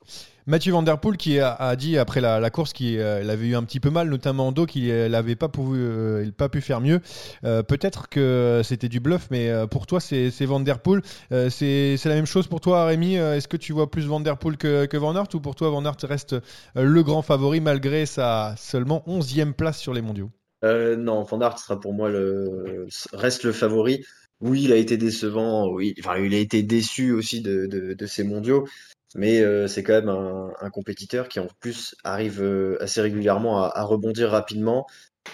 Mathieu 0.45 0.71
Van 0.73 0.83
Der 0.83 0.99
Poel 0.99 1.17
qui 1.17 1.39
a, 1.39 1.53
a 1.55 1.75
dit 1.75 1.97
après 1.97 2.21
la, 2.21 2.39
la 2.39 2.49
course 2.51 2.71
qu'il 2.71 2.99
euh, 2.99 3.27
avait 3.27 3.47
eu 3.47 3.55
un 3.55 3.63
petit 3.63 3.79
peu 3.79 3.89
mal, 3.89 4.09
notamment 4.09 4.47
en 4.49 4.51
dos, 4.51 4.67
qu'il 4.67 4.87
n'avait 5.09 5.35
pas, 5.35 5.49
pu- 5.49 5.61
euh, 5.63 6.21
il 6.23 6.33
pas 6.33 6.49
pu 6.49 6.61
faire 6.61 6.81
mieux. 6.81 7.01
Euh, 7.45 7.63
Peut-être 7.63 8.09
que 8.09 8.61
c'était 8.63 8.89
du 8.89 8.99
bluff, 8.99 9.27
mais 9.31 9.51
pour 9.71 9.87
toi, 9.87 9.99
c'est 9.99 10.29
Van 10.45 10.59
Der 10.59 10.77
Poel. 10.79 11.01
Euh, 11.31 11.49
c'est 11.49 11.97
la 12.05 12.13
même 12.13 12.27
chose 12.27 12.45
pour 12.45 12.61
toi, 12.61 12.85
Rémi 12.85 13.15
Est-ce 13.15 13.47
que 13.47 13.57
tu 13.57 13.73
vois 13.73 13.89
plus 13.89 14.05
Van 14.05 14.19
Der 14.19 14.37
Poel 14.37 14.57
que, 14.57 14.85
que 14.85 14.97
Van 14.97 15.15
Aert 15.15 15.29
ou 15.33 15.39
pour 15.39 15.55
toi, 15.55 15.71
Van 15.71 15.83
Aert 15.83 15.97
reste 16.03 16.35
le 16.75 17.01
grand 17.01 17.23
favori 17.23 17.59
malgré 17.59 18.05
sa 18.05 18.53
seulement 18.55 19.03
11e 19.07 19.53
place 19.53 19.79
sur 19.79 19.95
les 19.95 20.03
mondiaux? 20.03 20.29
Euh, 20.63 20.95
non, 20.95 21.23
Van 21.23 21.39
Aert 21.41 21.57
sera 21.59 21.79
pour 21.79 21.93
moi 21.93 22.09
le 22.09 22.87
reste 23.13 23.43
le 23.43 23.51
favori. 23.51 24.03
Oui, 24.39 24.63
il 24.63 24.71
a 24.71 24.75
été 24.75 24.97
décevant. 24.97 25.67
Oui, 25.69 25.95
il 25.97 26.33
a 26.33 26.37
été 26.37 26.61
déçu 26.61 27.11
aussi 27.11 27.41
de, 27.41 27.65
de, 27.65 28.05
ces 28.05 28.23
mondiaux, 28.23 28.67
mais 29.15 29.41
euh, 29.41 29.67
c'est 29.67 29.81
quand 29.83 29.93
même 29.93 30.09
un, 30.09 30.69
compétiteur 30.69 31.27
qui 31.27 31.39
en 31.39 31.47
plus 31.59 31.95
arrive 32.03 32.41
euh, 32.43 32.77
assez 32.81 33.01
régulièrement 33.01 33.63
à, 33.63 33.83
rebondir 33.83 34.29
rapidement. 34.29 34.85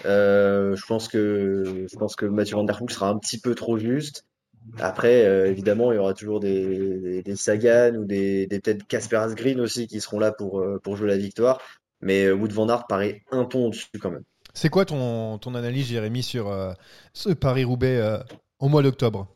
Euh, 0.06 0.74
je 0.74 0.86
pense 0.86 1.08
que 1.08 2.26
Mathieu 2.28 2.56
Van 2.56 2.64
Der 2.64 2.78
Poel 2.78 2.90
sera 2.90 3.08
un 3.10 3.18
petit 3.18 3.38
peu 3.38 3.54
trop 3.54 3.78
juste. 3.78 4.24
Après, 4.78 5.50
évidemment, 5.50 5.92
il 5.92 5.96
y 5.96 5.98
aura 5.98 6.14
toujours 6.14 6.40
des, 6.40 7.22
des, 7.22 7.36
Sagan 7.36 7.96
ou 7.96 8.06
des, 8.06 8.46
des 8.46 8.60
peut-être 8.60 8.86
Casper 8.86 9.16
Asgreen 9.16 9.60
aussi 9.60 9.86
qui 9.86 10.00
seront 10.00 10.18
là 10.18 10.32
pour, 10.32 10.96
jouer 10.96 11.08
la 11.08 11.18
victoire. 11.18 11.60
Mais 12.00 12.30
Wood 12.30 12.52
Van 12.52 12.70
Aert 12.70 12.86
paraît 12.86 13.22
un 13.30 13.44
ton 13.44 13.66
au-dessus 13.66 13.88
quand 14.00 14.10
même. 14.10 14.24
C'est 14.54 14.70
quoi 14.70 14.86
ton, 14.86 15.36
analyse, 15.54 15.88
Jérémy, 15.88 16.22
sur 16.22 16.50
ce 17.12 17.28
Paris-Roubaix 17.28 18.24
au 18.58 18.68
mois 18.68 18.82
d'octobre 18.82 19.28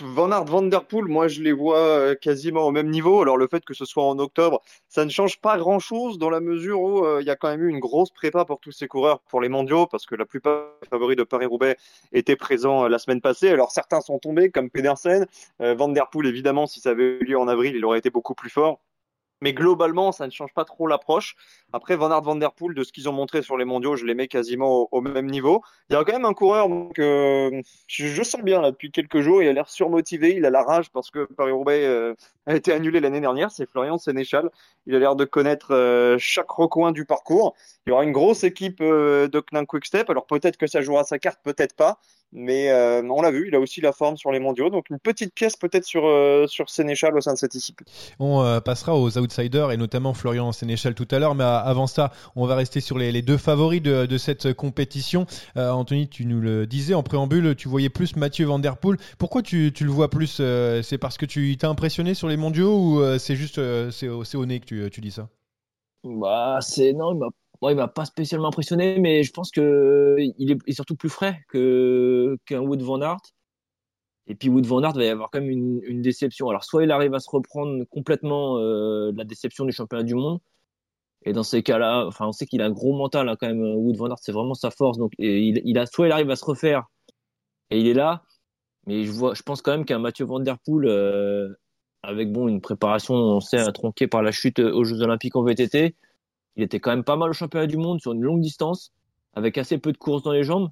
Van 0.00 0.32
Aert, 0.32 0.44
Van 0.46 0.62
Der 0.62 0.84
Poel, 0.84 1.04
moi 1.04 1.28
je 1.28 1.42
les 1.42 1.52
vois 1.52 1.78
euh, 1.78 2.14
quasiment 2.14 2.66
au 2.66 2.70
même 2.72 2.90
niveau. 2.90 3.22
Alors 3.22 3.36
le 3.36 3.46
fait 3.46 3.64
que 3.64 3.74
ce 3.74 3.84
soit 3.84 4.04
en 4.04 4.18
octobre, 4.18 4.60
ça 4.88 5.04
ne 5.04 5.10
change 5.10 5.40
pas 5.40 5.56
grand-chose 5.56 6.18
dans 6.18 6.30
la 6.30 6.40
mesure 6.40 6.80
où 6.80 7.04
euh, 7.04 7.20
il 7.20 7.26
y 7.26 7.30
a 7.30 7.36
quand 7.36 7.48
même 7.48 7.62
eu 7.62 7.68
une 7.68 7.78
grosse 7.78 8.10
prépa 8.10 8.44
pour 8.44 8.60
tous 8.60 8.72
ces 8.72 8.88
coureurs 8.88 9.20
pour 9.20 9.40
les 9.40 9.48
mondiaux, 9.48 9.86
parce 9.86 10.06
que 10.06 10.14
la 10.14 10.24
plupart 10.24 10.64
des 10.82 10.88
favoris 10.88 11.16
de 11.16 11.22
Paris-Roubaix 11.22 11.76
étaient 12.12 12.36
présents 12.36 12.84
euh, 12.84 12.88
la 12.88 12.98
semaine 12.98 13.20
passée. 13.20 13.50
Alors 13.50 13.70
certains 13.70 14.00
sont 14.00 14.18
tombés, 14.18 14.50
comme 14.50 14.70
Pedersen. 14.70 15.26
Van 15.60 15.88
Der 15.88 16.08
Poel, 16.10 16.26
évidemment, 16.26 16.66
si 16.66 16.80
ça 16.80 16.90
avait 16.90 17.18
eu 17.20 17.24
lieu 17.24 17.38
en 17.38 17.48
avril, 17.48 17.74
il 17.76 17.84
aurait 17.84 17.98
été 17.98 18.10
beaucoup 18.10 18.34
plus 18.34 18.50
fort. 18.50 18.80
Mais 19.40 19.52
globalement, 19.52 20.12
ça 20.12 20.26
ne 20.26 20.30
change 20.30 20.52
pas 20.54 20.64
trop 20.64 20.86
l'approche. 20.86 21.36
Après, 21.72 21.96
Van 21.96 22.20
Van 22.20 22.36
Der 22.36 22.52
Poel, 22.52 22.74
de 22.74 22.82
ce 22.84 22.92
qu'ils 22.92 23.08
ont 23.08 23.12
montré 23.12 23.42
sur 23.42 23.56
les 23.56 23.64
mondiaux, 23.64 23.96
je 23.96 24.06
les 24.06 24.14
mets 24.14 24.28
quasiment 24.28 24.88
au, 24.90 25.00
même 25.00 25.26
niveau. 25.26 25.60
Il 25.90 25.94
y 25.94 25.96
a 25.96 26.04
quand 26.04 26.12
même 26.12 26.24
un 26.24 26.34
coureur 26.34 26.68
que 26.94 27.50
je, 27.88 28.22
sens 28.22 28.42
bien 28.42 28.62
depuis 28.62 28.90
quelques 28.90 29.20
jours. 29.20 29.42
Il 29.42 29.48
a 29.48 29.52
l'air 29.52 29.68
surmotivé, 29.68 30.34
il 30.36 30.46
a 30.46 30.50
la 30.50 30.62
rage 30.62 30.90
parce 30.90 31.10
que 31.10 31.24
Paris-Roubaix 31.24 31.84
euh, 31.84 32.14
a 32.46 32.54
été 32.54 32.72
annulé 32.72 33.00
l'année 33.00 33.20
dernière. 33.20 33.50
C'est 33.50 33.68
Florian 33.68 33.98
Sénéchal. 33.98 34.50
Il 34.86 34.94
a 34.94 34.98
l'air 34.98 35.16
de 35.16 35.24
connaître 35.24 35.74
euh, 35.74 36.16
chaque 36.18 36.50
recoin 36.50 36.92
du 36.92 37.04
parcours. 37.04 37.54
Il 37.86 37.90
y 37.90 37.92
aura 37.92 38.04
une 38.04 38.12
grosse 38.12 38.44
équipe 38.44 38.80
euh, 38.80 39.28
de 39.28 39.40
Knan 39.40 39.66
Quickstep. 39.66 40.08
Alors 40.08 40.26
peut-être 40.26 40.56
que 40.56 40.66
ça 40.66 40.80
jouera 40.80 41.04
sa 41.04 41.18
carte, 41.18 41.40
peut-être 41.42 41.74
pas. 41.74 41.98
Mais 42.36 42.68
euh, 42.70 43.00
on 43.08 43.22
l'a 43.22 43.30
vu, 43.30 43.46
il 43.46 43.54
a 43.54 43.60
aussi 43.60 43.80
la 43.80 43.92
forme 43.92 44.16
sur 44.16 44.32
les 44.32 44.40
mondiaux. 44.40 44.68
Donc 44.68 44.90
une 44.90 44.98
petite 44.98 45.32
pièce 45.32 45.56
peut-être 45.56 45.84
sur, 45.84 46.04
euh, 46.04 46.48
sur 46.48 46.68
Sénéchal 46.68 47.16
au 47.16 47.20
sein 47.20 47.32
de 47.32 47.38
cette 47.38 47.54
équipe. 47.54 47.80
On 48.18 48.42
euh, 48.42 48.58
passera 48.60 48.96
aux 48.96 49.16
outsiders 49.18 49.70
et 49.70 49.76
notamment 49.76 50.14
Florian 50.14 50.50
Sénéchal 50.50 50.94
tout 50.96 51.06
à 51.12 51.20
l'heure. 51.20 51.36
Mais 51.36 51.44
avant 51.44 51.86
ça, 51.86 52.10
on 52.34 52.44
va 52.46 52.56
rester 52.56 52.80
sur 52.80 52.98
les, 52.98 53.22
deux 53.22 53.36
favoris 53.36 53.80
de, 53.80 54.06
de 54.06 54.18
cette 54.18 54.52
compétition. 54.52 55.26
Anthony, 55.54 56.08
tu 56.08 56.26
nous 56.26 56.40
le 56.40 56.66
disais 56.66 56.94
en 56.94 57.04
préambule, 57.04 57.54
tu 57.54 57.68
voyais 57.68 57.88
plus 57.88 58.16
Mathieu 58.16 58.46
Van 58.46 58.58
Der 58.58 58.76
Poel. 58.76 58.98
Pourquoi 59.18 59.42
tu, 59.42 59.72
tu 59.72 59.84
le 59.84 59.90
vois 59.90 60.10
plus 60.10 60.42
C'est 60.82 60.98
parce 60.98 61.16
que 61.16 61.26
tu 61.26 61.56
t'es 61.56 61.66
impressionné 61.66 62.14
sur 62.14 62.26
les 62.26 62.36
mondiaux 62.36 62.76
ou 62.76 63.18
c'est 63.18 63.36
juste 63.36 63.60
c'est 63.90 64.08
au 64.08 64.46
nez 64.46 64.58
que 64.58 64.66
tu, 64.66 64.90
tu 64.90 65.00
dis 65.00 65.12
ça? 65.12 65.28
Bah, 66.02 66.58
c'est 66.60 66.92
non, 66.92 67.12
il 67.12 67.18
m'a 67.18 67.28
Bon, 67.60 67.70
il 67.70 67.76
m'a 67.76 67.88
pas 67.88 68.04
spécialement 68.04 68.48
impressionné, 68.48 68.98
mais 68.98 69.22
je 69.22 69.32
pense 69.32 69.50
que 69.50 70.16
il 70.38 70.52
est, 70.52 70.72
surtout 70.72 70.96
plus 70.96 71.08
frais 71.08 71.40
que 71.48 72.36
qu'un 72.46 72.60
Wood 72.60 72.82
Van 72.82 73.00
Aert. 73.00 73.20
Et 74.26 74.34
puis 74.34 74.48
Wood 74.48 74.66
Van 74.66 74.82
Aert 74.82 74.94
va 74.94 75.04
y 75.04 75.08
avoir 75.08 75.30
quand 75.30 75.40
même 75.40 75.50
une, 75.50 76.02
déception. 76.02 76.48
Alors 76.48 76.64
soit 76.64 76.84
il 76.84 76.90
arrive 76.90 77.14
à 77.14 77.20
se 77.20 77.30
reprendre 77.30 77.84
complètement 77.90 78.58
euh, 78.58 79.12
de 79.12 79.18
la 79.18 79.24
déception 79.24 79.64
du 79.64 79.72
championnat 79.72 80.02
du 80.02 80.14
monde, 80.14 80.40
et 81.24 81.32
dans 81.32 81.42
ces 81.42 81.62
cas-là, 81.62 82.06
enfin 82.06 82.26
on 82.26 82.32
sait 82.32 82.46
qu'il 82.46 82.60
a 82.62 82.66
un 82.66 82.70
gros 82.70 82.96
mental 82.96 83.28
hein, 83.28 83.36
quand 83.38 83.46
même. 83.46 83.62
Wood 83.62 83.96
Van 83.96 84.10
Aert, 84.10 84.18
c'est 84.20 84.32
vraiment 84.32 84.54
sa 84.54 84.70
force. 84.70 84.98
Donc 84.98 85.12
il, 85.18 85.78
a 85.78 85.86
soit 85.86 86.06
il 86.08 86.12
arrive 86.12 86.30
à 86.30 86.36
se 86.36 86.44
refaire 86.44 86.84
et 87.70 87.80
il 87.80 87.86
est 87.88 87.94
là, 87.94 88.24
mais 88.86 89.04
je 89.04 89.12
vois, 89.12 89.34
je 89.34 89.42
pense 89.42 89.62
quand 89.62 89.72
même 89.72 89.84
qu'un 89.84 89.98
Mathieu 89.98 90.26
Van 90.26 90.40
Der 90.40 90.58
Poel 90.58 90.86
euh, 90.86 91.48
avec 92.02 92.32
bon 92.32 92.48
une 92.48 92.60
préparation, 92.60 93.14
on 93.14 93.40
sait, 93.40 93.72
tronquée 93.72 94.06
par 94.06 94.22
la 94.22 94.32
chute 94.32 94.58
aux 94.58 94.84
Jeux 94.84 95.00
Olympiques 95.02 95.36
en 95.36 95.42
VTT 95.44 95.96
il 96.56 96.62
était 96.62 96.80
quand 96.80 96.90
même 96.90 97.04
pas 97.04 97.16
mal 97.16 97.30
au 97.30 97.32
championnat 97.32 97.66
du 97.66 97.76
monde 97.76 98.00
sur 98.00 98.12
une 98.12 98.22
longue 98.22 98.40
distance, 98.40 98.92
avec 99.34 99.58
assez 99.58 99.78
peu 99.78 99.92
de 99.92 99.98
courses 99.98 100.22
dans 100.22 100.32
les 100.32 100.44
jambes. 100.44 100.70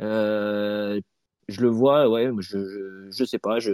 Euh, 0.00 1.00
je 1.48 1.60
le 1.60 1.68
vois, 1.68 2.08
ouais, 2.08 2.30
je, 2.40 3.08
je, 3.10 3.24
sais 3.24 3.38
pas, 3.38 3.58
je, 3.58 3.72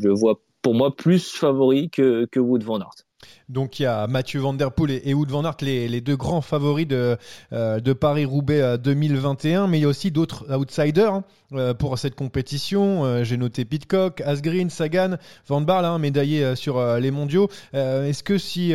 le 0.00 0.12
vois 0.12 0.40
pour 0.60 0.74
moi 0.74 0.94
plus 0.94 1.30
favori 1.32 1.90
que, 1.90 2.26
que 2.26 2.40
Wood 2.40 2.64
Van 2.64 2.80
Aert. 2.80 3.04
Donc 3.48 3.78
il 3.78 3.84
y 3.84 3.86
a 3.86 4.08
Mathieu 4.08 4.40
Van 4.40 4.52
Der 4.52 4.72
Poel 4.72 5.00
et, 5.04 5.14
Wood 5.14 5.30
Van 5.30 5.44
Aert, 5.44 5.58
les, 5.60 5.86
les, 5.86 6.00
deux 6.00 6.16
grands 6.16 6.40
favoris 6.40 6.88
de, 6.88 7.16
euh, 7.52 7.78
de 7.78 7.92
Paris-Roubaix 7.92 8.78
2021, 8.78 9.68
mais 9.68 9.78
il 9.78 9.82
y 9.82 9.84
a 9.84 9.88
aussi 9.88 10.10
d'autres 10.10 10.52
outsiders 10.52 11.14
hein, 11.14 11.24
euh, 11.52 11.74
pour 11.74 11.96
cette 11.98 12.16
compétition. 12.16 13.22
J'ai 13.22 13.36
noté 13.36 13.64
Pitcock, 13.64 14.20
Asgreen, 14.22 14.70
Sagan, 14.70 15.16
Van 15.46 15.60
Barle, 15.60 15.84
hein, 15.84 15.98
médaillé 15.98 16.56
sur 16.56 16.82
les 16.96 17.10
mondiaux. 17.12 17.48
Est-ce 17.72 18.24
que 18.24 18.38
si 18.38 18.74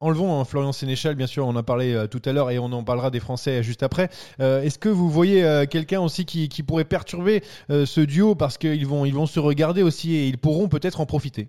Enlevons 0.00 0.38
hein, 0.38 0.44
Florian 0.44 0.70
Sénéchal, 0.70 1.16
bien 1.16 1.26
sûr, 1.26 1.44
on 1.44 1.50
en 1.50 1.56
a 1.56 1.64
parlé 1.64 1.92
euh, 1.92 2.06
tout 2.06 2.22
à 2.24 2.32
l'heure 2.32 2.50
et 2.50 2.58
on 2.60 2.66
en 2.66 2.84
parlera 2.84 3.10
des 3.10 3.18
Français 3.18 3.64
juste 3.64 3.82
après. 3.82 4.10
Euh, 4.38 4.62
est-ce 4.62 4.78
que 4.78 4.88
vous 4.88 5.10
voyez 5.10 5.44
euh, 5.44 5.66
quelqu'un 5.66 6.00
aussi 6.00 6.24
qui, 6.24 6.48
pourrait 6.62 6.84
perturber 6.84 7.42
ce 7.68 8.00
duo 8.00 8.34
parce 8.34 8.58
qu'ils 8.58 8.86
vont, 8.86 9.04
vont 9.10 9.26
se 9.26 9.40
regarder 9.40 9.82
aussi 9.82 10.14
et 10.14 10.28
ils 10.28 10.38
pourront 10.38 10.68
peut-être 10.68 11.00
en 11.00 11.06
profiter? 11.06 11.48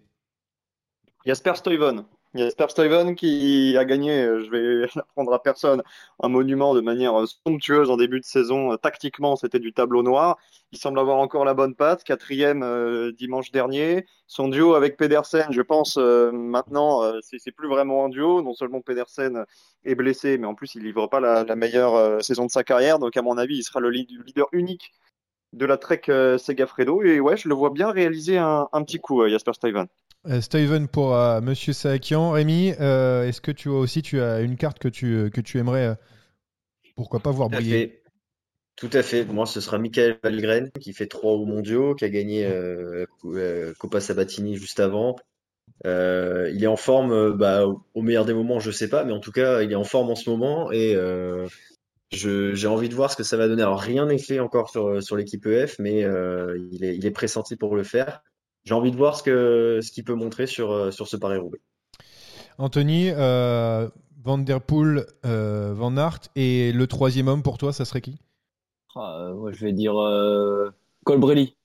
Jasper 1.25 1.55
Stuyven. 1.55 2.05
Jasper 2.35 2.67
Stuyven 2.69 3.15
qui 3.15 3.75
a 3.75 3.85
gagné, 3.85 4.21
euh, 4.21 4.43
je 4.43 4.51
vais 4.51 4.87
l'apprendre 4.95 5.33
à 5.33 5.41
personne, 5.41 5.81
un 6.21 6.29
monument 6.29 6.75
de 6.75 6.81
manière 6.81 7.19
euh, 7.19 7.25
somptueuse 7.25 7.89
en 7.89 7.97
début 7.97 8.19
de 8.19 8.25
saison. 8.25 8.71
Euh, 8.71 8.77
tactiquement, 8.77 9.35
c'était 9.35 9.59
du 9.59 9.73
tableau 9.73 10.03
noir. 10.03 10.37
Il 10.71 10.77
semble 10.77 10.99
avoir 10.99 11.17
encore 11.17 11.43
la 11.43 11.55
bonne 11.55 11.73
patte. 11.73 12.03
Quatrième 12.03 13.11
dimanche 13.13 13.51
dernier. 13.51 14.05
Son 14.27 14.47
duo 14.47 14.75
avec 14.75 14.97
Pedersen, 14.97 15.47
je 15.49 15.61
pense 15.63 15.97
maintenant, 15.97 17.01
c'est 17.21 17.51
plus 17.51 17.67
vraiment 17.67 18.05
un 18.05 18.09
duo. 18.09 18.43
Non 18.43 18.53
seulement 18.53 18.79
Pedersen 18.81 19.45
est 19.83 19.95
blessé, 19.95 20.37
mais 20.37 20.45
en 20.45 20.53
plus 20.53 20.75
il 20.75 20.83
livre 20.83 21.07
pas 21.07 21.19
la, 21.19 21.55
meilleure 21.55 22.23
saison 22.23 22.45
de 22.45 22.51
sa 22.51 22.63
carrière. 22.63 22.99
Donc 22.99 23.17
à 23.17 23.23
mon 23.23 23.39
avis, 23.39 23.57
il 23.57 23.63
sera 23.63 23.79
le 23.79 23.89
leader 23.89 24.47
unique 24.51 24.91
de 25.53 25.65
la 25.65 25.77
Trek 25.77 26.01
Segafredo. 26.37 27.01
Et 27.03 27.19
ouais, 27.19 27.37
je 27.37 27.47
le 27.47 27.55
vois 27.55 27.71
bien 27.71 27.91
réaliser 27.91 28.37
un, 28.37 28.67
petit 28.83 28.99
coup, 28.99 29.27
Jasper 29.27 29.53
Stuyven. 29.53 29.87
Euh, 30.27 30.41
Steven 30.41 30.87
pour 30.87 31.15
euh, 31.15 31.39
Monsieur 31.41 31.73
Sakian. 31.73 32.31
Rémi, 32.31 32.73
euh, 32.79 33.25
est-ce 33.25 33.41
que 33.41 33.51
tu 33.51 33.69
as 33.69 33.73
aussi 33.73 34.01
tu 34.01 34.19
as 34.19 34.41
une 34.41 34.57
carte 34.57 34.79
que 34.79 34.89
tu, 34.89 35.29
que 35.33 35.41
tu 35.41 35.57
aimerais, 35.59 35.95
pourquoi 36.95 37.19
pas 37.19 37.31
voir 37.31 37.49
briller? 37.49 38.01
Tout 38.75 38.89
à 38.93 39.01
fait. 39.01 39.25
Moi, 39.25 39.45
ce 39.45 39.61
sera 39.61 39.77
Michael 39.77 40.19
Valgren 40.23 40.71
qui 40.79 40.93
fait 40.93 41.07
trois 41.07 41.33
hauts 41.33 41.45
mondiaux, 41.45 41.95
qui 41.95 42.05
a 42.05 42.09
gagné 42.09 42.49
Copa 43.77 44.01
Sabatini 44.01 44.55
juste 44.55 44.79
avant. 44.79 45.15
il 45.85 46.59
est 46.63 46.67
en 46.67 46.77
forme, 46.77 47.37
bah, 47.37 47.65
au 47.65 48.01
meilleur 48.01 48.25
des 48.25 48.33
moments, 48.33 48.59
je 48.59 48.71
sais 48.71 48.89
pas, 48.89 49.03
mais 49.05 49.13
en 49.13 49.19
tout 49.19 49.31
cas, 49.31 49.61
il 49.61 49.71
est 49.71 49.75
en 49.75 49.83
forme 49.83 50.09
en 50.09 50.15
ce 50.15 50.29
moment 50.29 50.71
et 50.71 50.95
j'ai 52.11 52.67
envie 52.67 52.89
de 52.89 52.95
voir 52.95 53.11
ce 53.11 53.15
que 53.15 53.23
ça 53.23 53.37
va 53.37 53.47
donner. 53.47 53.61
Alors, 53.61 53.79
rien 53.79 54.05
n'est 54.07 54.17
fait 54.17 54.39
encore 54.39 54.69
sur, 54.69 55.01
sur 55.03 55.15
l'équipe 55.15 55.45
EF, 55.45 55.77
mais 55.79 56.01
il, 56.01 56.83
est, 56.83 56.95
il 56.95 57.05
est 57.05 57.11
pressenti 57.11 57.55
pour 57.55 57.75
le 57.75 57.83
faire 57.83 58.21
j'ai 58.63 58.73
envie 58.73 58.91
de 58.91 58.97
voir 58.97 59.15
ce 59.15 59.23
qu'il 59.23 59.83
ce 59.83 60.01
peut 60.03 60.13
montrer 60.13 60.47
sur, 60.47 60.71
euh, 60.71 60.91
sur 60.91 61.07
ce 61.07 61.17
Paris-Roubaix. 61.17 61.59
Anthony, 62.57 63.09
euh, 63.09 63.89
Van 64.21 64.37
Der 64.37 64.61
Poel, 64.61 65.05
euh, 65.25 65.73
Van 65.73 65.95
Aert, 65.97 66.19
et 66.35 66.71
le 66.71 66.87
troisième 66.87 67.27
homme 67.27 67.41
pour 67.41 67.57
toi, 67.57 67.71
ça 67.71 67.85
serait 67.85 68.01
qui? 68.01 68.19
Ah, 68.95 69.31
Je 69.51 69.65
vais 69.65 69.73
dire 69.73 69.93
Colbrelli. 71.05 71.55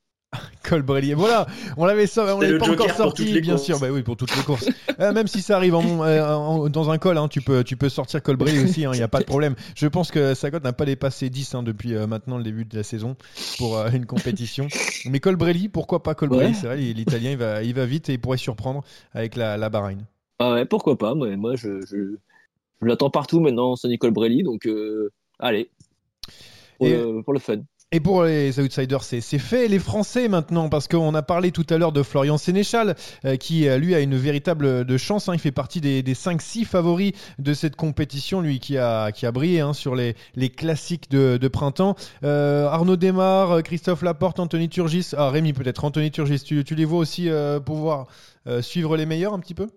Colbrelli. 0.62 1.12
Voilà, 1.14 1.46
on 1.76 1.84
l'avait 1.84 2.06
on 2.18 2.40
l'avait 2.40 2.58
pas 2.58 2.70
encore 2.70 2.90
sorti, 2.90 3.40
bien 3.40 3.56
sûr. 3.56 3.78
Bah 3.78 3.88
oui, 3.90 4.02
pour 4.02 4.16
toutes 4.16 4.34
les 4.36 4.42
courses. 4.42 4.68
Euh, 5.00 5.12
même 5.12 5.26
si 5.26 5.42
ça 5.42 5.56
arrive 5.56 5.74
en, 5.74 6.68
dans 6.68 6.90
un 6.90 6.98
col, 6.98 7.18
hein, 7.18 7.26
tu 7.26 7.40
peux, 7.40 7.64
tu 7.64 7.76
peux 7.76 7.88
sortir 7.88 8.22
Colbrelli 8.22 8.62
aussi. 8.62 8.82
Il 8.82 8.86
hein, 8.86 8.92
n'y 8.92 9.02
a 9.02 9.08
pas 9.08 9.18
de 9.18 9.24
problème. 9.24 9.56
Je 9.74 9.88
pense 9.88 10.12
que 10.12 10.34
Sagot 10.34 10.60
n'a 10.60 10.72
pas 10.72 10.84
dépassé 10.84 11.30
10 11.30 11.54
hein, 11.56 11.62
depuis 11.64 11.96
euh, 11.96 12.06
maintenant 12.06 12.38
le 12.38 12.44
début 12.44 12.64
de 12.64 12.76
la 12.76 12.84
saison 12.84 13.16
pour 13.58 13.76
euh, 13.76 13.90
une 13.90 14.06
compétition. 14.06 14.68
Mais 15.06 15.18
Colbrelli, 15.18 15.68
pourquoi 15.68 16.04
pas 16.04 16.14
Colbrelli 16.14 16.54
C'est 16.54 16.68
vrai, 16.68 16.76
l'Italien, 16.76 17.32
il 17.32 17.38
va, 17.38 17.62
il 17.64 17.74
va 17.74 17.86
vite 17.86 18.08
et 18.08 18.12
il 18.12 18.20
pourrait 18.20 18.38
surprendre 18.38 18.84
avec 19.14 19.34
la, 19.34 19.56
la 19.56 19.68
Bahreïn. 19.68 20.06
Ah 20.38 20.52
ouais, 20.52 20.64
pourquoi 20.64 20.96
pas? 20.96 21.16
Moi, 21.16 21.36
moi 21.36 21.56
je, 21.56 21.84
je, 21.84 22.16
l'attends 22.80 23.10
partout 23.10 23.40
maintenant, 23.40 23.74
Sonny 23.74 23.98
Colbrelli. 23.98 24.44
Donc, 24.44 24.68
allez, 25.40 25.70
pour 26.78 27.32
le 27.32 27.40
fun. 27.40 27.62
Et 27.94 28.00
pour 28.00 28.24
les 28.24 28.58
outsiders, 28.58 29.04
c'est 29.04 29.20
fait. 29.38 29.68
Les 29.68 29.78
Français 29.78 30.26
maintenant, 30.26 30.68
parce 30.68 30.88
qu'on 30.88 31.14
a 31.14 31.22
parlé 31.22 31.52
tout 31.52 31.64
à 31.70 31.78
l'heure 31.78 31.92
de 31.92 32.02
Florian 32.02 32.38
Sénéchal, 32.38 32.96
euh, 33.24 33.36
qui 33.36 33.68
euh, 33.68 33.78
lui 33.78 33.94
a 33.94 34.00
une 34.00 34.16
véritable 34.16 34.84
de 34.84 34.96
chance. 34.96 35.28
Hein. 35.28 35.34
il 35.34 35.38
fait 35.38 35.52
partie 35.52 35.80
des, 35.80 36.02
des 36.02 36.14
5-6 36.14 36.64
favoris 36.64 37.12
de 37.38 37.54
cette 37.54 37.76
compétition, 37.76 38.40
lui 38.40 38.58
qui 38.58 38.78
a, 38.78 39.12
brillé 39.32 39.60
hein, 39.60 39.72
sur 39.74 39.94
les, 39.94 40.16
classiques 40.56 41.08
de, 41.08 41.46
printemps. 41.46 41.94
Euh, 42.24 42.66
Arnaud 42.66 42.96
Desmar, 42.96 43.62
Christophe 43.62 44.02
Laporte, 44.02 44.40
Anthony 44.40 44.68
Turgis. 44.68 45.12
Ah, 45.16 45.30
Rémi 45.30 45.52
peut-être, 45.52 45.84
Anthony 45.84 46.10
Turgis. 46.10 46.42
Tu, 46.42 46.64
les 46.74 46.84
vois 46.84 46.98
aussi 46.98 47.30
pouvoir 47.64 48.08
suivre 48.60 48.96
les 48.96 49.06
meilleurs 49.06 49.34
un 49.34 49.38
petit 49.38 49.54
peu? 49.54 49.68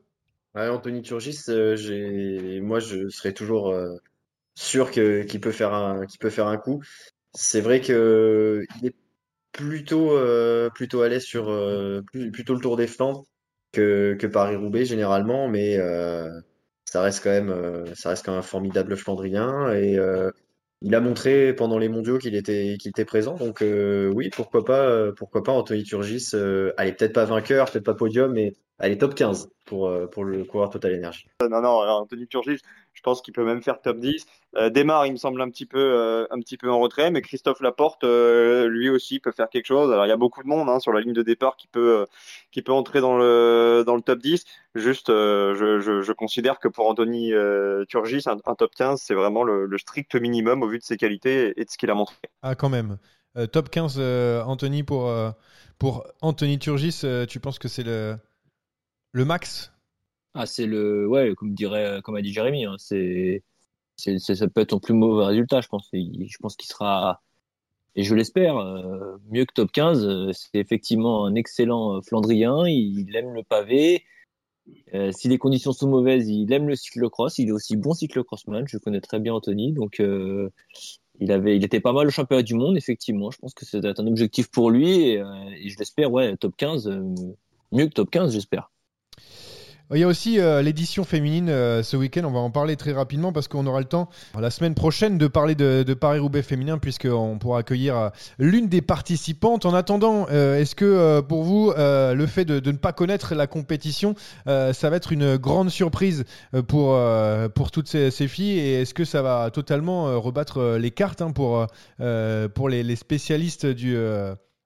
Anthony 0.55 1.03
Turgis, 1.03 1.37
moi 2.63 2.79
je 2.79 3.09
serais 3.09 3.33
toujours 3.33 3.75
sûr 4.55 4.89
qu'il 4.89 5.39
peut 5.39 5.51
faire 5.51 5.75
un 5.75 6.57
coup. 6.57 6.81
C'est 7.39 7.61
vrai 7.61 7.81
que 7.81 8.65
il 8.81 8.87
est 8.87 8.95
plutôt 9.51 10.11
euh, 10.11 10.71
plutôt 10.71 11.03
à 11.03 11.07
l'aise 11.07 11.23
sur 11.23 11.51
euh, 11.51 12.01
plutôt 12.33 12.55
le 12.55 12.59
Tour 12.59 12.77
des 12.77 12.87
Flandres 12.87 13.25
que, 13.71 14.17
que 14.19 14.25
Paris-Roubaix 14.25 14.85
généralement, 14.85 15.47
mais 15.47 15.77
euh, 15.77 16.31
ça 16.85 17.01
reste 17.01 17.23
quand 17.23 17.29
même 17.29 17.85
ça 17.93 18.09
reste 18.09 18.25
quand 18.25 18.31
même 18.31 18.39
un 18.39 18.43
formidable 18.43 18.97
Flandrien 18.97 19.71
et 19.71 19.99
il 20.81 20.95
a 20.95 20.99
montré 20.99 21.53
pendant 21.53 21.77
les 21.77 21.89
mondiaux 21.89 22.17
qu'il 22.17 22.33
était, 22.33 22.75
qu'il 22.79 22.89
était 22.89 23.05
présent. 23.05 23.35
Donc 23.35 23.61
oui, 23.61 24.31
pourquoi 24.35 24.65
pas, 24.65 25.11
pourquoi 25.11 25.43
pas 25.43 25.51
Anthony 25.51 25.83
Turgis. 25.83 26.31
allez, 26.77 26.93
peut-être 26.93 27.13
pas 27.13 27.25
vainqueur, 27.25 27.69
peut-être 27.69 27.85
pas 27.85 27.93
podium, 27.93 28.33
mais 28.33 28.53
allez 28.79 28.97
top 28.97 29.13
15 29.13 29.49
pour, 29.65 29.91
pour 30.09 30.25
le 30.25 30.43
coureur 30.43 30.71
Total 30.71 30.95
Energy. 30.95 31.27
Non, 31.41 31.61
non, 31.61 31.69
Anthony 31.69 32.27
Turgis, 32.27 32.61
je 32.97 33.03
pense 33.03 33.21
qu'il 33.21 33.31
peut 33.31 33.45
même 33.45 33.61
faire 33.61 33.79
top 33.79 33.99
10. 33.99 34.25
Euh, 34.55 34.71
Démarre, 34.71 35.05
il 35.05 35.11
me 35.11 35.17
semble 35.17 35.39
un 35.43 35.49
petit 35.51 35.67
peu, 35.67 35.77
euh, 35.77 36.25
en 36.63 36.79
retrait, 36.79 37.11
mais 37.11 37.21
Christophe 37.21 37.61
Laporte, 37.61 38.03
euh, 38.03 38.67
lui 38.67 38.89
aussi, 38.89 39.19
peut 39.19 39.31
faire 39.31 39.49
quelque 39.49 39.67
chose. 39.67 39.91
Alors, 39.91 40.07
il 40.07 40.09
y 40.09 40.11
a 40.11 40.17
beaucoup 40.17 40.41
de 40.41 40.47
monde 40.47 40.67
hein, 40.67 40.79
sur 40.79 40.91
la 40.91 41.01
ligne 41.01 41.13
de 41.13 41.21
départ 41.21 41.57
qui 41.57 41.67
peut, 41.67 42.07
peut 42.65 42.71
entrer 42.71 42.99
dans 42.99 43.15
le, 43.15 43.85
top 44.03 44.17
10. 44.17 44.43
Juste, 44.73 45.09
je, 45.09 46.11
considère 46.13 46.57
que 46.57 46.67
pour 46.67 46.89
Anthony 46.89 47.33
Turgis, 47.87 48.23
un, 48.25 48.55
top 48.55 48.73
15, 48.73 48.99
c'est 48.99 49.13
vraiment 49.13 49.43
le, 49.43 49.77
strict 49.77 50.15
minimum 50.15 50.63
au 50.63 50.67
vu 50.67 50.79
de 50.79 50.83
ses 50.83 50.97
qualités 50.97 51.53
et 51.55 51.65
de 51.65 51.69
ce 51.69 51.77
qu'il 51.77 51.91
a 51.91 51.93
montré. 51.93 52.15
Ah, 52.41 52.55
quand 52.55 52.69
même. 52.69 52.97
top 53.51 53.69
15, 53.69 53.99
Anthony, 54.47 54.81
pour, 54.81 55.13
Anthony 56.21 56.57
Turgis, 56.57 57.03
tu 57.29 57.39
penses 57.39 57.59
que 57.59 57.67
c'est 57.67 57.83
le 57.83 58.17
max 59.13 59.71
Ah, 60.37 60.45
c'est 60.45 60.65
le, 60.65 61.07
ouais, 61.07 61.33
comme 61.35 61.53
dirait, 61.53 62.01
comme 62.03 62.15
a 62.15 62.21
dit 62.21 62.31
Jérémy, 62.31 62.65
hein, 62.65 62.75
c'est, 62.77 63.43
c'est, 63.95 64.19
ça 64.19 64.47
peut 64.47 64.61
être 64.61 64.71
son 64.71 64.79
plus 64.79 64.93
mauvais 64.93 65.25
résultat, 65.25 65.61
je 65.61 65.67
pense. 65.67 65.89
Je 65.93 66.37
pense 66.39 66.55
qu'il 66.55 66.69
sera, 66.69 67.21
et 67.97 68.03
je 68.03 68.13
l'espère, 68.13 68.57
euh, 68.57 69.17
mieux 69.31 69.45
que 69.45 69.53
top 69.53 69.71
15. 69.71 70.05
Euh, 70.05 70.31
C'est 70.31 70.59
effectivement 70.59 71.25
un 71.25 71.33
excellent 71.35 71.97
euh, 71.97 72.01
Flandrien. 72.01 72.67
Il, 72.67 73.13
aime 73.15 73.33
le 73.33 73.43
pavé. 73.43 74.03
Euh, 74.93 75.11
si 75.11 75.27
les 75.29 75.39
conditions 75.39 75.73
sont 75.73 75.89
mauvaises, 75.89 76.29
il 76.29 76.51
aime 76.53 76.67
le 76.67 76.75
cyclocross. 76.75 77.39
Il 77.39 77.49
est 77.49 77.51
aussi 77.51 77.75
bon 77.75 77.93
cyclocrossman. 77.93 78.67
Je 78.67 78.77
connais 78.77 79.01
très 79.01 79.19
bien 79.19 79.33
Anthony, 79.33 79.73
donc 79.73 79.99
euh, 79.99 80.51
il 81.19 81.31
avait, 81.31 81.57
il 81.57 81.65
était 81.65 81.79
pas 81.79 81.93
mal 81.93 82.07
au 82.07 82.11
championnat 82.11 82.43
du 82.43 82.53
monde, 82.53 82.77
effectivement. 82.77 83.31
Je 83.31 83.39
pense 83.39 83.55
que 83.55 83.65
c'est 83.65 83.83
un 83.83 84.07
objectif 84.07 84.49
pour 84.51 84.69
lui 84.69 85.09
et, 85.09 85.19
euh, 85.19 85.49
et 85.59 85.69
je 85.69 85.77
l'espère, 85.79 86.11
ouais, 86.11 86.37
top 86.37 86.55
15, 86.55 86.87
euh, 86.87 87.01
mieux 87.71 87.87
que 87.87 87.93
top 87.93 88.11
15, 88.11 88.31
j'espère. 88.33 88.69
Il 89.93 89.99
y 89.99 90.03
a 90.03 90.07
aussi 90.07 90.37
euh, 90.37 90.61
l'édition 90.61 91.05
féminine 91.05 91.47
euh, 91.49 91.81
ce 91.81 91.95
week-end, 91.95 92.23
on 92.25 92.31
va 92.31 92.39
en 92.39 92.51
parler 92.51 92.75
très 92.75 92.91
rapidement 92.91 93.31
parce 93.31 93.47
qu'on 93.47 93.65
aura 93.65 93.79
le 93.79 93.85
temps 93.85 94.09
la 94.37 94.49
semaine 94.49 94.75
prochaine 94.75 95.17
de 95.17 95.27
parler 95.27 95.55
de, 95.55 95.93
Paris-Roubaix 95.93 96.41
féminin 96.41 96.77
puisqu'on 96.77 97.37
pourra 97.39 97.59
accueillir 97.59 97.97
euh, 97.97 98.09
l'une 98.37 98.67
des 98.67 98.81
participantes. 98.81 99.65
En 99.65 99.73
attendant, 99.73 100.27
est-ce 100.27 100.75
que 100.75 101.21
pour 101.21 101.43
vous, 101.43 101.73
le 101.77 102.25
fait 102.27 102.43
de, 102.43 102.71
ne 102.71 102.77
pas 102.77 102.91
connaître 102.91 103.33
la 103.33 103.47
compétition, 103.47 104.15
ça 104.45 104.89
va 104.89 104.95
être 104.95 105.11
une 105.11 105.37
grande 105.37 105.69
surprise 105.69 106.25
pour, 106.67 106.99
pour 107.55 107.71
toutes 107.71 107.87
ces, 107.87 108.27
filles 108.27 108.59
et 108.59 108.81
est-ce 108.81 108.93
que 108.93 109.05
ça 109.05 109.21
va 109.21 109.49
totalement 109.51 110.19
rebattre 110.19 110.77
les 110.79 110.91
cartes 110.91 111.21
hein, 111.21 111.31
pour, 111.31 111.65
pour 112.53 112.69
les 112.69 112.95
spécialistes 112.95 113.65
du... 113.65 113.97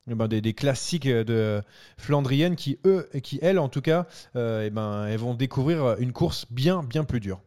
euh, 0.08 0.12
eh 0.12 0.16
ben, 0.16 0.28
des, 0.28 0.42
des 0.42 0.54
classiques 0.54 1.08
de 1.08 1.62
flandriennes 1.98 2.56
qui, 2.56 2.80
eux, 2.86 3.08
et 3.14 3.22
qui, 3.22 3.40
elles, 3.42 3.60
en 3.60 3.70
tout 3.70 3.82
cas, 3.82 4.08
euh, 4.36 4.66
eh 4.66 4.70
ben, 4.70 5.06
elles 5.08 5.20
vont 5.20 5.34
découvrir 5.34 5.96
une 6.00 6.14
course 6.14 6.46
bien, 6.52 6.84
bien 6.84 7.04
plus 7.04 7.20
dure. 7.20 7.42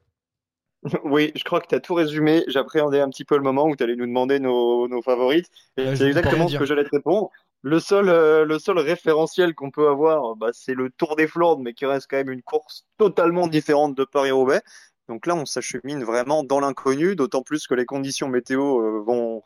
Oui, 1.04 1.32
je 1.34 1.44
crois 1.44 1.60
que 1.60 1.66
tu 1.66 1.74
as 1.74 1.80
tout 1.80 1.94
résumé. 1.94 2.44
J'appréhendais 2.46 3.00
un 3.00 3.08
petit 3.08 3.24
peu 3.24 3.36
le 3.36 3.42
moment 3.42 3.66
où 3.66 3.74
tu 3.74 3.82
allais 3.82 3.96
nous 3.96 4.06
demander 4.06 4.38
nos, 4.38 4.86
nos 4.86 5.00
favorites. 5.00 5.50
Et 5.78 5.96
c'est 5.96 6.08
exactement 6.08 6.46
ce 6.46 6.58
que 6.58 6.66
j'allais 6.66 6.84
te 6.84 6.94
répondre. 6.94 7.30
Le 7.62 7.80
seul, 7.80 8.10
euh, 8.10 8.44
le 8.44 8.58
seul 8.58 8.78
référentiel 8.78 9.54
qu'on 9.54 9.70
peut 9.70 9.88
avoir, 9.88 10.36
bah, 10.36 10.50
c'est 10.52 10.74
le 10.74 10.90
Tour 10.90 11.16
des 11.16 11.26
Flandres, 11.26 11.62
mais 11.62 11.72
qui 11.72 11.86
reste 11.86 12.08
quand 12.10 12.18
même 12.18 12.28
une 12.28 12.42
course 12.42 12.84
totalement 12.98 13.46
différente 13.46 13.96
de 13.96 14.04
Paris-Roubaix. 14.04 14.60
Donc 15.08 15.26
là, 15.26 15.34
on 15.34 15.46
s'achemine 15.46 16.04
vraiment 16.04 16.44
dans 16.44 16.60
l'inconnu, 16.60 17.16
d'autant 17.16 17.40
plus 17.40 17.66
que 17.66 17.74
les 17.74 17.86
conditions 17.86 18.28
météo 18.28 18.80
euh, 18.80 19.02
vont, 19.02 19.42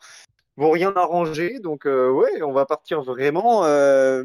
vont 0.59 0.71
rien 0.71 0.93
arranger. 0.95 1.59
Donc 1.59 1.85
euh, 1.85 2.11
ouais, 2.11 2.41
on 2.41 2.51
va 2.51 2.65
partir 2.65 3.01
vraiment 3.01 3.65
euh, 3.65 4.23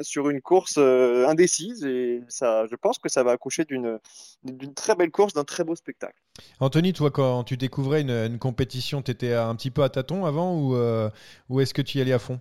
sur 0.00 0.30
une 0.30 0.40
course 0.40 0.76
euh, 0.78 1.26
indécise 1.26 1.84
et 1.84 2.22
ça, 2.28 2.66
je 2.70 2.76
pense 2.76 2.98
que 2.98 3.08
ça 3.08 3.22
va 3.22 3.32
accoucher 3.32 3.64
d'une 3.64 3.98
d'une 4.44 4.74
très 4.74 4.94
belle 4.94 5.10
course, 5.10 5.34
d'un 5.34 5.44
très 5.44 5.64
beau 5.64 5.74
spectacle. 5.74 6.18
Anthony, 6.60 6.92
toi, 6.92 7.10
quand 7.10 7.44
tu 7.44 7.56
découvrais 7.56 8.00
une, 8.00 8.10
une 8.10 8.38
compétition, 8.38 9.02
tu 9.02 9.10
étais 9.10 9.34
un 9.34 9.54
petit 9.56 9.70
peu 9.70 9.82
à 9.82 9.88
tâtons 9.88 10.24
avant 10.24 10.58
ou, 10.58 10.76
euh, 10.76 11.10
ou 11.48 11.60
est-ce 11.60 11.74
que 11.74 11.82
tu 11.82 11.98
y 11.98 12.00
allais 12.00 12.12
à 12.12 12.18
fond? 12.18 12.40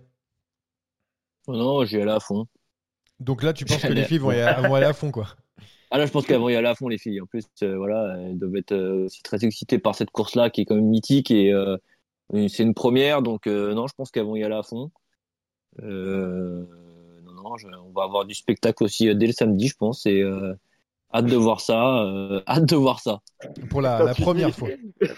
Oh 1.47 1.53
non, 1.53 1.83
j'y 1.83 1.99
allais 1.99 2.11
à 2.11 2.19
fond. 2.19 2.45
Donc 3.19 3.43
là, 3.43 3.53
tu 3.53 3.65
penses 3.65 3.81
que 3.81 3.93
les 3.93 4.03
filles 4.03 4.19
vont, 4.19 4.31
y 4.31 4.39
aller, 4.39 4.67
vont 4.67 4.75
aller 4.75 4.85
à 4.85 4.93
fond, 4.93 5.11
quoi. 5.11 5.27
Ah 5.91 5.97
là, 5.97 6.05
je 6.05 6.11
pense 6.11 6.25
qu'elles 6.25 6.39
vont 6.39 6.49
y 6.49 6.55
aller 6.55 6.67
à 6.67 6.75
fond, 6.75 6.87
les 6.87 6.97
filles. 6.97 7.19
En 7.21 7.25
plus, 7.25 7.45
euh, 7.63 7.75
voilà, 7.77 8.15
elles 8.17 8.39
doivent 8.39 8.55
être 8.55 8.71
euh, 8.71 9.05
aussi 9.05 9.21
très 9.23 9.43
excitées 9.43 9.77
par 9.77 9.93
cette 9.93 10.09
course-là 10.09 10.49
qui 10.49 10.61
est 10.61 10.65
quand 10.65 10.75
même 10.75 10.87
mythique 10.87 11.31
et 11.31 11.51
euh, 11.51 11.75
et 11.75 11.90
c'est 12.49 12.63
une 12.63 12.73
première. 12.73 13.21
Donc, 13.21 13.47
euh, 13.47 13.73
non, 13.73 13.87
je 13.87 13.93
pense 13.95 14.11
qu'elles 14.11 14.25
vont 14.25 14.35
y 14.35 14.43
aller 14.43 14.55
à 14.55 14.63
fond. 14.63 14.91
Euh, 15.81 16.63
non, 17.25 17.33
non, 17.43 17.57
je- 17.57 17.67
on 17.67 17.91
va 17.93 18.03
avoir 18.03 18.25
du 18.25 18.33
spectacle 18.33 18.83
aussi 18.83 19.09
euh, 19.09 19.13
dès 19.15 19.27
le 19.27 19.33
samedi, 19.33 19.67
je 19.67 19.75
pense. 19.77 20.05
Et 20.05 20.21
euh, 20.21 20.53
hâte 21.13 21.25
de 21.25 21.35
voir 21.35 21.61
ça. 21.61 22.03
euh, 22.03 22.41
hâte 22.47 22.65
de 22.65 22.75
voir 22.75 22.99
ça. 22.99 23.19
Pour 23.69 23.81
la, 23.81 24.13
première 24.13 24.47
dis- 24.49 24.53
fois. 24.53 24.69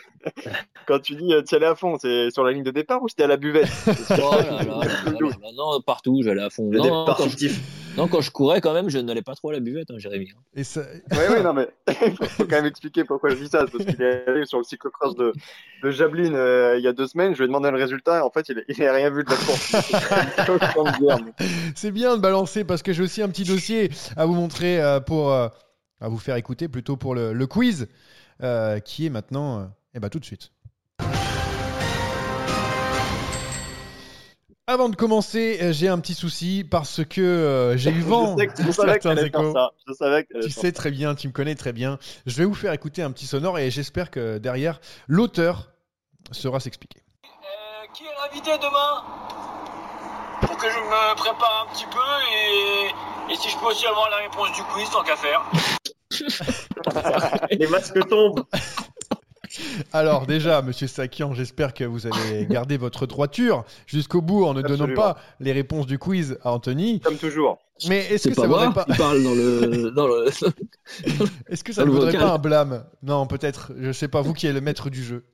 Quand 0.87 0.99
tu 0.99 1.15
dis 1.15 1.33
euh, 1.33 1.41
tu 1.41 1.53
y 1.53 1.57
allais 1.57 1.65
à 1.67 1.75
fond, 1.75 1.97
c'est 1.99 2.29
sur 2.31 2.43
la 2.43 2.51
ligne 2.51 2.63
de 2.63 2.71
départ 2.71 3.01
ou 3.03 3.09
c'était 3.09 3.23
à 3.23 3.27
la 3.27 3.37
buvette? 3.37 3.69
Oh 3.87 3.91
là 4.11 4.41
là, 4.41 4.63
là 4.63 4.63
là 4.63 5.11
là 5.11 5.19
là, 5.41 5.51
non, 5.55 5.81
partout, 5.81 6.21
j'allais 6.23 6.41
à 6.43 6.49
fond. 6.49 6.69
Le 6.69 6.77
Non, 6.79 6.85
non, 6.85 7.03
départ 7.03 7.17
quand, 7.17 7.23
je, 7.25 7.29
fictif. 7.29 7.61
Non, 7.97 8.07
quand 8.07 8.21
je 8.21 8.31
courais, 8.31 8.59
quand 8.61 8.73
même, 8.73 8.89
je 8.89 8.97
n'allais 8.99 9.21
pas 9.21 9.35
trop 9.35 9.49
à 9.49 9.53
la 9.53 9.59
buvette, 9.59 9.91
hein, 9.91 9.97
Jérémy. 9.97 10.29
Et 10.55 10.63
ça- 10.63 10.85
Oui, 11.11 11.17
oui, 11.29 11.43
non, 11.43 11.53
mais 11.53 11.67
il 12.07 12.15
faut 12.27 12.43
quand 12.45 12.55
même 12.55 12.65
expliquer 12.65 13.03
pourquoi 13.03 13.29
je 13.31 13.35
dis 13.35 13.47
ça. 13.47 13.65
c'est 13.65 13.71
Parce 13.77 13.85
qu'il 13.95 14.01
est 14.03 14.27
allé 14.27 14.45
sur 14.45 14.57
le 14.57 14.63
cyclocross 14.63 15.15
de, 15.15 15.31
de 15.83 15.91
Jablin 15.91 16.33
euh, 16.33 16.75
il 16.77 16.83
y 16.83 16.87
a 16.87 16.93
deux 16.93 17.07
semaines. 17.07 17.33
Je 17.33 17.39
lui 17.39 17.45
ai 17.45 17.47
demandé 17.47 17.69
le 17.71 17.77
résultat 17.77 18.17
et 18.19 18.21
en 18.21 18.29
fait, 18.31 18.49
il 18.49 18.83
n'a 18.83 18.93
rien 18.93 19.09
vu 19.09 19.23
de 19.23 19.29
la 19.29 19.35
course. 19.35 19.75
C'est 21.75 21.91
bien 21.91 22.15
de 22.15 22.21
balancer 22.21 22.63
parce 22.63 22.81
que 22.83 22.93
j'ai 22.93 23.03
aussi 23.03 23.21
un 23.21 23.29
petit 23.29 23.43
dossier 23.43 23.89
à 24.15 24.25
vous 24.25 24.33
montrer 24.33 24.81
euh, 24.81 24.99
pour 24.99 25.31
euh, 25.31 25.47
à 26.01 26.09
vous 26.09 26.17
faire 26.17 26.35
écouter 26.35 26.67
plutôt 26.67 26.97
pour 26.97 27.15
le, 27.15 27.33
le 27.33 27.47
quiz 27.47 27.87
euh, 28.41 28.79
qui 28.79 29.05
est 29.05 29.09
maintenant 29.09 29.59
euh, 29.59 29.65
eh 29.93 29.99
ben, 29.99 30.09
tout 30.09 30.19
de 30.19 30.25
suite. 30.25 30.51
Avant 34.65 34.87
de 34.87 34.95
commencer, 34.95 35.59
euh, 35.61 35.73
j'ai 35.73 35.89
un 35.89 35.99
petit 35.99 36.13
souci 36.13 36.63
parce 36.69 37.03
que 37.03 37.19
euh, 37.19 37.75
j'ai 37.75 37.89
eu 37.91 37.99
vent 38.01 38.37
je 38.37 38.43
sais 38.43 38.47
que 38.47 38.63
je 38.63 38.71
savais 38.71 38.97
que 38.97 39.37
faire 39.37 39.51
ça. 39.51 39.71
Je 39.85 39.93
savais 39.93 40.23
que 40.23 40.31
t'allais 40.31 40.45
Tu 40.45 40.51
faire 40.51 40.61
sais 40.61 40.71
très 40.71 40.89
bien, 40.89 41.15
tu 41.15 41.27
me 41.27 41.33
connais 41.33 41.55
très 41.55 41.73
bien. 41.73 41.99
Je 42.25 42.37
vais 42.37 42.45
vous 42.45 42.53
faire 42.53 42.71
écouter 42.71 43.01
un 43.01 43.11
petit 43.11 43.27
sonore 43.27 43.59
et 43.59 43.69
j'espère 43.71 44.09
que 44.09 44.37
derrière, 44.37 44.79
l'auteur 45.07 45.69
saura 46.31 46.61
s'expliquer. 46.61 47.01
Euh, 47.25 47.87
qui 47.93 48.05
est 48.05 48.15
l'invité 48.23 48.51
demain? 48.57 49.03
Pour 50.39 50.55
que 50.55 50.69
je 50.69 50.79
me 50.79 51.15
prépare 51.15 51.67
un 51.67 51.73
petit 51.73 51.85
peu 51.85 51.99
et, 52.33 53.33
et 53.33 53.35
si 53.35 53.49
je 53.49 53.57
peux 53.57 53.65
aussi 53.65 53.85
avoir 53.85 54.09
la 54.11 54.17
réponse 54.17 54.53
du 54.53 54.63
quiz, 54.63 54.89
tant 54.91 55.03
qu'à 55.03 55.17
faire. 55.17 55.43
Les 57.51 57.67
masques 57.67 58.07
tombent. 58.07 58.45
Alors 59.93 60.25
déjà, 60.25 60.61
Monsieur 60.61 60.87
Sakian, 60.87 61.33
j'espère 61.33 61.73
que 61.73 61.83
vous 61.83 62.07
allez 62.07 62.45
garder 62.49 62.77
votre 62.77 63.05
droiture 63.05 63.63
jusqu'au 63.87 64.21
bout 64.21 64.45
en 64.45 64.53
ne 64.53 64.61
donnant 64.61 64.93
pas 64.93 65.17
les 65.39 65.51
réponses 65.51 65.85
du 65.85 65.99
quiz 65.99 66.37
à 66.43 66.51
Anthony. 66.51 66.99
Comme 67.01 67.17
toujours. 67.17 67.59
Mais 67.87 67.99
est-ce 68.11 68.23
C'est 68.23 68.29
que 68.31 68.35
pas 68.35 68.43
ça 68.43 68.47
vaudrait 68.47 68.65
moi 68.65 68.73
pas, 68.73 68.85
qui 68.85 68.97
parle 68.97 69.23
dans 69.23 69.33
le. 69.33 69.91
Dans 69.95 70.07
le... 70.07 70.27
est-ce 71.47 71.63
que 71.63 71.73
ça 71.73 71.85
ne 71.85 71.89
vaudrait 71.89 72.11
vocal. 72.11 72.21
pas 72.21 72.33
un 72.33 72.37
blâme 72.37 72.85
Non, 73.01 73.27
peut-être. 73.27 73.73
Je 73.77 73.91
sais 73.91 74.07
pas. 74.07 74.21
Vous 74.21 74.33
qui 74.33 74.47
êtes 74.47 74.53
le 74.53 74.61
maître 74.61 74.89
du 74.89 75.03
jeu. 75.03 75.25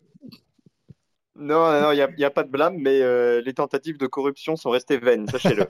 Non, 1.35 1.71
non, 1.71 1.81
non, 1.81 1.91
il 1.93 2.07
n'y 2.17 2.25
a, 2.25 2.29
pas 2.29 2.43
de 2.43 2.49
blâme, 2.49 2.75
mais 2.77 3.01
euh, 3.01 3.41
les 3.41 3.53
tentatives 3.53 3.97
de 3.97 4.07
corruption 4.07 4.57
sont 4.57 4.71
restées 4.71 4.97
vaines, 4.97 5.25
sachez-le. 5.29 5.65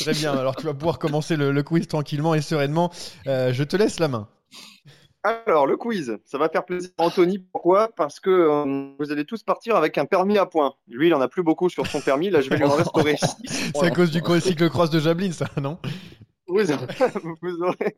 Très 0.00 0.12
bien. 0.12 0.32
Alors 0.32 0.56
tu 0.56 0.64
vas 0.64 0.72
pouvoir 0.72 0.98
commencer 0.98 1.36
le, 1.36 1.52
le 1.52 1.62
quiz 1.62 1.86
tranquillement 1.86 2.34
et 2.34 2.40
sereinement. 2.40 2.90
Euh, 3.26 3.52
je 3.52 3.62
te 3.62 3.76
laisse 3.76 4.00
la 4.00 4.08
main. 4.08 4.26
Alors, 5.26 5.66
le 5.66 5.76
quiz, 5.76 6.18
ça 6.24 6.38
va 6.38 6.48
faire 6.48 6.64
plaisir 6.64 6.90
à 6.98 7.02
Anthony. 7.02 7.40
Pourquoi? 7.40 7.88
Parce 7.96 8.20
que 8.20 8.30
euh, 8.30 8.94
vous 9.00 9.10
allez 9.10 9.24
tous 9.24 9.42
partir 9.42 9.74
avec 9.74 9.98
un 9.98 10.04
permis 10.04 10.38
à 10.38 10.46
points. 10.46 10.74
Lui, 10.86 11.08
il 11.08 11.14
en 11.14 11.20
a 11.20 11.26
plus 11.26 11.42
beaucoup 11.42 11.68
sur 11.68 11.84
son 11.88 12.00
permis. 12.00 12.30
Là, 12.30 12.42
je 12.42 12.48
vais 12.48 12.58
lui 12.58 12.64
en 12.64 12.76
restaurer. 12.76 13.16
C'est 13.48 13.86
à 13.86 13.90
cause 13.90 14.12
du 14.12 14.20
cyclocross 14.40 14.88
de 14.88 15.00
Jablin, 15.00 15.32
ça, 15.32 15.46
non? 15.60 15.78
Vous 16.46 16.70
aurez, 16.70 16.86
vous, 17.42 17.60
aurez, 17.60 17.96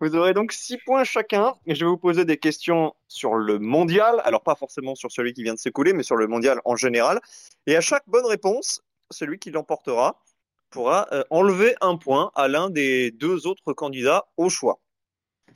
vous 0.00 0.16
aurez 0.16 0.34
donc 0.34 0.52
6 0.52 0.76
points 0.84 1.04
chacun. 1.04 1.54
Et 1.64 1.74
je 1.74 1.82
vais 1.82 1.90
vous 1.90 1.96
poser 1.96 2.26
des 2.26 2.36
questions 2.36 2.92
sur 3.08 3.36
le 3.36 3.58
mondial. 3.58 4.20
Alors, 4.24 4.42
pas 4.42 4.54
forcément 4.54 4.94
sur 4.94 5.10
celui 5.10 5.32
qui 5.32 5.44
vient 5.44 5.54
de 5.54 5.58
s'écouler, 5.58 5.94
mais 5.94 6.02
sur 6.02 6.16
le 6.16 6.26
mondial 6.26 6.60
en 6.66 6.76
général. 6.76 7.20
Et 7.66 7.74
à 7.74 7.80
chaque 7.80 8.04
bonne 8.06 8.26
réponse, 8.26 8.82
celui 9.10 9.38
qui 9.38 9.50
l'emportera 9.50 10.20
pourra 10.68 11.08
euh, 11.12 11.24
enlever 11.30 11.74
un 11.80 11.96
point 11.96 12.32
à 12.34 12.48
l'un 12.48 12.68
des 12.68 13.12
deux 13.12 13.46
autres 13.46 13.72
candidats 13.72 14.26
au 14.36 14.50
choix. 14.50 14.78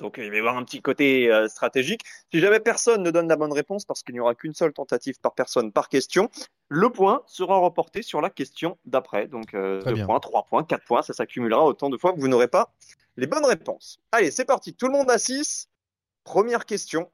Donc, 0.01 0.16
il 0.18 0.30
va 0.30 0.36
y 0.36 0.38
avoir 0.38 0.57
un 0.57 0.64
petit 0.64 0.80
côté 0.80 1.30
euh, 1.30 1.46
stratégique. 1.48 2.03
Si 2.32 2.40
jamais 2.40 2.59
personne 2.59 3.03
ne 3.03 3.11
donne 3.11 3.28
la 3.28 3.36
bonne 3.36 3.53
réponse, 3.53 3.84
parce 3.84 4.03
qu'il 4.03 4.14
n'y 4.14 4.20
aura 4.20 4.34
qu'une 4.34 4.55
seule 4.55 4.72
tentative 4.72 5.20
par 5.20 5.34
personne 5.34 5.72
par 5.72 5.88
question, 5.88 6.30
le 6.68 6.90
point 6.90 7.22
sera 7.26 7.59
reporté 7.59 8.03
sur 8.03 8.20
la 8.20 8.30
question 8.30 8.78
d'après. 8.86 9.28
Donc, 9.28 9.55
euh, 9.55 9.80
Très 9.80 9.90
2 9.90 9.96
bien. 9.96 10.07
points, 10.07 10.20
3 10.20 10.44
points, 10.44 10.64
4 10.64 10.84
points, 10.84 11.03
ça 11.03 11.12
s'accumulera 11.12 11.64
autant 11.64 11.90
de 11.90 11.98
fois 11.98 12.12
que 12.14 12.20
vous 12.20 12.28
n'aurez 12.28 12.48
pas 12.48 12.72
les 13.16 13.26
bonnes 13.26 13.44
réponses. 13.44 13.98
Allez, 14.12 14.30
c'est 14.30 14.46
parti. 14.46 14.74
Tout 14.74 14.86
le 14.86 14.92
monde 14.92 15.11
à 15.11 15.18
6. 15.18 15.68
Première 16.24 16.64
question. 16.64 17.11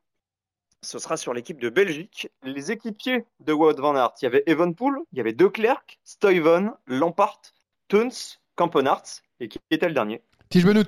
Ce 0.83 0.99
sera 1.01 1.17
sur 1.17 1.35
l'équipe 1.35 1.61
de 1.61 1.71
Belgique. 1.71 2.29
Les 2.45 2.71
équipiers 2.71 3.25
de 3.41 3.53
Wout 3.53 3.75
van 3.81 3.97
Aert, 3.97 4.13
il 4.23 4.27
y 4.27 4.29
avait 4.29 4.45
Evenpool, 4.47 5.01
il 5.13 5.19
y 5.19 5.21
avait 5.21 5.33
De 5.33 5.47
Klerk, 5.47 5.99
Stuyven, 6.05 6.73
Lampart, 6.87 7.41
Teuns, 7.89 8.39
Campenarts. 8.55 9.23
Et 9.41 9.49
qui 9.49 9.59
était 9.71 9.89
le 9.89 9.95
dernier? 9.95 10.23
Tige 10.51 10.65
Benoît. 10.65 10.85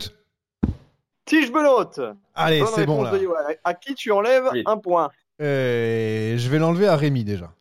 Tige 1.29 1.53
Benoît. 1.53 1.91
Allez, 2.35 2.65
c'est 2.75 2.87
bon 2.87 3.03
là. 3.03 3.13
À 3.65 3.75
qui 3.75 3.95
tu 3.95 4.11
enlèves 4.13 4.51
un 4.67 4.77
point 4.79 5.11
Euh, 5.41 6.37
je 6.37 6.49
vais 6.49 6.59
l'enlever 6.59 6.89
à 6.89 6.97
Rémi 6.97 7.23
déjà. 7.25 7.53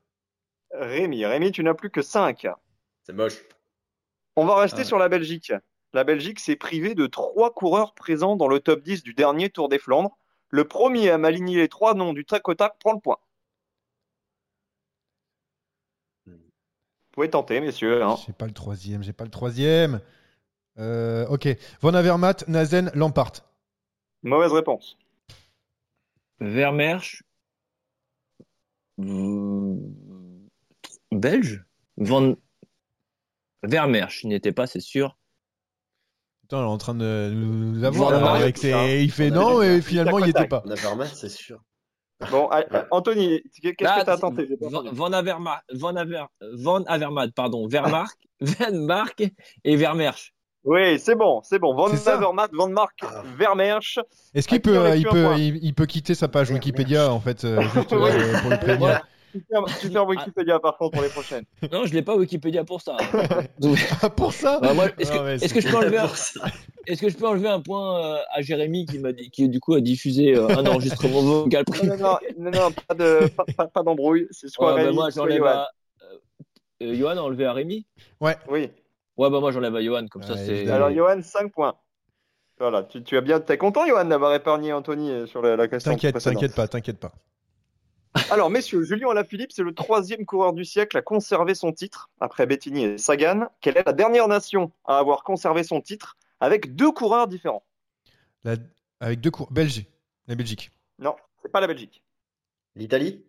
Rémi. 0.74 1.26
Rémi, 1.26 1.52
tu 1.52 1.64
n'as 1.64 1.74
plus 1.74 1.90
que 1.90 2.02
5. 2.02 2.48
C'est 3.04 3.14
moche. 3.14 3.38
On 4.36 4.46
va 4.46 4.56
rester 4.58 4.80
Ouais. 4.80 4.84
sur 4.86 4.98
la 4.98 5.10
Belgique. 5.10 5.52
La 5.94 6.04
Belgique 6.04 6.40
s'est 6.40 6.56
privée 6.56 6.96
de 6.96 7.08
trois 7.08 7.54
coureurs 7.54 7.94
présents 7.94 8.36
dans 8.36 8.48
le 8.48 8.60
top 8.60 8.82
10 8.84 9.04
du 9.04 9.14
dernier 9.14 9.50
Tour 9.50 9.70
des 9.70 9.80
Flandres. 9.80 10.18
Le 10.50 10.66
premier 10.66 11.10
à 11.10 11.18
m'aligner 11.18 11.58
les 11.58 11.68
trois 11.70 11.94
noms 11.94 12.14
du 12.14 12.26
tac 12.26 12.48
au 12.48 12.54
tac 12.54 12.78
prend 12.80 12.94
le 12.94 13.00
point. 13.00 13.18
Vous 16.26 16.34
pouvez 17.12 17.30
tenter, 17.30 17.60
messieurs. 17.60 18.04
hein. 18.04 18.16
J'ai 18.26 18.34
pas 18.34 18.46
le 18.46 18.54
troisième, 18.54 19.02
j'ai 19.04 19.14
pas 19.14 19.24
le 19.24 19.32
troisième. 19.32 20.00
Euh, 20.78 21.26
ok. 21.28 21.48
Van 21.82 21.94
Avermaet, 21.96 22.48
Nazen, 22.48 22.92
Lampart. 22.94 23.32
Mauvaise 24.28 24.52
réponse. 24.52 24.98
Vermersch. 26.40 27.24
Belge? 31.12 31.64
Van... 31.98 32.36
Vermersch, 33.64 34.24
il 34.24 34.30
n'était 34.30 34.52
pas, 34.52 34.68
c'est 34.68 34.80
sûr. 34.82 35.18
Putain, 36.42 36.58
on 36.60 36.64
est 36.64 36.66
en 36.66 36.78
train 36.78 36.94
de 36.96 37.32
nous 37.34 37.84
avoir 37.84 38.12
là, 38.12 38.32
avec 38.34 38.58
ses- 38.58 38.72
ça. 38.72 38.88
Il 38.94 39.12
fait 39.12 39.30
non, 39.30 39.62
et 39.62 39.82
finalement, 39.82 40.20
il 40.20 40.26
n'y 40.26 40.30
était 40.30 40.48
pas. 40.48 40.62
Navarma, 40.66 41.06
c'est 41.08 41.30
sûr. 41.30 41.62
Bon, 42.32 42.48
allez, 42.50 42.68
Anthony, 42.92 43.42
qu'est-ce 43.62 43.74
que 43.74 43.86
Ah, 43.86 44.04
t'as 44.04 44.18
tenté? 44.18 44.48
Van, 44.60 45.12
Averma- 45.12 45.62
Van, 45.72 45.96
Aver- 45.96 46.26
Van 46.54 46.84
Avermaet, 46.86 47.32
pardon. 47.32 47.68
Vermark, 47.68 48.18
Van 48.42 48.74
Mark 48.74 49.24
et 49.64 49.76
Vermersch. 49.76 50.34
Oui, 50.70 51.00
c'est 51.00 51.16
bon, 51.16 51.40
c'est 51.44 51.60
bon. 51.60 51.74
Van. 51.74 51.88
Avermaet, 51.88 52.50
Van 52.52 52.68
Mark, 52.68 53.00
Ah. 53.02 53.24
Vermersch. 53.38 54.00
Est-ce 54.36 54.50
qu'il 54.50 54.60
peut, 54.62 54.98
il 54.98 55.06
peut, 55.08 55.28
il, 55.38 55.64
il 55.64 55.74
peut 55.74 55.86
quitter 55.86 56.14
sa 56.14 56.28
page 56.28 56.52
Wikipédia 56.52 57.10
en 57.12 57.22
fait, 57.22 57.46
euh, 57.46 57.62
juste 57.74 57.94
euh, 57.94 58.40
pour 58.42 58.50
le 58.50 58.58
prévenir. 58.60 59.02
Super, 59.32 59.70
super 59.80 60.08
Wikipédia 60.08 60.60
par 60.60 60.78
contre 60.78 60.94
pour 60.94 61.02
les 61.04 61.10
prochaines. 61.10 61.46
Non, 61.72 61.86
je 61.86 61.94
l'ai 61.94 62.02
pas 62.02 62.16
Wikipédia 62.18 62.66
pour 62.66 62.82
ça. 62.82 62.98
Ah, 64.02 64.10
pour 64.10 64.34
ça 64.34 64.60
Bah, 64.62 64.72
est-ce 64.98 65.12
que, 65.12 65.18
Ah 65.18 65.24
ouais, 65.24 65.38
je 65.40 65.70
peux 65.70 65.78
enlever 65.78 65.98
un, 66.00 66.08
Pour 66.08 66.18
ça. 66.18 66.42
est-ce 66.86 67.02
que 67.02 67.10
je 67.10 67.16
peux 67.18 67.28
enlever 67.28 67.48
un 67.48 67.62
point 67.62 68.04
euh, 68.16 68.20
à 68.34 68.42
Jérémy 68.42 68.86
qui 68.86 69.00
m'a 69.00 69.14
dit, 69.14 69.30
qui 69.32 69.48
du 69.48 69.60
coup 69.62 69.74
a 69.74 69.80
diffusé 69.82 70.36
euh, 70.36 70.48
un 70.50 70.66
enregistrement 70.66 71.22
vocal 71.22 71.64
Non, 71.84 71.96
non, 71.96 71.98
non, 71.98 72.18
non, 72.38 72.52
non, 72.52 72.72
pas 72.88 72.94
de, 72.94 73.28
pas, 73.30 73.46
pas- 73.56 73.68
pas 73.68 73.84
d'embrouille. 73.84 74.28
C'est 74.32 74.50
soit 74.50 74.74
Ouais, 74.76 74.84
bah, 74.86 74.92
moi 74.92 75.10
j'enlève 75.16 75.44
à 75.46 75.70
euh, 76.82 76.94
Johan 76.96 77.12
a 77.18 77.22
enlevé 77.22 77.46
à 77.46 77.54
Rémi? 77.54 77.86
Oui. 78.20 78.32
Ouais, 79.18 79.30
bah 79.30 79.40
moi 79.40 79.52
j'enlève 79.52 79.76
à 79.76 79.82
Johan 79.84 80.08
comme 80.08 80.24
ça 80.24 80.38
c'est. 80.38 80.70
Alors, 80.70 80.92
Johan, 80.92 81.22
5 81.22 81.52
points. 81.52 81.76
Voilà, 82.60 82.84
tu, 82.84 83.04
tu 83.04 83.18
as 83.18 83.22
bien. 83.22 83.40
T'es 83.40 83.58
content, 83.58 83.86
Johan, 83.88 84.06
d'avoir 84.06 84.34
épargné 84.34 84.74
Anthony 84.74 85.12
euh, 85.12 85.26
sur 85.28 85.42
la, 85.42 85.56
la 85.56 85.68
question 85.68 85.92
T'inquiète, 85.92 86.14
précédente. 86.14 86.36
t'inquiète 86.42 86.56
pas, 86.56 86.68
t'inquiète 86.68 87.00
pas. 87.00 87.14
Alors, 88.32 88.50
messieurs, 88.50 88.84
Julien 88.84 89.10
Alaphilippe, 89.12 89.52
c'est 89.52 89.62
le 89.64 89.74
troisième 89.76 90.26
coureur 90.26 90.54
du 90.54 90.66
siècle 90.66 90.98
à 90.98 91.02
conserver 91.04 91.54
son 91.54 91.72
titre, 91.72 92.10
après 92.20 92.46
Bettini 92.48 92.84
et 92.84 92.98
Sagan. 92.98 93.48
Quelle 93.62 93.78
est 93.78 93.86
la 93.86 93.94
dernière 93.94 94.28
nation 94.28 94.72
à 94.86 94.98
avoir 94.98 95.24
conservé 95.24 95.64
son 95.64 95.82
titre 95.82 96.18
avec 96.40 96.76
deux 96.76 96.92
coureurs 96.92 97.28
différents? 97.28 97.64
La- 98.44 98.56
Avec 99.00 99.22
deux 99.22 99.30
cours. 99.32 99.52
Belgique. 99.52 99.90
La 100.28 100.34
Belgique. 100.36 100.72
Non, 101.00 101.16
c'est 101.44 101.52
pas 101.52 101.62
la 101.62 101.68
Belgique. 101.68 102.04
L'Italie? 102.76 103.24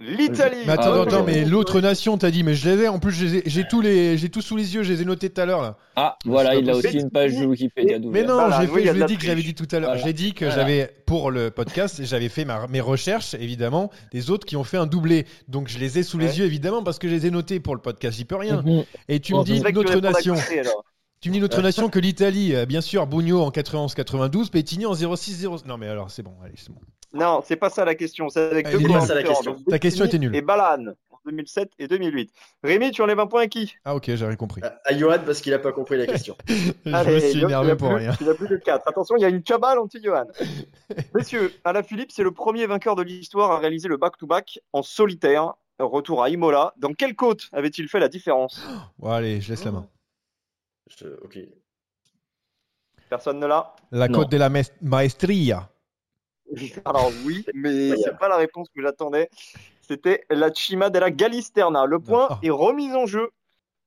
L'Italie. 0.00 0.56
Mais 0.66 0.72
attends, 0.72 0.94
Ah, 0.94 1.02
attends, 1.02 1.22
mais 1.24 1.44
l'autre 1.44 1.80
nation, 1.80 2.18
t'as 2.18 2.32
dit, 2.32 2.42
mais 2.42 2.54
je 2.54 2.68
les 2.68 2.82
ai. 2.84 2.88
En 2.88 2.98
plus, 2.98 3.12
je 3.12 3.24
les 3.24 3.36
ai- 3.36 3.42
j'ai 3.46 3.68
tous 3.68 3.80
les, 3.80 4.18
j'ai 4.18 4.30
tout 4.30 4.40
sous 4.42 4.56
les 4.56 4.74
yeux, 4.74 4.82
je 4.82 4.92
les 4.92 5.02
ai 5.02 5.04
notés 5.04 5.30
tout 5.30 5.40
à 5.40 5.46
l'heure 5.46 5.62
là. 5.62 5.76
Ah, 5.94 6.16
voilà, 6.24 6.56
il 6.56 6.68
a 6.68 6.74
aussi 6.74 6.98
une 6.98 7.10
page 7.10 7.36
de 7.38 7.46
Wikipédia 7.46 7.98
Mais 8.00 8.24
non, 8.24 8.34
Voilà, 8.34 8.62
j'ai 8.62 8.68
oui, 8.72 8.82
je 8.84 8.90
l'ai 8.92 9.04
dit 9.04 9.16
que 9.16 9.24
j'avais 9.24 9.42
dit 9.42 9.54
tout 9.54 9.68
à 9.70 9.78
l'heure. 9.78 9.90
Voilà. 9.90 10.04
J'ai 10.04 10.12
dit 10.12 10.32
que 10.32 10.44
Voilà. 10.46 10.60
j'avais 10.60 10.90
pour 11.06 11.30
le 11.30 11.50
podcast, 11.52 12.00
j'avais 12.04 12.28
fait 12.28 12.44
ma- 12.44 12.66
mes 12.66 12.80
recherches 12.80 13.34
évidemment 13.34 13.90
des 14.12 14.30
autres 14.30 14.44
qui 14.46 14.56
ont 14.56 14.64
fait 14.64 14.76
un 14.78 14.86
doublé. 14.86 15.24
Donc 15.46 15.68
je 15.68 15.78
les 15.78 15.98
ai 15.98 16.02
sous 16.02 16.18
les 16.18 16.38
yeux 16.40 16.46
évidemment 16.46 16.82
parce 16.82 16.98
que 16.98 17.06
je 17.08 17.14
les 17.14 17.26
ai 17.26 17.30
notés 17.30 17.60
pour 17.60 17.76
le 17.76 17.80
podcast. 17.80 18.16
J'y 18.16 18.24
peux 18.24 18.36
rien. 18.36 18.62
Mhm. 18.64 18.84
Et 19.08 19.20
tu 19.20 19.32
Bon, 19.32 19.40
me 19.40 19.44
dis 19.44 19.60
notre 19.60 20.00
nation. 20.00 20.34
Tu 21.22 21.28
me 21.28 21.34
dis 21.34 21.40
notre 21.40 21.62
nation 21.62 21.88
que 21.88 22.00
l'Italie, 22.00 22.52
euh, 22.52 22.66
bien 22.66 22.80
sûr, 22.80 23.06
Bugno 23.06 23.42
en 23.42 23.50
91-92, 23.50 24.50
Pettini 24.50 24.86
en 24.86 24.92
06-0. 24.92 25.64
Non 25.66 25.78
mais 25.78 25.86
alors 25.86 26.10
c'est 26.10 26.24
bon, 26.24 26.34
allez 26.44 26.54
c'est 26.56 26.72
bon. 26.72 26.80
Non, 27.12 27.42
c'est 27.46 27.54
pas 27.54 27.70
ça 27.70 27.84
la 27.84 27.94
question. 27.94 28.28
C'est 28.28 28.50
avec 28.50 28.68
deux. 28.68 28.80
C'est 29.06 29.14
la 29.14 29.22
question. 29.22 29.52
Donc, 29.52 29.64
Ta 29.68 29.78
question 29.78 30.04
était 30.04 30.18
nulle. 30.18 30.34
Et 30.34 30.42
Balan 30.42 30.94
en 31.10 31.18
2007 31.24 31.70
et 31.78 31.86
2008. 31.86 32.32
Rémi, 32.64 32.90
tu 32.90 33.02
enlèves 33.02 33.20
un 33.20 33.28
point 33.28 33.42
à 33.42 33.46
qui 33.46 33.72
Ah 33.84 33.94
ok, 33.94 34.06
j'ai 34.06 34.26
rien 34.26 34.34
compris. 34.34 34.62
À 34.64 34.80
à 34.84 34.98
Johan 34.98 35.20
parce 35.24 35.40
qu'il 35.40 35.54
a 35.54 35.60
pas 35.60 35.70
compris 35.70 35.96
la 35.96 36.06
question. 36.06 36.36
je 36.48 36.52
me 36.90 37.20
suis 37.20 37.40
donc, 37.40 37.50
énervé 37.50 37.76
pour 37.76 37.90
plus- 37.90 37.98
rien. 37.98 38.16
Il 38.20 38.28
a 38.28 38.34
plus 38.34 38.48
de 38.48 38.56
4. 38.56 38.88
Attention, 38.88 39.14
il 39.16 39.22
y 39.22 39.24
a 39.24 39.28
une 39.28 39.44
cabale 39.44 39.78
anti-Johan. 39.78 40.24
Messieurs, 41.14 41.52
Alain 41.62 41.84
Philippe, 41.84 42.10
c'est 42.10 42.24
le 42.24 42.32
premier 42.32 42.66
vainqueur 42.66 42.96
de 42.96 43.02
l'histoire 43.02 43.52
à 43.52 43.58
réaliser 43.60 43.86
le 43.86 43.96
back-to-back 43.96 44.58
en 44.72 44.82
solitaire. 44.82 45.52
Retour 45.78 46.24
à 46.24 46.30
Imola. 46.30 46.74
Dans 46.78 46.92
quelle 46.94 47.14
côte 47.14 47.48
avait-il 47.52 47.86
fait 47.88 48.00
la 48.00 48.08
différence? 48.08 48.60
Bon 48.98 49.10
allez, 49.10 49.40
je 49.40 49.50
laisse 49.50 49.64
la 49.64 49.70
main. 49.70 49.86
Je- 50.98 51.06
Ok. 51.24 51.38
Personne 53.08 53.38
ne 53.40 53.46
l'a 53.46 53.74
La 53.90 54.08
Non. 54.08 54.20
côte 54.20 54.30
de 54.30 54.36
la 54.38 54.48
maestria. 54.80 55.68
Alors 56.84 57.10
oui, 57.24 57.44
mais 57.54 57.96
c'est 57.96 58.16
pas 58.18 58.28
la 58.28 58.36
réponse 58.36 58.68
que 58.74 58.82
j'attendais. 58.82 59.28
C'était 59.82 60.24
la 60.30 60.52
Cima 60.52 60.90
della 60.90 61.10
Galisterna. 61.10 61.84
Le 61.86 61.98
point 61.98 62.28
Ah. 62.30 62.38
est 62.42 62.50
remis 62.50 62.90
en 62.92 63.06
jeu. 63.06 63.30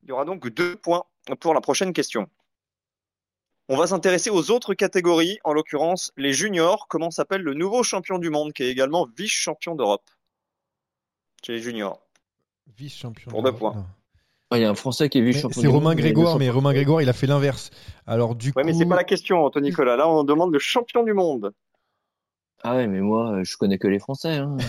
Il 0.03 0.09
y 0.09 0.11
aura 0.11 0.25
donc 0.25 0.47
deux 0.49 0.75
points 0.75 1.03
pour 1.39 1.53
la 1.53 1.61
prochaine 1.61 1.93
question. 1.93 2.27
On 3.67 3.77
va 3.77 3.87
s'intéresser 3.87 4.29
aux 4.29 4.51
autres 4.51 4.75
catégories, 4.75 5.39
en 5.43 5.53
l'occurrence 5.53 6.11
les 6.17 6.33
juniors. 6.33 6.87
Comment 6.87 7.09
s'appelle 7.09 7.41
le 7.41 7.55
nouveau 7.55 7.81
champion 7.81 8.19
du 8.19 8.29
monde 8.29 8.53
qui 8.53 8.61
est 8.63 8.69
également 8.69 9.07
vice-champion 9.17 9.73
d'Europe? 9.75 10.07
Chez 11.43 11.53
les 11.53 11.61
juniors 11.61 11.99
Vice-champion. 12.77 13.31
Pour 13.31 13.41
de- 13.41 13.49
deux 13.49 13.57
points. 13.57 13.73
non. 13.75 13.85
Ah, 14.51 14.57
Il 14.57 14.61
y 14.61 14.65
a 14.65 14.69
un 14.69 14.75
Français 14.75 15.09
qui 15.09 15.17
est 15.17 15.21
Mais 15.21 15.31
vice-champion. 15.31 15.61
C'est 15.61 15.67
Romain 15.67 15.95
Grégoire, 15.95 16.37
mais 16.37 16.49
Romain 16.49 16.73
Grégoire, 16.73 17.01
il 17.01 17.09
a 17.09 17.13
fait 17.13 17.27
l'inverse. 17.27 17.71
Alors 18.05 18.35
du 18.35 18.49
Ouais, 18.55 18.61
coup, 18.61 18.67
mais 18.67 18.73
c'est 18.73 18.85
pas 18.85 18.95
la 18.95 19.03
question, 19.03 19.43
Anthony 19.45 19.67
Nicolas. 19.69 19.95
Là, 19.95 20.07
on 20.07 20.23
demande 20.23 20.53
le 20.53 20.59
champion 20.59 21.03
du 21.03 21.13
monde. 21.13 21.51
Ah 22.63 22.75
ouais, 22.75 22.87
mais 22.87 22.99
moi, 23.01 23.31
euh, 23.33 23.43
je 23.43 23.57
connais 23.57 23.77
que 23.77 23.87
les 23.87 23.99
Français. 23.99 24.35
Hein. 24.37 24.57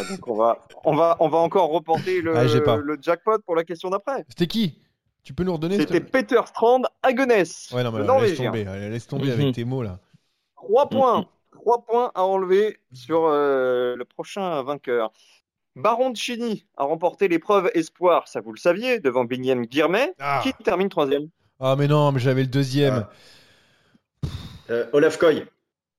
Ah, 0.00 0.04
donc 0.04 0.28
on 0.28 0.36
va, 0.36 0.64
on 0.84 0.94
va, 0.94 1.16
on 1.18 1.28
va 1.28 1.38
encore 1.38 1.70
reporter 1.70 2.20
le, 2.20 2.36
Ah, 2.36 2.46
j'ai 2.46 2.60
pas. 2.60 2.76
le 2.76 2.96
jackpot 3.00 3.38
pour 3.44 3.56
la 3.56 3.64
question 3.64 3.90
d'après. 3.90 4.24
c'était 4.28 4.46
qui? 4.46 4.78
Tu 5.24 5.34
peux 5.34 5.42
nous 5.42 5.54
redonner 5.54 5.76
C'était 5.76 5.98
Peter 6.00 6.38
Strand 6.44 6.82
Hagenes, 7.02 7.46
Ouais, 7.72 7.82
non, 7.82 7.90
mais 7.90 8.00
alors, 8.02 8.20
laisse 8.20 8.36
tomber, 8.36 8.64
allez, 8.66 8.90
laisse 8.90 9.08
tomber 9.08 9.24
Mhm. 9.34 9.40
avec 9.40 9.54
tes 9.56 9.64
mots 9.64 9.82
là. 9.82 9.98
Trois 10.54 10.88
points. 10.88 11.26
Trois 11.50 11.84
points 11.84 12.12
à 12.14 12.22
enlever 12.22 12.78
sur 12.92 13.24
euh, 13.24 13.96
le 13.96 14.04
prochain 14.04 14.62
vainqueur. 14.62 15.10
Baron 15.78 16.10
de 16.10 16.16
Chini 16.16 16.66
a 16.76 16.84
remporté 16.84 17.28
l'épreuve 17.28 17.70
Espoir, 17.74 18.26
ça 18.26 18.40
vous 18.40 18.52
le 18.52 18.58
saviez, 18.58 18.98
devant 18.98 19.24
Binyam 19.24 19.64
Guirmet, 19.64 20.12
Ah. 20.18 20.40
qui 20.42 20.52
termine 20.64 20.88
troisième. 20.88 21.28
Ah, 21.60 21.76
mais 21.78 21.86
non, 21.86 22.10
mais 22.12 22.18
j'avais 22.18 22.42
le 22.42 22.48
deuxième. 22.48 23.06
Euh, 24.70 24.86
Olaf 24.92 25.18
Koy. 25.18 25.46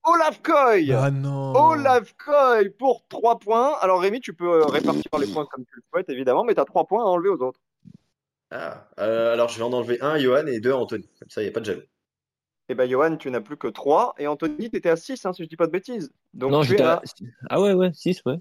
Olaf 0.03 0.41
Koy 0.41 0.91
Ah 0.93 1.09
non. 1.11 1.53
Olaf 1.55 2.13
Koy 2.23 2.69
pour 2.77 3.05
trois 3.07 3.39
points. 3.39 3.73
Alors 3.82 4.01
Rémi, 4.01 4.19
tu 4.19 4.34
peux 4.34 4.61
euh, 4.61 4.65
répartir 4.65 5.03
les 5.19 5.27
points 5.27 5.45
comme 5.49 5.63
tu 5.65 5.75
le 5.77 5.82
souhaites, 5.89 6.09
évidemment, 6.09 6.43
mais 6.43 6.53
tu 6.55 6.59
as 6.61 6.65
trois 6.65 6.86
points 6.86 7.03
à 7.03 7.07
enlever 7.07 7.30
aux 7.30 7.41
autres. 7.41 7.59
Ah, 8.51 8.88
euh, 8.99 9.34
alors 9.34 9.47
je 9.49 9.57
vais 9.59 9.63
en 9.63 9.71
enlever 9.73 10.01
un 10.01 10.11
à 10.11 10.19
Johan 10.19 10.45
et 10.47 10.59
deux 10.59 10.71
à 10.71 10.77
Anthony. 10.77 11.07
Comme 11.19 11.30
ça, 11.30 11.41
il 11.41 11.45
n'y 11.45 11.49
a 11.49 11.53
pas 11.53 11.59
de 11.61 11.65
jaloux. 11.65 11.84
Et 12.67 12.75
ben 12.75 12.88
Johan, 12.89 13.15
tu 13.17 13.32
n'as 13.32 13.41
plus 13.41 13.57
que 13.57 13.67
trois, 13.67 14.13
et 14.19 14.27
Anthony, 14.27 14.69
tu 14.69 14.75
étais 14.77 14.89
à 14.89 14.95
6, 14.95 15.25
hein, 15.25 15.34
si 15.34 15.43
je 15.43 15.49
dis 15.49 15.55
pas 15.55 15.65
de 15.67 15.71
bêtises. 15.71 16.11
Donc 16.36 16.51
Non, 16.51 16.61
tu 16.61 16.67
es 16.67 16.69
j'étais 16.71 16.84
à... 16.84 16.95
à... 16.97 17.01
Ah 17.49 17.61
ouais, 17.61 17.73
ouais, 17.73 17.91
6, 17.93 18.21
ouais. 18.25 18.39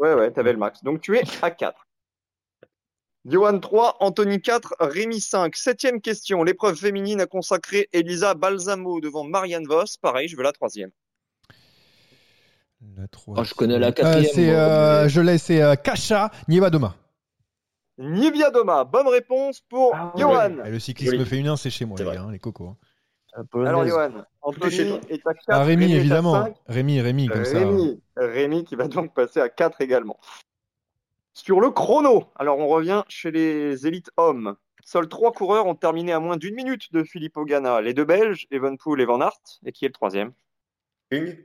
Ouais, 0.00 0.14
ouais, 0.14 0.30
t'avais 0.32 0.52
le 0.52 0.58
max. 0.58 0.82
Donc 0.82 1.00
tu 1.00 1.16
es 1.16 1.22
à 1.42 1.50
4. 1.50 1.86
Johan 3.26 3.58
3, 3.60 3.98
Anthony 4.00 4.40
4, 4.40 4.76
Rémi 4.80 5.20
5. 5.20 5.54
Septième 5.54 6.00
question. 6.00 6.42
L'épreuve 6.42 6.74
féminine 6.76 7.20
a 7.20 7.26
consacré 7.26 7.88
Elisa 7.92 8.32
Balsamo 8.34 9.00
devant 9.00 9.24
Marianne 9.24 9.66
Voss. 9.66 9.98
Pareil, 9.98 10.26
je 10.26 10.36
veux 10.36 10.42
la 10.42 10.52
troisième. 10.52 10.90
La 12.96 13.06
trois- 13.08 13.36
Oh, 13.38 13.44
je 13.44 13.52
connais 13.52 13.78
la 13.78 13.88
Euh, 13.88 13.92
quatrième. 13.92 14.30
c'est, 14.34 14.50
euh, 14.56 15.06
je 15.08 15.20
l'ai, 15.20 15.36
c'est 15.36 15.60
euh, 15.60 15.74
Kacha 15.76 16.30
Nievadoma. 16.48 16.96
Bonne 17.98 19.08
réponse 19.08 19.60
pour 19.68 19.92
Ah 19.94 20.12
ouais. 20.14 20.20
Johan. 20.22 20.64
Et 20.64 20.70
le 20.70 20.78
cyclisme 20.78 21.16
Joli. 21.16 21.26
féminin, 21.28 21.56
c'est 21.58 21.68
chez 21.68 21.84
moi, 21.84 21.98
C'est 21.98 22.04
les 22.04 22.12
gars, 22.12 22.22
hein, 22.22 22.32
les 22.32 22.38
cocos. 22.38 22.68
hein. 22.68 22.76
Alors 23.34 23.86
Johan, 23.86 24.24
Anthony 24.42 25.00
est 25.08 25.26
à 25.26 25.34
4. 25.34 25.44
Ah, 25.48 25.62
Rémi, 25.64 25.92
évidemment. 25.92 26.32
5. 26.44 26.56
Rémi, 26.66 27.00
Rémi, 27.00 27.28
comme 27.28 27.44
ça. 27.44 27.58
hein. 27.58 27.60
Rémi, 27.64 28.00
Rémi 28.16 28.64
qui 28.64 28.76
va 28.76 28.88
donc 28.88 29.14
passer 29.14 29.40
à 29.40 29.48
4 29.48 29.80
également. 29.80 30.18
Sur 31.32 31.60
le 31.60 31.70
chrono, 31.70 32.24
alors 32.36 32.58
on 32.58 32.66
revient 32.66 33.04
chez 33.08 33.30
les 33.30 33.86
élites 33.86 34.10
hommes. 34.16 34.56
Seuls 34.84 35.08
trois 35.08 35.32
coureurs 35.32 35.66
ont 35.66 35.74
terminé 35.76 36.12
à 36.12 36.18
moins 36.18 36.36
d'une 36.36 36.54
minute 36.54 36.92
de 36.92 37.04
Filippo 37.04 37.44
Ganna. 37.44 37.80
Les 37.80 37.94
deux 37.94 38.04
Belges, 38.04 38.46
Evenpool 38.50 39.00
et 39.00 39.04
Van 39.04 39.20
Aert. 39.20 39.38
Et 39.64 39.72
qui 39.72 39.84
est 39.84 39.88
le 39.88 39.92
troisième? 39.94 40.32
Une. 41.10 41.36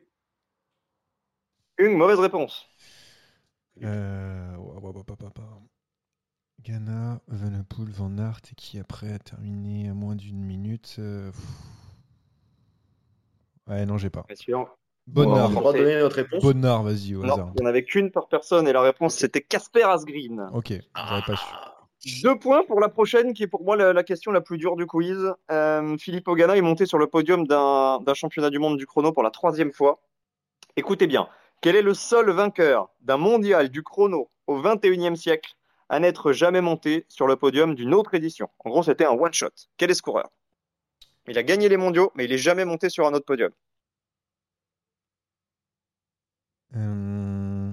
Une 1.77 1.97
mauvaise 1.97 2.19
réponse. 2.19 2.67
Euh, 3.83 4.55
ouais, 4.55 4.73
ouais, 4.73 4.81
ouais, 4.81 4.91
ouais, 4.91 5.03
ouais, 5.09 5.35
ouais. 5.37 6.54
Ghana, 6.65 7.19
Venepool, 7.27 7.89
Van 7.91 8.17
Aert, 8.17 8.41
et 8.51 8.55
qui 8.55 8.79
après 8.79 9.13
a 9.13 9.19
terminé 9.19 9.87
à 9.89 9.93
moins 9.93 10.15
d'une 10.15 10.43
minute. 10.43 10.95
euh. 10.99 11.31
Ouais, 13.67 13.85
non, 13.85 13.97
j'ai 13.97 14.09
pas. 14.09 14.25
Bonnard. 15.07 15.51
On 15.51 15.61
va 15.61 15.61
pas 15.61 15.73
donner 15.77 15.99
notre 15.99 16.15
réponse. 16.15 16.41
Bonnard, 16.41 16.81
vas-y, 16.83 17.15
au 17.15 17.23
hasard. 17.23 17.37
Non, 17.37 17.51
il 17.55 17.61
n'y 17.61 17.67
en 17.67 17.69
avait 17.69 17.83
qu'une 17.83 18.09
par 18.11 18.27
personne 18.27 18.67
et 18.67 18.73
la 18.73 18.81
réponse 18.81 19.13
c'était 19.15 19.41
Casper 19.41 19.83
Asgreen. 19.83 20.49
Ok, 20.53 20.73
j'aurais 20.95 21.21
pas 21.21 21.35
su. 21.35 22.21
Deux 22.23 22.37
points 22.37 22.63
pour 22.65 22.79
la 22.79 22.89
prochaine 22.89 23.33
qui 23.33 23.43
est 23.43 23.47
pour 23.47 23.63
moi 23.63 23.75
la, 23.75 23.93
la 23.93 24.03
question 24.03 24.31
la 24.31 24.41
plus 24.41 24.57
dure 24.57 24.75
du 24.75 24.85
quiz. 24.87 25.31
Euh, 25.51 25.97
Philippe 25.97 26.27
Ogana 26.27 26.57
est 26.57 26.61
monté 26.61 26.85
sur 26.87 26.97
le 26.97 27.07
podium 27.07 27.45
d'un 27.47 27.99
d'un 28.01 28.13
championnat 28.15 28.49
du 28.49 28.57
monde 28.59 28.77
du 28.77 28.87
chrono 28.87 29.11
pour 29.11 29.21
la 29.23 29.31
troisième 29.31 29.71
fois. 29.71 30.01
Écoutez 30.75 31.05
bien, 31.07 31.27
quel 31.61 31.75
est 31.75 31.81
le 31.83 31.93
seul 31.93 32.29
vainqueur 32.31 32.89
d'un 33.01 33.17
mondial 33.17 33.69
du 33.69 33.83
chrono 33.83 34.29
au 34.47 34.59
21e 34.61 35.15
siècle? 35.15 35.55
À 35.89 35.99
n'être 35.99 36.31
jamais 36.33 36.61
monté 36.61 37.05
sur 37.09 37.27
le 37.27 37.35
podium 37.35 37.75
d'une 37.75 37.93
autre 37.93 38.13
édition 38.15 38.49
En 38.63 38.69
gros, 38.69 38.83
c'était 38.83 39.05
un 39.05 39.11
one-shot. 39.11 39.49
Quel 39.77 39.91
est 39.91 39.95
ce 39.95 40.01
coureur 40.01 40.29
Il 41.27 41.37
a 41.37 41.43
gagné 41.43 41.69
les 41.69 41.77
mondiaux, 41.77 42.11
mais 42.15 42.25
il 42.25 42.31
est 42.31 42.37
jamais 42.37 42.65
monté 42.65 42.89
sur 42.89 43.05
un 43.07 43.13
autre 43.13 43.25
podium. 43.25 43.51
Euh, 46.75 47.71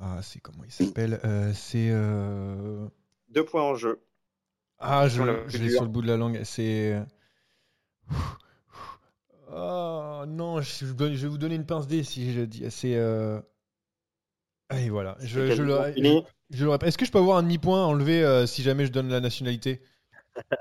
Ah, 0.00 0.20
c'est 0.22 0.40
comment 0.40 0.64
il 0.64 0.72
s'appelle? 0.72 1.20
Euh, 1.24 1.52
C'est. 1.54 1.88
euh, 1.90 2.88
Deux 3.28 3.44
points 3.44 3.62
en 3.62 3.74
jeu. 3.74 4.02
Ah, 4.78 5.06
je, 5.06 5.22
l'ai 5.22 5.70
sur 5.70 5.82
le 5.82 5.88
bout 5.88 6.02
de 6.02 6.08
la 6.08 6.16
langue. 6.16 6.40
C'est. 6.42 7.00
Oh 9.54 10.24
non, 10.26 10.60
je, 10.60 10.86
vais 10.86 11.28
vous 11.28 11.38
donner 11.38 11.54
une 11.54 11.66
pince 11.66 11.86
D 11.86 12.02
si 12.02 12.32
je 12.32 12.40
dis. 12.40 12.64
C'est. 12.70 12.96
Euh... 12.96 13.40
Et 14.74 14.88
voilà. 14.88 15.16
Je, 15.20 15.54
je- 15.54 15.62
je 16.52 16.64
l'aurais 16.64 16.78
pas. 16.78 16.86
Est-ce 16.86 16.98
que 16.98 17.04
je 17.04 17.10
peux 17.12 17.18
avoir 17.18 17.36
un 17.38 17.42
demi-point 17.42 17.84
enlevé 17.84 18.22
euh, 18.22 18.46
si 18.46 18.62
jamais 18.62 18.86
je 18.86 18.92
donne 18.92 19.08
la 19.08 19.20
nationalité? 19.20 19.80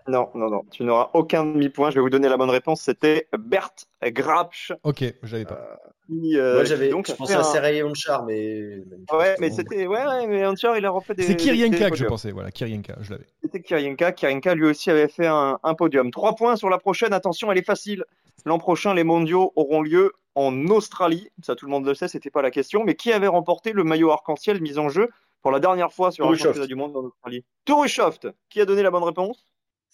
Non, 0.08 0.28
non, 0.36 0.50
non. 0.50 0.64
Tu 0.70 0.84
n'auras 0.84 1.12
aucun 1.14 1.46
demi-point. 1.46 1.92
Je 1.92 1.96
vais 1.96 2.02
vous 2.02 2.10
donner 2.10 2.28
la 2.28 2.36
bonne 2.36 2.50
réponse. 2.50 2.82
C'était 2.82 3.30
Bert 3.39 3.72
Grapsch. 4.04 4.74
Ok, 4.84 5.02
je 5.24 5.32
l'avais 5.32 5.46
pas. 5.46 5.80
Qui, 6.08 6.38
euh, 6.38 6.56
Moi, 6.56 6.64
qui 6.64 6.70
j'avais, 6.70 6.89
donc 6.89 7.08
je 7.08 7.14
pensais 7.14 7.36
à 7.36 7.39
un- 7.39 7.44
Sergei 7.44 7.82
Honchar, 7.82 8.26
mais. 8.26 8.80
Ouais, 9.14 9.38
mais 9.39 9.50
c'était. 9.50 9.88
Ouais, 9.88 10.06
ouais, 10.06 10.28
mais 10.28 10.44
Hunter, 10.44 10.74
il 10.78 10.86
a 10.86 10.89
refait 10.89 11.14
des. 11.14 11.24
C'est 11.24 11.36
des 11.36 11.38
Kirienka 11.38 11.89
que 11.89 11.96
je 11.96 12.04
pensais. 12.04 12.32
Voilà, 12.32 12.52
Kirienka, 12.52 12.98
je 13.00 13.12
l'avais. 13.12 13.28
C'était 13.44 13.62
Kirienka. 13.62 14.12
Kirienka, 14.12 14.56
lui 14.56 14.66
aussi, 14.66 14.92
avait 14.92 15.08
fait 15.08 15.28
un, 15.28 15.58
un 15.64 15.74
podium. 15.74 16.12
Trois 16.12 16.36
points 16.36 16.58
sur 16.58 16.70
la 16.70 16.78
prochaine. 16.78 17.14
Attention, 17.14 17.50
elle 17.50 17.58
est 17.60 17.66
facile. 17.66 18.04
L'an 18.46 18.58
prochain, 18.58 18.94
les 18.94 19.06
mondiaux 19.06 19.54
auront 19.56 19.82
lieu 19.82 20.12
en 20.36 20.68
Australie. 20.68 21.30
Ça, 21.44 21.56
tout 21.56 21.66
le 21.66 21.72
monde 21.72 21.86
le 21.86 21.94
sait, 21.94 22.10
c'était 22.10 22.30
pas 22.32 22.42
la 22.42 22.52
question. 22.52 22.84
Mais 22.84 22.96
qui 22.96 23.14
avait 23.14 23.28
remporté 23.28 23.72
le 23.72 23.86
maillot 23.86 24.12
arc-en-ciel 24.12 24.60
mis 24.62 24.78
en 24.80 24.89
jeu 24.89 25.10
pour 25.42 25.52
la 25.52 25.60
dernière 25.60 25.92
fois 25.92 26.12
sur 26.12 26.30
un 26.30 26.36
championnat 26.36 26.68
du 26.68 26.76
monde 26.76 26.96
en 26.96 27.04
Australie 27.06 27.44
Tourishoft. 27.66 28.28
Qui 28.50 28.62
a 28.62 28.66
donné 28.66 28.84
la 28.84 28.92
bonne 28.92 29.04
réponse? 29.04 29.46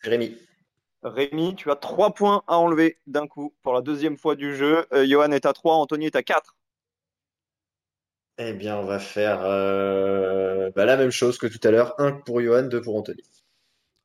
Rémi. 0.04 0.38
Rémi, 1.04 1.56
tu 1.56 1.72
as 1.72 1.76
trois 1.76 2.14
points 2.14 2.44
à 2.48 2.58
enlever 2.58 2.98
d'un 3.08 3.28
coup 3.28 3.54
pour 3.64 3.74
la 3.74 3.82
deuxième 3.82 4.18
fois 4.18 4.36
du 4.36 4.56
jeu. 4.56 4.86
Euh, 4.94 5.06
Johan 5.08 5.32
est 5.32 5.46
à 5.46 5.54
3, 5.54 5.76
Anthony 5.76 6.08
est 6.08 6.16
à 6.16 6.24
4. 6.24 6.56
Eh 8.40 8.54
bien, 8.54 8.78
on 8.78 8.86
va 8.86 9.00
faire 9.00 9.40
euh, 9.44 10.70
bah, 10.76 10.86
la 10.86 10.98
même 10.98 11.12
chose 11.12 11.38
que 11.38 11.48
tout 11.48 11.60
à 11.64 11.72
l'heure. 11.72 11.96
Un 12.00 12.12
pour 12.12 12.42
Johan, 12.42 12.64
deux 12.64 12.82
pour 12.82 12.96
Anthony. 12.96 13.24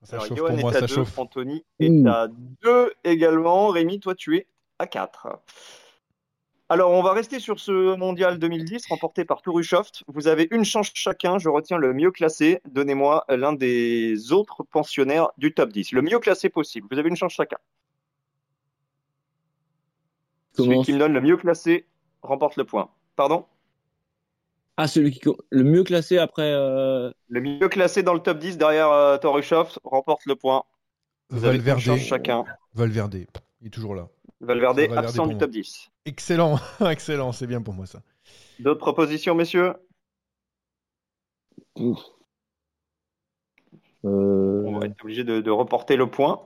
Ça 0.02 0.16
Alors, 0.16 0.36
Johan 0.36 0.48
pour 0.48 0.58
moi, 0.58 0.72
est 0.72 0.76
à 0.76 0.80
ça 0.80 0.86
2, 0.86 0.94
chauffe. 0.94 1.18
Anthony 1.18 1.64
est 1.80 1.90
Ouh. 1.90 2.08
à 2.08 2.28
2 2.62 2.92
également. 3.04 3.68
Rémi, 3.68 4.00
toi, 4.00 4.14
tu 4.14 4.36
es 4.36 4.46
à 4.78 4.86
4. 4.86 5.28
Alors, 6.72 6.90
on 6.92 7.02
va 7.02 7.12
rester 7.12 7.38
sur 7.38 7.60
ce 7.60 7.96
mondial 7.96 8.38
2010 8.38 8.86
remporté 8.88 9.26
par 9.26 9.42
Touruchoft. 9.42 10.04
Vous 10.06 10.26
avez 10.26 10.48
une 10.52 10.64
chance 10.64 10.90
chacun. 10.94 11.36
Je 11.36 11.50
retiens 11.50 11.76
le 11.76 11.92
mieux 11.92 12.10
classé. 12.10 12.62
Donnez-moi 12.64 13.26
l'un 13.28 13.52
des 13.52 14.32
autres 14.32 14.62
pensionnaires 14.62 15.28
du 15.36 15.52
top 15.52 15.70
10. 15.70 15.92
Le 15.92 16.00
mieux 16.00 16.18
classé 16.18 16.48
possible. 16.48 16.88
Vous 16.90 16.98
avez 16.98 17.10
une 17.10 17.16
chance 17.16 17.34
chacun. 17.34 17.58
Celui 20.56 20.80
qui 20.80 20.94
me 20.94 20.98
donne 20.98 21.12
le 21.12 21.20
mieux 21.20 21.36
classé 21.36 21.84
remporte 22.22 22.56
le 22.56 22.64
point. 22.64 22.88
Pardon? 23.16 23.44
Ah, 24.78 24.88
celui 24.88 25.10
qui 25.10 25.28
le 25.50 25.64
mieux 25.64 25.84
classé 25.84 26.16
après. 26.16 26.54
euh, 26.54 27.10
Le 27.28 27.40
mieux 27.42 27.68
classé 27.68 28.02
dans 28.02 28.14
le 28.14 28.20
top 28.20 28.38
10 28.38 28.56
derrière 28.56 28.90
euh, 28.90 29.18
Touruchoft 29.18 29.78
remporte 29.84 30.24
le 30.24 30.36
point. 30.36 30.64
Vous 31.28 31.44
avez 31.44 31.58
une 31.58 31.78
chance 31.78 32.00
chacun. 32.00 32.46
Valverde, 32.72 33.26
il 33.60 33.66
est 33.66 33.70
toujours 33.70 33.94
là. 33.94 34.08
Valverde, 34.42 34.80
Valverde 34.80 34.98
absent 34.98 35.26
du 35.26 35.38
top 35.38 35.50
10. 35.50 35.88
Excellent, 36.04 36.58
excellent, 36.90 37.32
c'est 37.32 37.46
bien 37.46 37.62
pour 37.62 37.74
moi 37.74 37.86
ça. 37.86 38.00
D'autres 38.58 38.80
propositions, 38.80 39.34
messieurs? 39.34 39.74
Euh, 44.04 44.62
On 44.66 44.78
va 44.78 44.86
être 44.86 45.02
obligé 45.02 45.24
de, 45.24 45.40
de 45.40 45.50
reporter 45.50 45.96
le 45.96 46.08
point. 46.08 46.42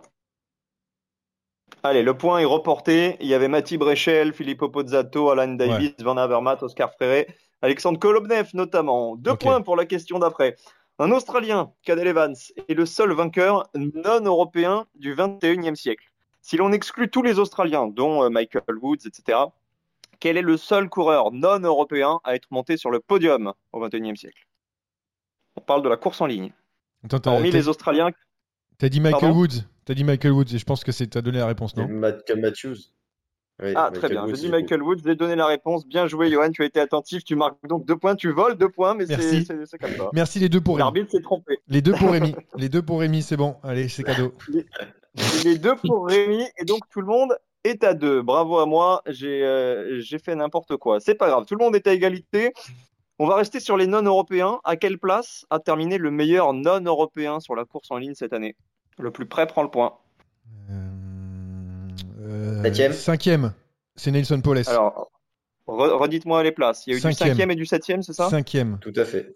Allez, 1.83 2.03
le 2.03 2.17
point 2.17 2.39
est 2.41 2.45
reporté. 2.45 3.17
Il 3.21 3.27
y 3.27 3.35
avait 3.35 3.49
Mati 3.49 3.79
Brechel, 3.79 4.33
Filippo 4.33 4.69
Pozzato, 4.69 5.31
Alan 5.31 5.55
Davis, 5.55 5.95
Van 6.01 6.17
Avermaet, 6.17 6.63
Oscar 6.63 6.93
Freire, 6.95 7.27
Alexandre 7.63 7.99
Kolobnev 7.99 8.51
notamment. 8.55 9.17
Deux 9.17 9.37
points 9.37 9.63
pour 9.63 9.77
la 9.77 9.87
question 9.87 10.19
d'après. 10.19 10.57
Un 10.99 11.11
Australien, 11.13 11.73
Cadel 11.83 12.09
Evans, 12.09 12.35
est 12.69 12.75
le 12.75 12.87
seul 12.87 13.13
vainqueur 13.13 13.69
non 13.75 14.21
européen 14.25 14.87
du 14.95 15.15
21e 15.15 15.75
siècle. 15.75 16.07
Si 16.49 16.57
l'on 16.57 16.71
exclut 16.71 17.09
tous 17.11 17.23
les 17.25 17.41
Australiens, 17.41 17.89
dont 17.89 18.23
euh, 18.23 18.31
Michael 18.31 18.77
Woods, 18.81 19.05
etc., 19.05 19.37
quel 20.21 20.37
est 20.37 20.43
le 20.43 20.57
seul 20.57 20.89
coureur 20.89 21.33
non 21.33 21.59
européen 21.59 22.21
à 22.23 22.37
être 22.37 22.47
monté 22.53 22.77
sur 22.77 22.93
le 22.93 23.01
podium 23.01 23.53
au 23.73 23.85
21e 23.85 24.15
siècle? 24.15 24.47
On 25.57 25.61
parle 25.61 25.83
de 25.83 25.89
la 25.89 25.97
course 25.97 26.21
en 26.21 26.27
ligne. 26.27 26.53
Attends, 27.05 27.19
t'as 27.19 27.33
Hormis 27.33 27.51
t'as- 27.51 27.57
les 27.59 27.67
Australiens 27.67 28.11
t'as 28.79 28.89
dit 28.89 29.01
Michael 29.01 29.21
Pardon? 29.23 29.37
Woods. 29.41 29.65
T'as 29.87 29.95
dit 29.95 30.05
Michael 30.05 30.31
Woods 30.31 30.55
et 30.55 30.59
je 30.59 30.65
pense 30.65 30.85
que 30.85 30.93
c'est 30.93 31.09
t'as 31.09 31.21
donné 31.21 31.39
la 31.39 31.47
réponse, 31.49 31.77
non? 31.77 31.89
Matt, 31.89 32.25
comme 32.29 32.39
Matthews. 32.43 32.77
Oui, 33.61 33.73
Ah, 33.75 33.87
Michael 33.91 33.99
très 33.99 34.09
bien. 34.11 34.23
Woods, 34.23 34.35
J'ai 34.37 34.41
dit 34.43 34.49
Michael 34.51 34.83
Woods, 34.85 34.99
j'ai 35.05 35.17
donné 35.17 35.35
la 35.35 35.47
réponse. 35.47 35.85
Bien 35.85 36.07
joué, 36.07 36.31
Johan. 36.31 36.53
Tu 36.53 36.63
as 36.63 36.67
été 36.67 36.79
attentif. 36.79 37.25
Tu 37.25 37.35
marques 37.35 37.57
donc 37.67 37.85
deux 37.87 37.97
points. 37.97 38.15
Tu 38.15 38.31
voles 38.31 38.55
deux 38.57 38.69
points, 38.69 38.95
mais 38.95 39.07
c'est 39.07 39.17
Merci. 39.17 39.45
c'est- 39.47 39.67
c'est 39.67 39.79
comme 39.79 39.97
ça. 39.97 40.11
Merci 40.13 40.39
les 40.39 40.49
deux 40.49 40.61
pour 40.61 40.77
Rémi. 40.77 40.85
L'arbitre 40.85 41.11
s'est 41.11 41.23
trompé. 41.23 41.59
Les 41.67 41.83
deux 41.83 41.95
pour 41.95 42.11
Rémi. 42.13 42.37
Les 42.57 42.69
deux 42.69 42.83
pour 42.83 43.01
Rémi, 43.01 43.23
c'est 43.23 43.37
bon. 43.37 43.57
Allez, 43.65 43.89
c'est 43.89 44.05
cadeau. 44.05 44.33
Les 45.45 45.59
deux 45.59 45.77
pour 45.77 46.07
Rémi. 46.07 46.45
Et 46.59 46.65
donc, 46.65 46.81
tout 46.91 47.01
le 47.01 47.07
monde 47.07 47.37
est 47.65 47.85
à 47.85 47.95
deux. 47.95 48.23
Bravo 48.23 48.59
à 48.59 48.67
moi. 48.67 49.03
J'ai 49.07 49.45
euh, 49.45 50.01
j'ai 50.01 50.19
fait 50.19 50.35
n'importe 50.35 50.77
quoi. 50.77 51.01
C'est 51.01 51.15
pas 51.15 51.29
grave. 51.29 51.45
Tout 51.47 51.55
le 51.55 51.65
monde 51.65 51.77
est 51.77 51.87
à 51.87 51.93
égalité. 51.93 52.53
On 53.19 53.27
va 53.27 53.37
rester 53.37 53.61
sur 53.61 53.77
les 53.77 53.87
non-européens. 53.87 54.61
À 54.65 54.77
quelle 54.77 54.99
place 54.99 55.47
a 55.51 55.59
terminé 55.59 55.97
le 55.99 56.11
meilleur 56.11 56.53
non-européen 56.53 57.41
sur 57.41 57.55
la 57.55 57.65
course 57.65 57.91
en 57.91 57.97
ligne 57.97 58.15
cette 58.15 58.33
année? 58.33 58.57
Le 58.99 59.11
plus 59.11 59.27
près 59.27 59.47
prend 59.47 59.63
le 59.63 59.71
point. 59.71 59.95
Euh, 60.71 60.89
euh, 62.21 62.63
Septième. 62.63 62.93
Cinquième. 62.93 63.55
C'est 63.95 64.11
Nelson 64.11 64.41
Poles. 64.43 64.69
Alors, 64.69 65.11
re- 65.67 65.97
redites-moi 65.97 66.43
les 66.43 66.53
places. 66.53 66.87
Il 66.87 66.91
y 66.91 66.93
a 66.95 66.97
eu 66.99 67.01
Cinquième. 67.01 67.29
du 67.29 67.31
cinquième 67.31 67.51
et 67.51 67.55
du 67.57 67.67
septième, 67.67 68.03
c'est 68.03 68.13
ça? 68.13 68.29
Cinquième. 68.29 68.79
Tout 68.81 68.93
à 68.97 69.07
fait. 69.07 69.35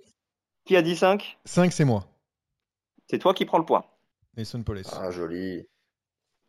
Qui 0.66 0.76
a 0.76 0.82
dit 0.82 0.94
cinq? 0.94 1.38
Cinq, 1.46 1.72
c'est 1.72 1.86
moi. 1.86 2.04
C'est 3.08 3.18
toi 3.18 3.32
qui 3.32 3.46
prends 3.46 3.58
le 3.58 3.64
point. 3.64 3.84
Nelson 4.36 4.62
Poles. 4.62 4.82
Ah, 4.92 5.10
joli. 5.10 5.66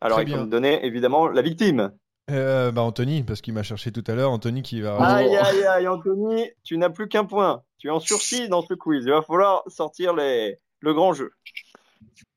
Alors, 0.00 0.18
Très 0.18 0.24
il 0.24 0.30
faut 0.30 0.36
bien. 0.36 0.44
me 0.46 0.50
donner 0.50 0.84
évidemment 0.84 1.28
la 1.28 1.42
victime. 1.42 1.92
Euh, 2.30 2.70
bah 2.70 2.82
Anthony, 2.82 3.24
parce 3.24 3.40
qu'il 3.40 3.52
m'a 3.52 3.62
cherché 3.64 3.90
tout 3.92 4.04
à 4.06 4.14
l'heure. 4.14 4.30
Anthony 4.30 4.62
qui 4.62 4.80
va. 4.80 4.96
Aïe, 5.02 5.36
aïe, 5.36 5.64
aïe, 5.64 5.88
Anthony, 5.88 6.50
tu 6.62 6.78
n'as 6.78 6.90
plus 6.90 7.08
qu'un 7.08 7.24
point. 7.24 7.62
Tu 7.78 7.88
es 7.88 7.90
en 7.90 8.00
sursis 8.00 8.48
dans 8.48 8.62
ce 8.62 8.74
quiz. 8.74 9.04
Il 9.04 9.10
va 9.10 9.22
falloir 9.22 9.62
sortir 9.66 10.14
les... 10.14 10.56
le 10.80 10.94
grand 10.94 11.12
jeu. 11.12 11.32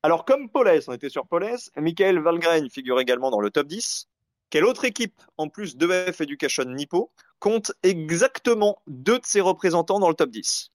Alors, 0.04 0.26
comme 0.26 0.50
Paulès, 0.50 0.88
on 0.88 0.94
était 0.94 1.10
sur 1.10 1.28
Paulès, 1.28 1.72
Michael 1.78 2.20
Valgren 2.20 2.70
figure 2.70 3.00
également 3.00 3.30
dans 3.32 3.40
le 3.40 3.52
top 3.52 3.68
10. 3.68 4.08
Quelle 4.50 4.66
autre 4.66 4.86
équipe, 4.86 5.22
en 5.38 5.50
plus 5.50 5.76
d'EF 5.78 6.22
Education 6.22 6.66
Nippo, 6.66 7.12
compte 7.40 7.72
exactement 7.84 8.78
deux 8.88 9.20
de 9.20 9.26
ses 9.26 9.42
représentants 9.42 10.00
dans 10.00 10.10
le 10.10 10.16
top 10.16 10.30
10 10.30 10.70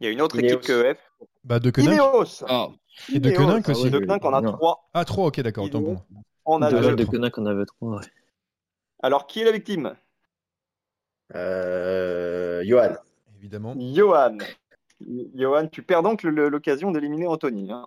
Il 0.00 0.06
y 0.06 0.08
a 0.08 0.12
une 0.12 0.20
autre 0.20 0.36
Ineos. 0.38 0.48
équipe 0.48 0.60
que 0.66 0.84
EF. 0.84 0.98
Bah 1.44 1.58
de. 1.58 1.72
Ineos 1.80 2.44
Ah, 2.48 2.68
Et 3.12 3.18
de. 3.20 3.30
Koenig 3.30 3.68
aussi. 3.68 3.90
De 3.90 3.98
Koenig, 3.98 4.24
on 4.24 4.32
a 4.34 4.40
Non. 4.40 4.52
trois. 4.52 4.88
Ah, 4.94 5.04
trois, 5.04 5.26
ok, 5.26 5.40
d'accord. 5.40 5.64
Autant 5.64 5.80
moi. 5.80 5.96
On 6.44 6.62
a 6.62 6.70
de 6.70 6.76
on 7.38 7.46
avait 7.46 7.66
trois. 7.66 7.96
ouais. 7.96 8.04
Alors, 9.02 9.26
qui 9.26 9.40
est 9.40 9.44
la 9.44 9.52
victime? 9.52 9.94
Euh, 11.34 12.62
Johan. 12.64 12.94
Évidemment. 13.38 13.74
Johan. 13.78 14.38
Johan, 15.34 15.68
tu 15.68 15.82
perds 15.82 16.02
donc 16.02 16.22
l'occasion 16.22 16.90
d'éliminer 16.90 17.26
Anthony. 17.26 17.70
hein. 17.72 17.86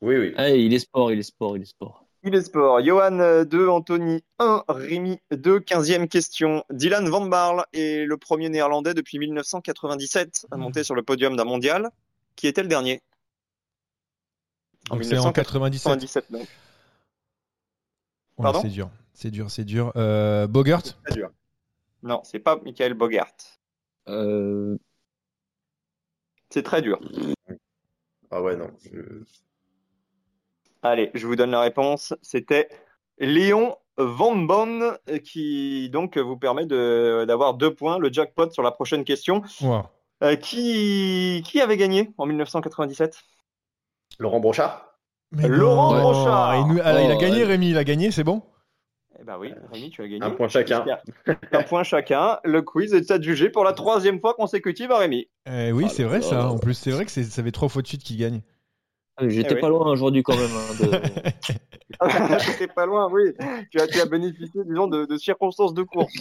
Oui, 0.00 0.16
oui. 0.16 0.34
Ah, 0.36 0.50
il 0.50 0.72
est 0.72 0.78
sport, 0.78 1.12
il 1.12 1.18
est 1.18 1.22
sport, 1.24 1.56
il 1.56 1.62
est 1.62 1.66
sport. 1.66 2.04
Il 2.22 2.34
est 2.34 2.42
sport. 2.42 2.82
Johan 2.82 3.18
euh, 3.20 3.44
2, 3.44 3.68
Anthony 3.68 4.22
1, 4.38 4.64
Rémi 4.68 5.18
2, 5.30 5.58
15e 5.60 6.08
question. 6.08 6.64
Dylan 6.70 7.06
Van 7.08 7.26
Barle 7.26 7.64
est 7.74 8.06
le 8.06 8.16
premier 8.16 8.48
néerlandais 8.48 8.94
depuis 8.94 9.18
1997 9.18 10.46
à 10.50 10.56
monter 10.56 10.84
sur 10.84 10.94
le 10.94 11.02
podium 11.02 11.36
d'un 11.36 11.44
mondial. 11.44 11.90
Qui 12.36 12.46
était 12.46 12.62
le 12.62 12.68
dernier? 12.68 13.02
En 14.90 14.96
Donc 14.96 15.04
c'est 15.04 15.18
en 15.18 15.32
97. 15.32 15.86
1997, 15.86 16.32
donc. 16.32 16.40
Ouais, 16.42 16.46
Pardon 18.42 18.60
c'est 18.62 18.68
dur. 18.68 18.90
C'est 19.12 19.30
dur, 19.30 19.50
c'est 19.50 19.64
dur. 19.64 19.92
Euh, 19.96 20.46
Bogart 20.46 20.82
C'est 21.06 21.14
dur. 21.14 21.30
Non, 22.02 22.20
c'est 22.24 22.40
pas 22.40 22.56
Michael 22.64 22.94
Bogart. 22.94 23.32
Euh, 24.08 24.76
C'est 26.50 26.62
très 26.62 26.82
dur. 26.82 27.00
Ah 28.30 28.42
ouais, 28.42 28.56
non. 28.56 28.70
je- 28.84 29.22
Allez, 30.82 31.10
je 31.14 31.26
vous 31.26 31.36
donne 31.36 31.50
la 31.52 31.60
réponse. 31.60 32.12
C'était 32.20 32.68
Léon 33.18 33.76
Van 33.96 34.36
Bonn 34.36 34.82
euh, 35.08 35.18
qui 35.18 35.88
donc 35.90 36.18
vous 36.18 36.36
permet 36.36 36.66
de- 36.66 37.24
d'avoir 37.26 37.54
deux 37.54 37.72
points, 37.74 37.98
le 37.98 38.12
jackpot 38.12 38.50
sur 38.50 38.62
la 38.62 38.72
prochaine 38.72 39.04
question. 39.04 39.42
Wow. 39.62 39.84
Euh, 40.22 40.36
qui, 40.36 41.42
qui 41.46 41.60
avait 41.60 41.76
gagné 41.76 42.12
en 42.18 42.26
1997 42.26 43.22
Laurent 44.18 44.40
Brochard 44.40 44.94
Mais 45.32 45.48
Laurent 45.48 45.92
non. 45.94 46.00
Brochard. 46.00 46.56
Il, 46.56 46.74
nous- 46.74 46.80
ah, 46.84 47.02
il 47.02 47.10
a 47.10 47.14
Oh, 47.16 47.18
gagné, 47.20 47.38
ouais. 47.38 47.44
Rémi, 47.44 47.70
il 47.70 47.78
a 47.78 47.84
gagné, 47.84 48.10
c'est 48.10 48.24
bon? 48.24 48.42
Eh 49.20 49.24
ben 49.24 49.36
oui, 49.38 49.52
Rémi, 49.72 49.90
tu 49.90 50.02
as 50.02 50.08
gagné. 50.08 50.22
Un 50.24 50.30
point 50.30 50.48
chacun. 50.48 50.84
Un 51.52 51.62
point 51.62 51.82
chacun. 51.84 52.38
Le 52.44 52.62
quiz 52.62 52.92
est 52.94 53.10
adjugé 53.10 53.48
pour 53.48 53.64
la 53.64 53.72
troisième 53.72 54.20
fois 54.20 54.34
consécutive 54.34 54.90
à 54.90 54.98
Rémi. 54.98 55.28
Eh 55.46 55.72
Oui, 55.72 55.84
Ah 55.86 55.88
c'est 55.90 56.04
vrai 56.04 56.18
là. 56.18 56.22
ça. 56.26 56.48
En 56.48 56.58
plus, 56.58 56.74
c'est 56.74 56.90
vrai 56.90 57.04
que 57.04 57.10
c'est- 57.10 57.24
ça 57.24 57.42
fait 57.42 57.52
trois 57.52 57.68
fois 57.68 57.82
de 57.82 57.86
suite 57.86 58.02
qu'il 58.02 58.16
gagne. 58.18 58.42
ah, 59.16 59.28
J'étais 59.28 59.52
Eh 59.52 59.54
oui. 59.54 59.60
pas 59.60 59.68
loin 59.68 59.90
aujourd'hui 59.90 60.22
quand 60.24 60.36
même. 60.36 60.50
hein, 60.50 60.84
de- 60.84 61.00
C'était 62.40 62.66
pas 62.66 62.86
loin, 62.86 63.08
oui. 63.10 63.32
Tu 63.70 63.80
as, 63.80 63.86
tu 63.86 64.00
as 64.00 64.06
bénéficié, 64.06 64.62
disons, 64.66 64.88
de, 64.88 65.04
de 65.06 65.16
circonstances 65.16 65.74
de 65.74 65.82
course. 65.84 66.12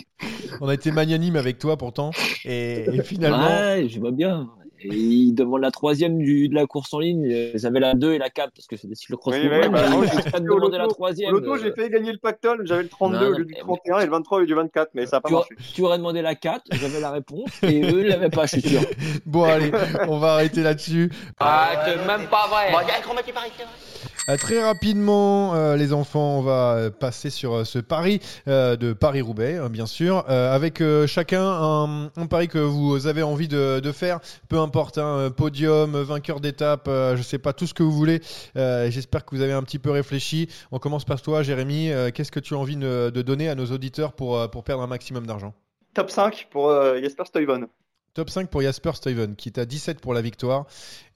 On 0.62 0.68
a 0.68 0.74
été 0.76 0.92
magnanime 0.92 1.36
avec 1.36 1.58
toi 1.58 1.78
pourtant. 1.78 2.12
Et, 2.46 2.86
et 2.94 3.02
finalement. 3.04 3.48
Ouais, 3.48 3.88
je 3.90 4.00
vois 4.00 4.12
bien. 4.12 4.50
Et 4.86 4.96
il 4.96 5.34
demande 5.34 5.62
la 5.62 5.72
troisième 5.72 6.18
du, 6.18 6.50
de 6.50 6.56
la 6.56 6.66
course 6.66 6.94
en 6.94 7.00
ligne. 7.00 7.52
J'avais 7.56 7.80
la 7.80 7.94
2 7.94 8.14
et 8.14 8.18
la 8.18 8.30
4 8.30 8.52
parce 8.54 8.68
que 8.68 8.76
c'est 8.76 8.88
des 8.88 8.96
cyclocross. 8.96 9.36
Oui, 9.36 9.42
oui, 9.44 9.50
bah, 9.50 9.68
mais 9.72 9.90
moi, 9.90 10.06
pas 10.32 10.38
au 10.38 10.42
demander 10.42 10.78
la 10.78 10.88
troisième. 10.88 11.30
Au 11.30 11.40
loto, 11.40 11.58
j'ai 11.58 11.70
euh, 11.70 11.76
fait 11.76 11.90
gagner 11.90 12.12
le 12.12 12.18
pactole. 12.18 12.66
J'avais 12.66 12.84
le 12.84 12.90
32 12.90 13.18
Non, 13.18 13.26
au 13.28 13.38
lieu 13.38 13.46
du 13.46 13.54
mais- 13.54 13.60
31 13.60 14.00
et 14.00 14.06
le 14.06 14.12
23 14.12 14.38
au 14.38 14.42
lieu 14.42 14.48
du 14.48 14.54
24, 14.54 14.92
mais 14.94 15.06
ça 15.06 15.18
n'a 15.18 15.22
pas 15.22 15.30
tu, 15.30 15.36
marché. 15.36 15.56
tu 15.74 15.82
aurais 15.82 15.98
demandé 15.98 16.22
la 16.22 16.36
4, 16.36 16.64
j'avais 16.72 17.00
la 17.00 17.12
réponse, 17.12 17.50
et 17.64 17.82
eux 17.84 18.04
ne 18.04 18.10
l'avaient 18.10 18.30
pas, 18.30 18.46
je 18.46 18.60
suis 18.60 18.70
sûr. 18.70 18.82
Bon, 19.26 19.44
allez, 19.44 19.72
on 20.08 20.20
va 20.20 20.34
arrêter 20.34 20.62
là-dessus. 20.64 21.12
Ah, 21.40 21.84
c'est 21.86 22.06
même 22.06 22.28
pas 22.28 22.48
vrai. 22.48 22.72
Euh, 22.72 24.23
très 24.38 24.64
rapidement, 24.64 25.54
euh, 25.54 25.76
les 25.76 25.92
enfants, 25.92 26.38
on 26.38 26.42
va 26.42 26.76
euh, 26.76 26.90
passer 26.90 27.30
sur 27.30 27.54
euh, 27.54 27.64
ce 27.66 27.80
pari 27.80 28.22
euh, 28.48 28.78
de 28.78 28.94
Paris-Roubaix, 28.94 29.58
hein, 29.58 29.70
bien 29.70 29.86
sûr, 29.86 30.24
euh, 30.30 30.56
avec 30.56 30.80
euh, 30.80 31.08
chacun 31.08 31.44
un, 31.44 32.06
un 32.16 32.26
pari 32.28 32.48
que 32.48 32.58
vous 32.58 33.06
avez 33.08 33.22
envie 33.22 33.50
de, 33.50 33.82
faire, 33.94 34.20
peu 34.48 34.60
importe, 34.60 34.98
hein, 34.98 35.18
euh, 35.18 35.30
podium, 35.30 36.02
vainqueur 36.02 36.40
d'étape, 36.40 36.88
euh, 36.88 37.18
je 37.18 37.22
sais 37.22 37.38
pas, 37.38 37.52
tout 37.52 37.68
ce 37.68 37.74
que 37.74 37.84
vous 37.84 37.92
voulez. 37.92 38.22
Euh, 38.56 38.90
J'espère 38.90 39.26
que 39.26 39.36
vous 39.36 39.42
avez 39.42 39.54
un 39.54 39.64
petit 39.64 39.80
peu 39.80 39.92
réfléchi. 39.92 40.48
On 40.72 40.80
commence 40.80 41.04
par 41.04 41.22
toi, 41.22 41.44
Jérémy. 41.44 41.92
Euh, 41.92 42.10
Qu'est-ce 42.14 42.32
que 42.32 42.40
tu 42.40 42.54
as 42.54 42.58
envie 42.58 42.78
de, 42.78 43.10
donner 43.10 43.50
à 43.50 43.56
nos 43.56 43.66
auditeurs 43.66 44.14
pour, 44.14 44.38
euh, 44.38 44.48
pour 44.48 44.64
perdre 44.64 44.84
un 44.84 44.88
maximum 44.88 45.28
d'argent? 45.28 45.54
Top 45.94 46.10
5 46.10 46.48
pour 46.50 46.70
euh, 46.70 47.00
Jesper 47.02 47.26
Stuyven. 47.26 47.68
Top 48.14 48.30
5 48.30 48.48
pour 48.52 48.62
Jasper 48.62 48.92
Stuyven, 48.94 49.36
qui 49.36 49.50
est 49.50 49.58
à 49.58 49.66
17 49.66 50.00
pour 50.00 50.14
la 50.14 50.22
victoire. 50.22 50.66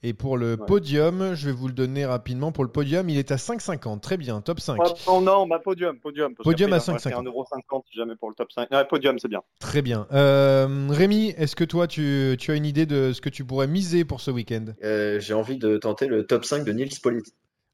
Et 0.02 0.14
pour 0.14 0.36
le 0.36 0.52
Ouais. 0.58 0.66
podium, 0.66 1.34
je 1.34 1.46
vais 1.46 1.52
vous 1.52 1.68
le 1.68 1.72
donner 1.72 2.04
rapidement. 2.04 2.50
Pour 2.50 2.64
le 2.64 2.70
podium, 2.70 3.08
il 3.08 3.18
est 3.18 3.30
à 3.30 3.36
5,50. 3.36 4.00
Très 4.00 4.16
bien, 4.16 4.40
top 4.40 4.58
5. 4.58 4.78
Ouais, 4.80 4.88
non, 5.06 5.20
non, 5.20 5.46
bah, 5.46 5.60
podium, 5.62 5.96
podium. 6.00 6.34
Podium 6.34 6.72
à 6.72 6.76
il 6.76 6.78
va 6.78 6.84
5,50. 6.84 6.92
rester 6.94 7.10
1,50€ 7.14 7.82
si 7.90 7.96
jamais 7.96 8.16
pour 8.16 8.28
le 8.30 8.34
top 8.34 8.50
5. 8.50 8.68
Ouais, 8.72 8.84
podium, 8.84 9.16
c'est 9.20 9.28
bien. 9.28 9.42
Très 9.60 9.80
bien. 9.80 10.08
Euh, 10.12 10.88
Rémi, 10.90 11.28
est-ce 11.36 11.54
que 11.54 11.62
toi, 11.64 11.86
tu, 11.86 12.36
tu 12.38 12.50
as 12.50 12.54
une 12.56 12.66
idée 12.66 12.84
de 12.86 13.12
ce 13.12 13.20
que 13.20 13.28
tu 13.28 13.44
pourrais 13.44 13.68
miser 13.68 14.04
pour 14.04 14.20
ce 14.20 14.32
week-end? 14.32 14.64
Euh, 14.82 15.20
J'ai 15.20 15.34
envie 15.34 15.56
de 15.58 15.76
tenter 15.76 16.06
le 16.08 16.26
top 16.26 16.44
5 16.44 16.64
de 16.64 16.72
Nils 16.72 16.98
Polit. 17.00 17.22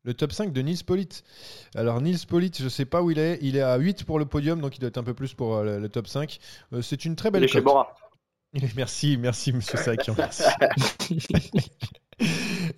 Le 0.07 0.13
top 0.13 0.33
5 0.33 0.53
de 0.53 0.61
Nils 0.61 0.85
Polit. 0.85 1.09
Alors, 1.75 2.03
Nils 2.03 2.27
Polit, 2.29 2.53
je 2.59 2.65
ne 2.65 2.69
sais 2.69 2.85
pas 2.85 3.01
où 3.01 3.11
il 3.11 3.19
est. 3.19 3.39
Il 3.41 3.57
est 3.57 3.63
à 3.63 3.79
8 3.79 4.05
pour 4.05 4.19
le 4.19 4.27
podium, 4.27 4.61
donc 4.61 4.77
il 4.77 4.81
doit 4.81 4.89
être 4.89 4.99
un 4.99 5.03
peu 5.03 5.15
plus 5.15 5.33
pour 5.33 5.57
euh, 5.57 5.65
le, 5.65 5.79
le 5.79 5.89
top 5.89 6.09
5. 6.09 6.39
Euh, 6.75 6.83
c'est 6.83 7.07
une 7.07 7.17
très 7.17 7.31
Il 7.31 7.33
belle 7.33 7.45
est 7.45 7.49
chez. 7.49 7.63
Bora. 7.63 7.95
Merci, 8.77 9.17
merci, 9.17 9.53
monsieur 9.53 9.79
Sakian. 9.79 10.15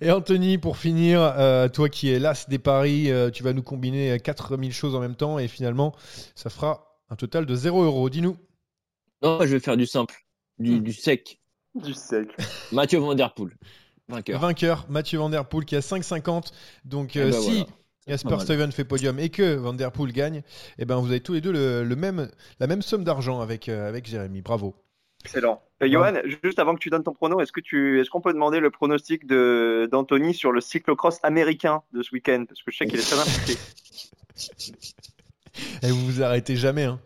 Et 0.01 0.09
Anthony, 0.09 0.57
pour 0.57 0.77
finir, 0.77 1.21
euh, 1.21 1.69
toi 1.69 1.89
qui 1.89 2.09
es 2.09 2.17
l'as 2.17 2.49
des 2.49 2.57
paris, 2.57 3.11
euh, 3.11 3.29
tu 3.29 3.43
vas 3.43 3.53
nous 3.53 3.61
combiner 3.61 4.19
4000 4.19 4.73
choses 4.73 4.95
en 4.95 4.99
même 4.99 5.15
temps 5.15 5.37
et 5.37 5.47
finalement, 5.47 5.93
ça 6.33 6.49
fera 6.49 6.97
un 7.11 7.15
total 7.15 7.45
de 7.45 7.53
0 7.55 7.83
euros. 7.83 8.09
Dis-nous. 8.09 8.35
Non, 9.21 9.39
je 9.41 9.45
vais 9.47 9.59
faire 9.59 9.77
du 9.77 9.85
simple, 9.85 10.15
du, 10.59 10.79
du 10.79 10.93
sec. 10.93 11.39
Du 11.75 11.93
sec. 11.93 12.29
Mathieu 12.71 12.97
Van 12.97 13.13
Der 13.13 13.35
Poel, 13.35 13.51
vainqueur. 14.07 14.39
Vainqueur, 14.39 14.87
Mathieu 14.89 15.19
Van 15.19 15.29
Der 15.29 15.45
Poel 15.45 15.63
qui 15.65 15.75
a 15.75 15.81
5,50. 15.81 16.51
Donc, 16.85 17.15
Eh 17.15 17.19
euh, 17.19 17.29
ben 17.29 17.39
si 17.39 17.49
voilà. 17.51 17.65
Jasper. 18.07 18.39
Stuyven 18.39 18.71
fait 18.71 18.85
podium 18.85 19.19
et 19.19 19.29
que 19.29 19.53
Van 19.55 19.73
Der 19.73 19.91
Poel 19.91 20.11
gagne, 20.11 20.41
eh 20.79 20.85
ben, 20.85 20.95
vous 20.95 21.07
avez 21.11 21.19
tous 21.19 21.33
les 21.33 21.41
deux 21.41 21.51
le, 21.51 21.83
le 21.83 21.95
même, 21.95 22.31
la 22.59 22.65
même 22.65 22.81
somme 22.81 23.03
d'argent 23.03 23.41
avec, 23.41 23.69
euh, 23.69 23.87
avec 23.87 24.07
Jérémy. 24.07 24.41
Bravo. 24.41 24.73
Excellent. 25.23 25.61
Euh, 25.83 25.89
Johan, 25.89 26.13
juste 26.43 26.59
avant 26.59 26.73
que 26.73 26.79
tu 26.79 26.89
donnes 26.89 27.03
ton 27.03 27.13
prono, 27.13 27.41
est-ce 27.41 27.51
que 27.51 27.59
tu, 27.59 27.99
est-ce 27.99 28.09
qu'on 28.09 28.21
peut 28.21 28.33
demander 28.33 28.59
le 28.59 28.71
pronostic 28.71 29.25
de 29.25 29.87
d'Anthony 29.91 30.33
sur 30.33 30.51
le 30.51 30.61
cyclocross 30.61 31.19
américain 31.23 31.83
de 31.93 32.01
ce 32.01 32.11
week-end? 32.13 32.45
Parce 32.47 32.63
que 32.63 32.71
je 32.71 32.77
sais 32.77 32.87
qu'il 32.87 32.99
est 32.99 33.03
très 33.03 33.19
impliqué. 33.19 33.59
Et 35.83 35.91
vous 35.91 36.05
vous 36.05 36.21
arrêtez 36.21 36.55
jamais. 36.55 36.83
Hein. 36.83 36.99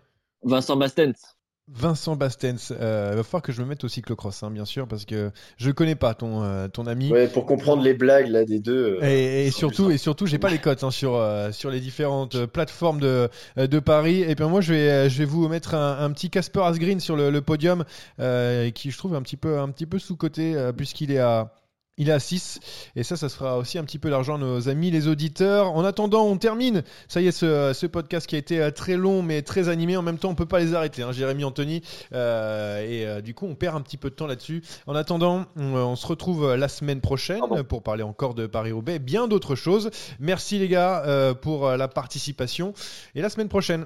Vincent 0.43 0.75
Bastens. 0.75 1.37
Vincent 1.73 2.15
Bastens, 2.15 2.71
euh, 2.71 3.13
va 3.15 3.23
falloir 3.23 3.41
que 3.41 3.51
je 3.51 3.61
me 3.61 3.67
mette 3.67 3.83
au 3.83 3.87
cyclocross, 3.87 4.43
hein, 4.43 4.51
bien 4.51 4.65
sûr, 4.65 4.87
parce 4.87 5.05
que 5.05 5.31
je 5.57 5.71
connais 5.71 5.95
pas 5.95 6.13
ton, 6.13 6.43
euh, 6.43 6.67
ton 6.67 6.85
ami. 6.85 7.11
Ouais, 7.11 7.27
pour 7.27 7.45
comprendre 7.45 7.81
les 7.81 7.93
blagues 7.93 8.27
là 8.27 8.43
des 8.43 8.59
deux. 8.59 8.99
euh, 9.01 9.05
Et, 9.05 9.47
et 9.47 9.51
surtout, 9.51 9.89
et 9.89 9.97
surtout, 9.97 10.25
j'ai 10.25 10.37
pas 10.37 10.49
les 10.49 10.57
cotes 10.57 10.83
hein, 10.83 10.91
sur 10.91 11.15
euh, 11.15 11.51
sur 11.51 11.69
les 11.71 11.79
différentes 11.79 12.35
euh, 12.35 12.47
plateformes 12.47 12.99
de 12.99 13.29
de 13.55 13.79
paris. 13.79 14.21
Et 14.21 14.35
bien 14.35 14.47
moi, 14.47 14.61
je 14.61 14.73
vais 14.73 15.09
je 15.09 15.17
vais 15.17 15.25
vous 15.25 15.47
mettre 15.47 15.73
un, 15.75 15.99
un 15.99 16.11
petit 16.11 16.29
Casper 16.29 16.61
Asgreen 16.63 16.99
sur 16.99 17.15
le, 17.15 17.29
le 17.29 17.41
podium, 17.41 17.85
euh, 18.19 18.69
qui 18.71 18.91
je 18.91 18.97
trouve 18.97 19.15
un 19.15 19.21
petit 19.21 19.37
peu 19.37 19.59
un 19.59 19.69
petit 19.69 19.85
peu 19.85 19.97
sous 19.99 20.15
coté 20.15 20.55
puisqu'il 20.75 21.11
est 21.11 21.19
à 21.19 21.53
il 21.97 22.09
est 22.09 22.13
à 22.13 22.19
6 22.19 22.59
et 22.95 23.03
ça, 23.03 23.15
ça 23.15 23.29
se 23.29 23.35
fera 23.35 23.57
aussi 23.57 23.77
un 23.77 23.83
petit 23.83 23.99
peu 23.99 24.09
d'argent 24.09 24.35
à 24.35 24.37
nos 24.37 24.69
amis 24.69 24.91
les 24.91 25.07
auditeurs. 25.07 25.71
En 25.73 25.83
attendant, 25.83 26.25
on 26.25 26.37
termine. 26.37 26.83
Ça 27.07 27.21
y 27.21 27.27
est, 27.27 27.31
ce, 27.31 27.73
ce 27.73 27.85
podcast 27.85 28.27
qui 28.27 28.35
a 28.35 28.39
été 28.39 28.59
euh, 28.59 28.71
très 28.71 28.97
long 28.97 29.21
mais 29.21 29.41
très 29.41 29.69
animé. 29.69 29.97
En 29.97 30.01
même 30.01 30.17
temps, 30.17 30.29
on 30.29 30.35
peut 30.35 30.45
pas 30.45 30.59
les 30.59 30.73
arrêter, 30.73 31.03
hein, 31.03 31.11
Jérémy, 31.11 31.43
Anthony. 31.43 31.81
Euh, 32.13 32.81
et 32.81 33.05
euh, 33.05 33.21
du 33.21 33.33
coup, 33.33 33.45
on 33.45 33.55
perd 33.55 33.75
un 33.75 33.81
petit 33.81 33.97
peu 33.97 34.09
de 34.09 34.15
temps 34.15 34.27
là-dessus. 34.27 34.63
En 34.87 34.95
attendant, 34.95 35.45
on, 35.55 35.75
on 35.75 35.95
se 35.95 36.07
retrouve 36.07 36.55
la 36.55 36.67
semaine 36.67 37.01
prochaine 37.01 37.39
Pardon. 37.39 37.63
pour 37.63 37.83
parler 37.83 38.03
encore 38.03 38.33
de 38.33 38.47
Paris-Roubaix, 38.47 38.99
bien 38.99 39.27
d'autres 39.27 39.55
choses. 39.55 39.91
Merci 40.19 40.59
les 40.59 40.67
gars 40.67 41.03
euh, 41.05 41.33
pour 41.33 41.69
la 41.69 41.87
participation 41.87 42.73
et 43.15 43.21
la 43.21 43.29
semaine 43.29 43.49
prochaine. 43.49 43.85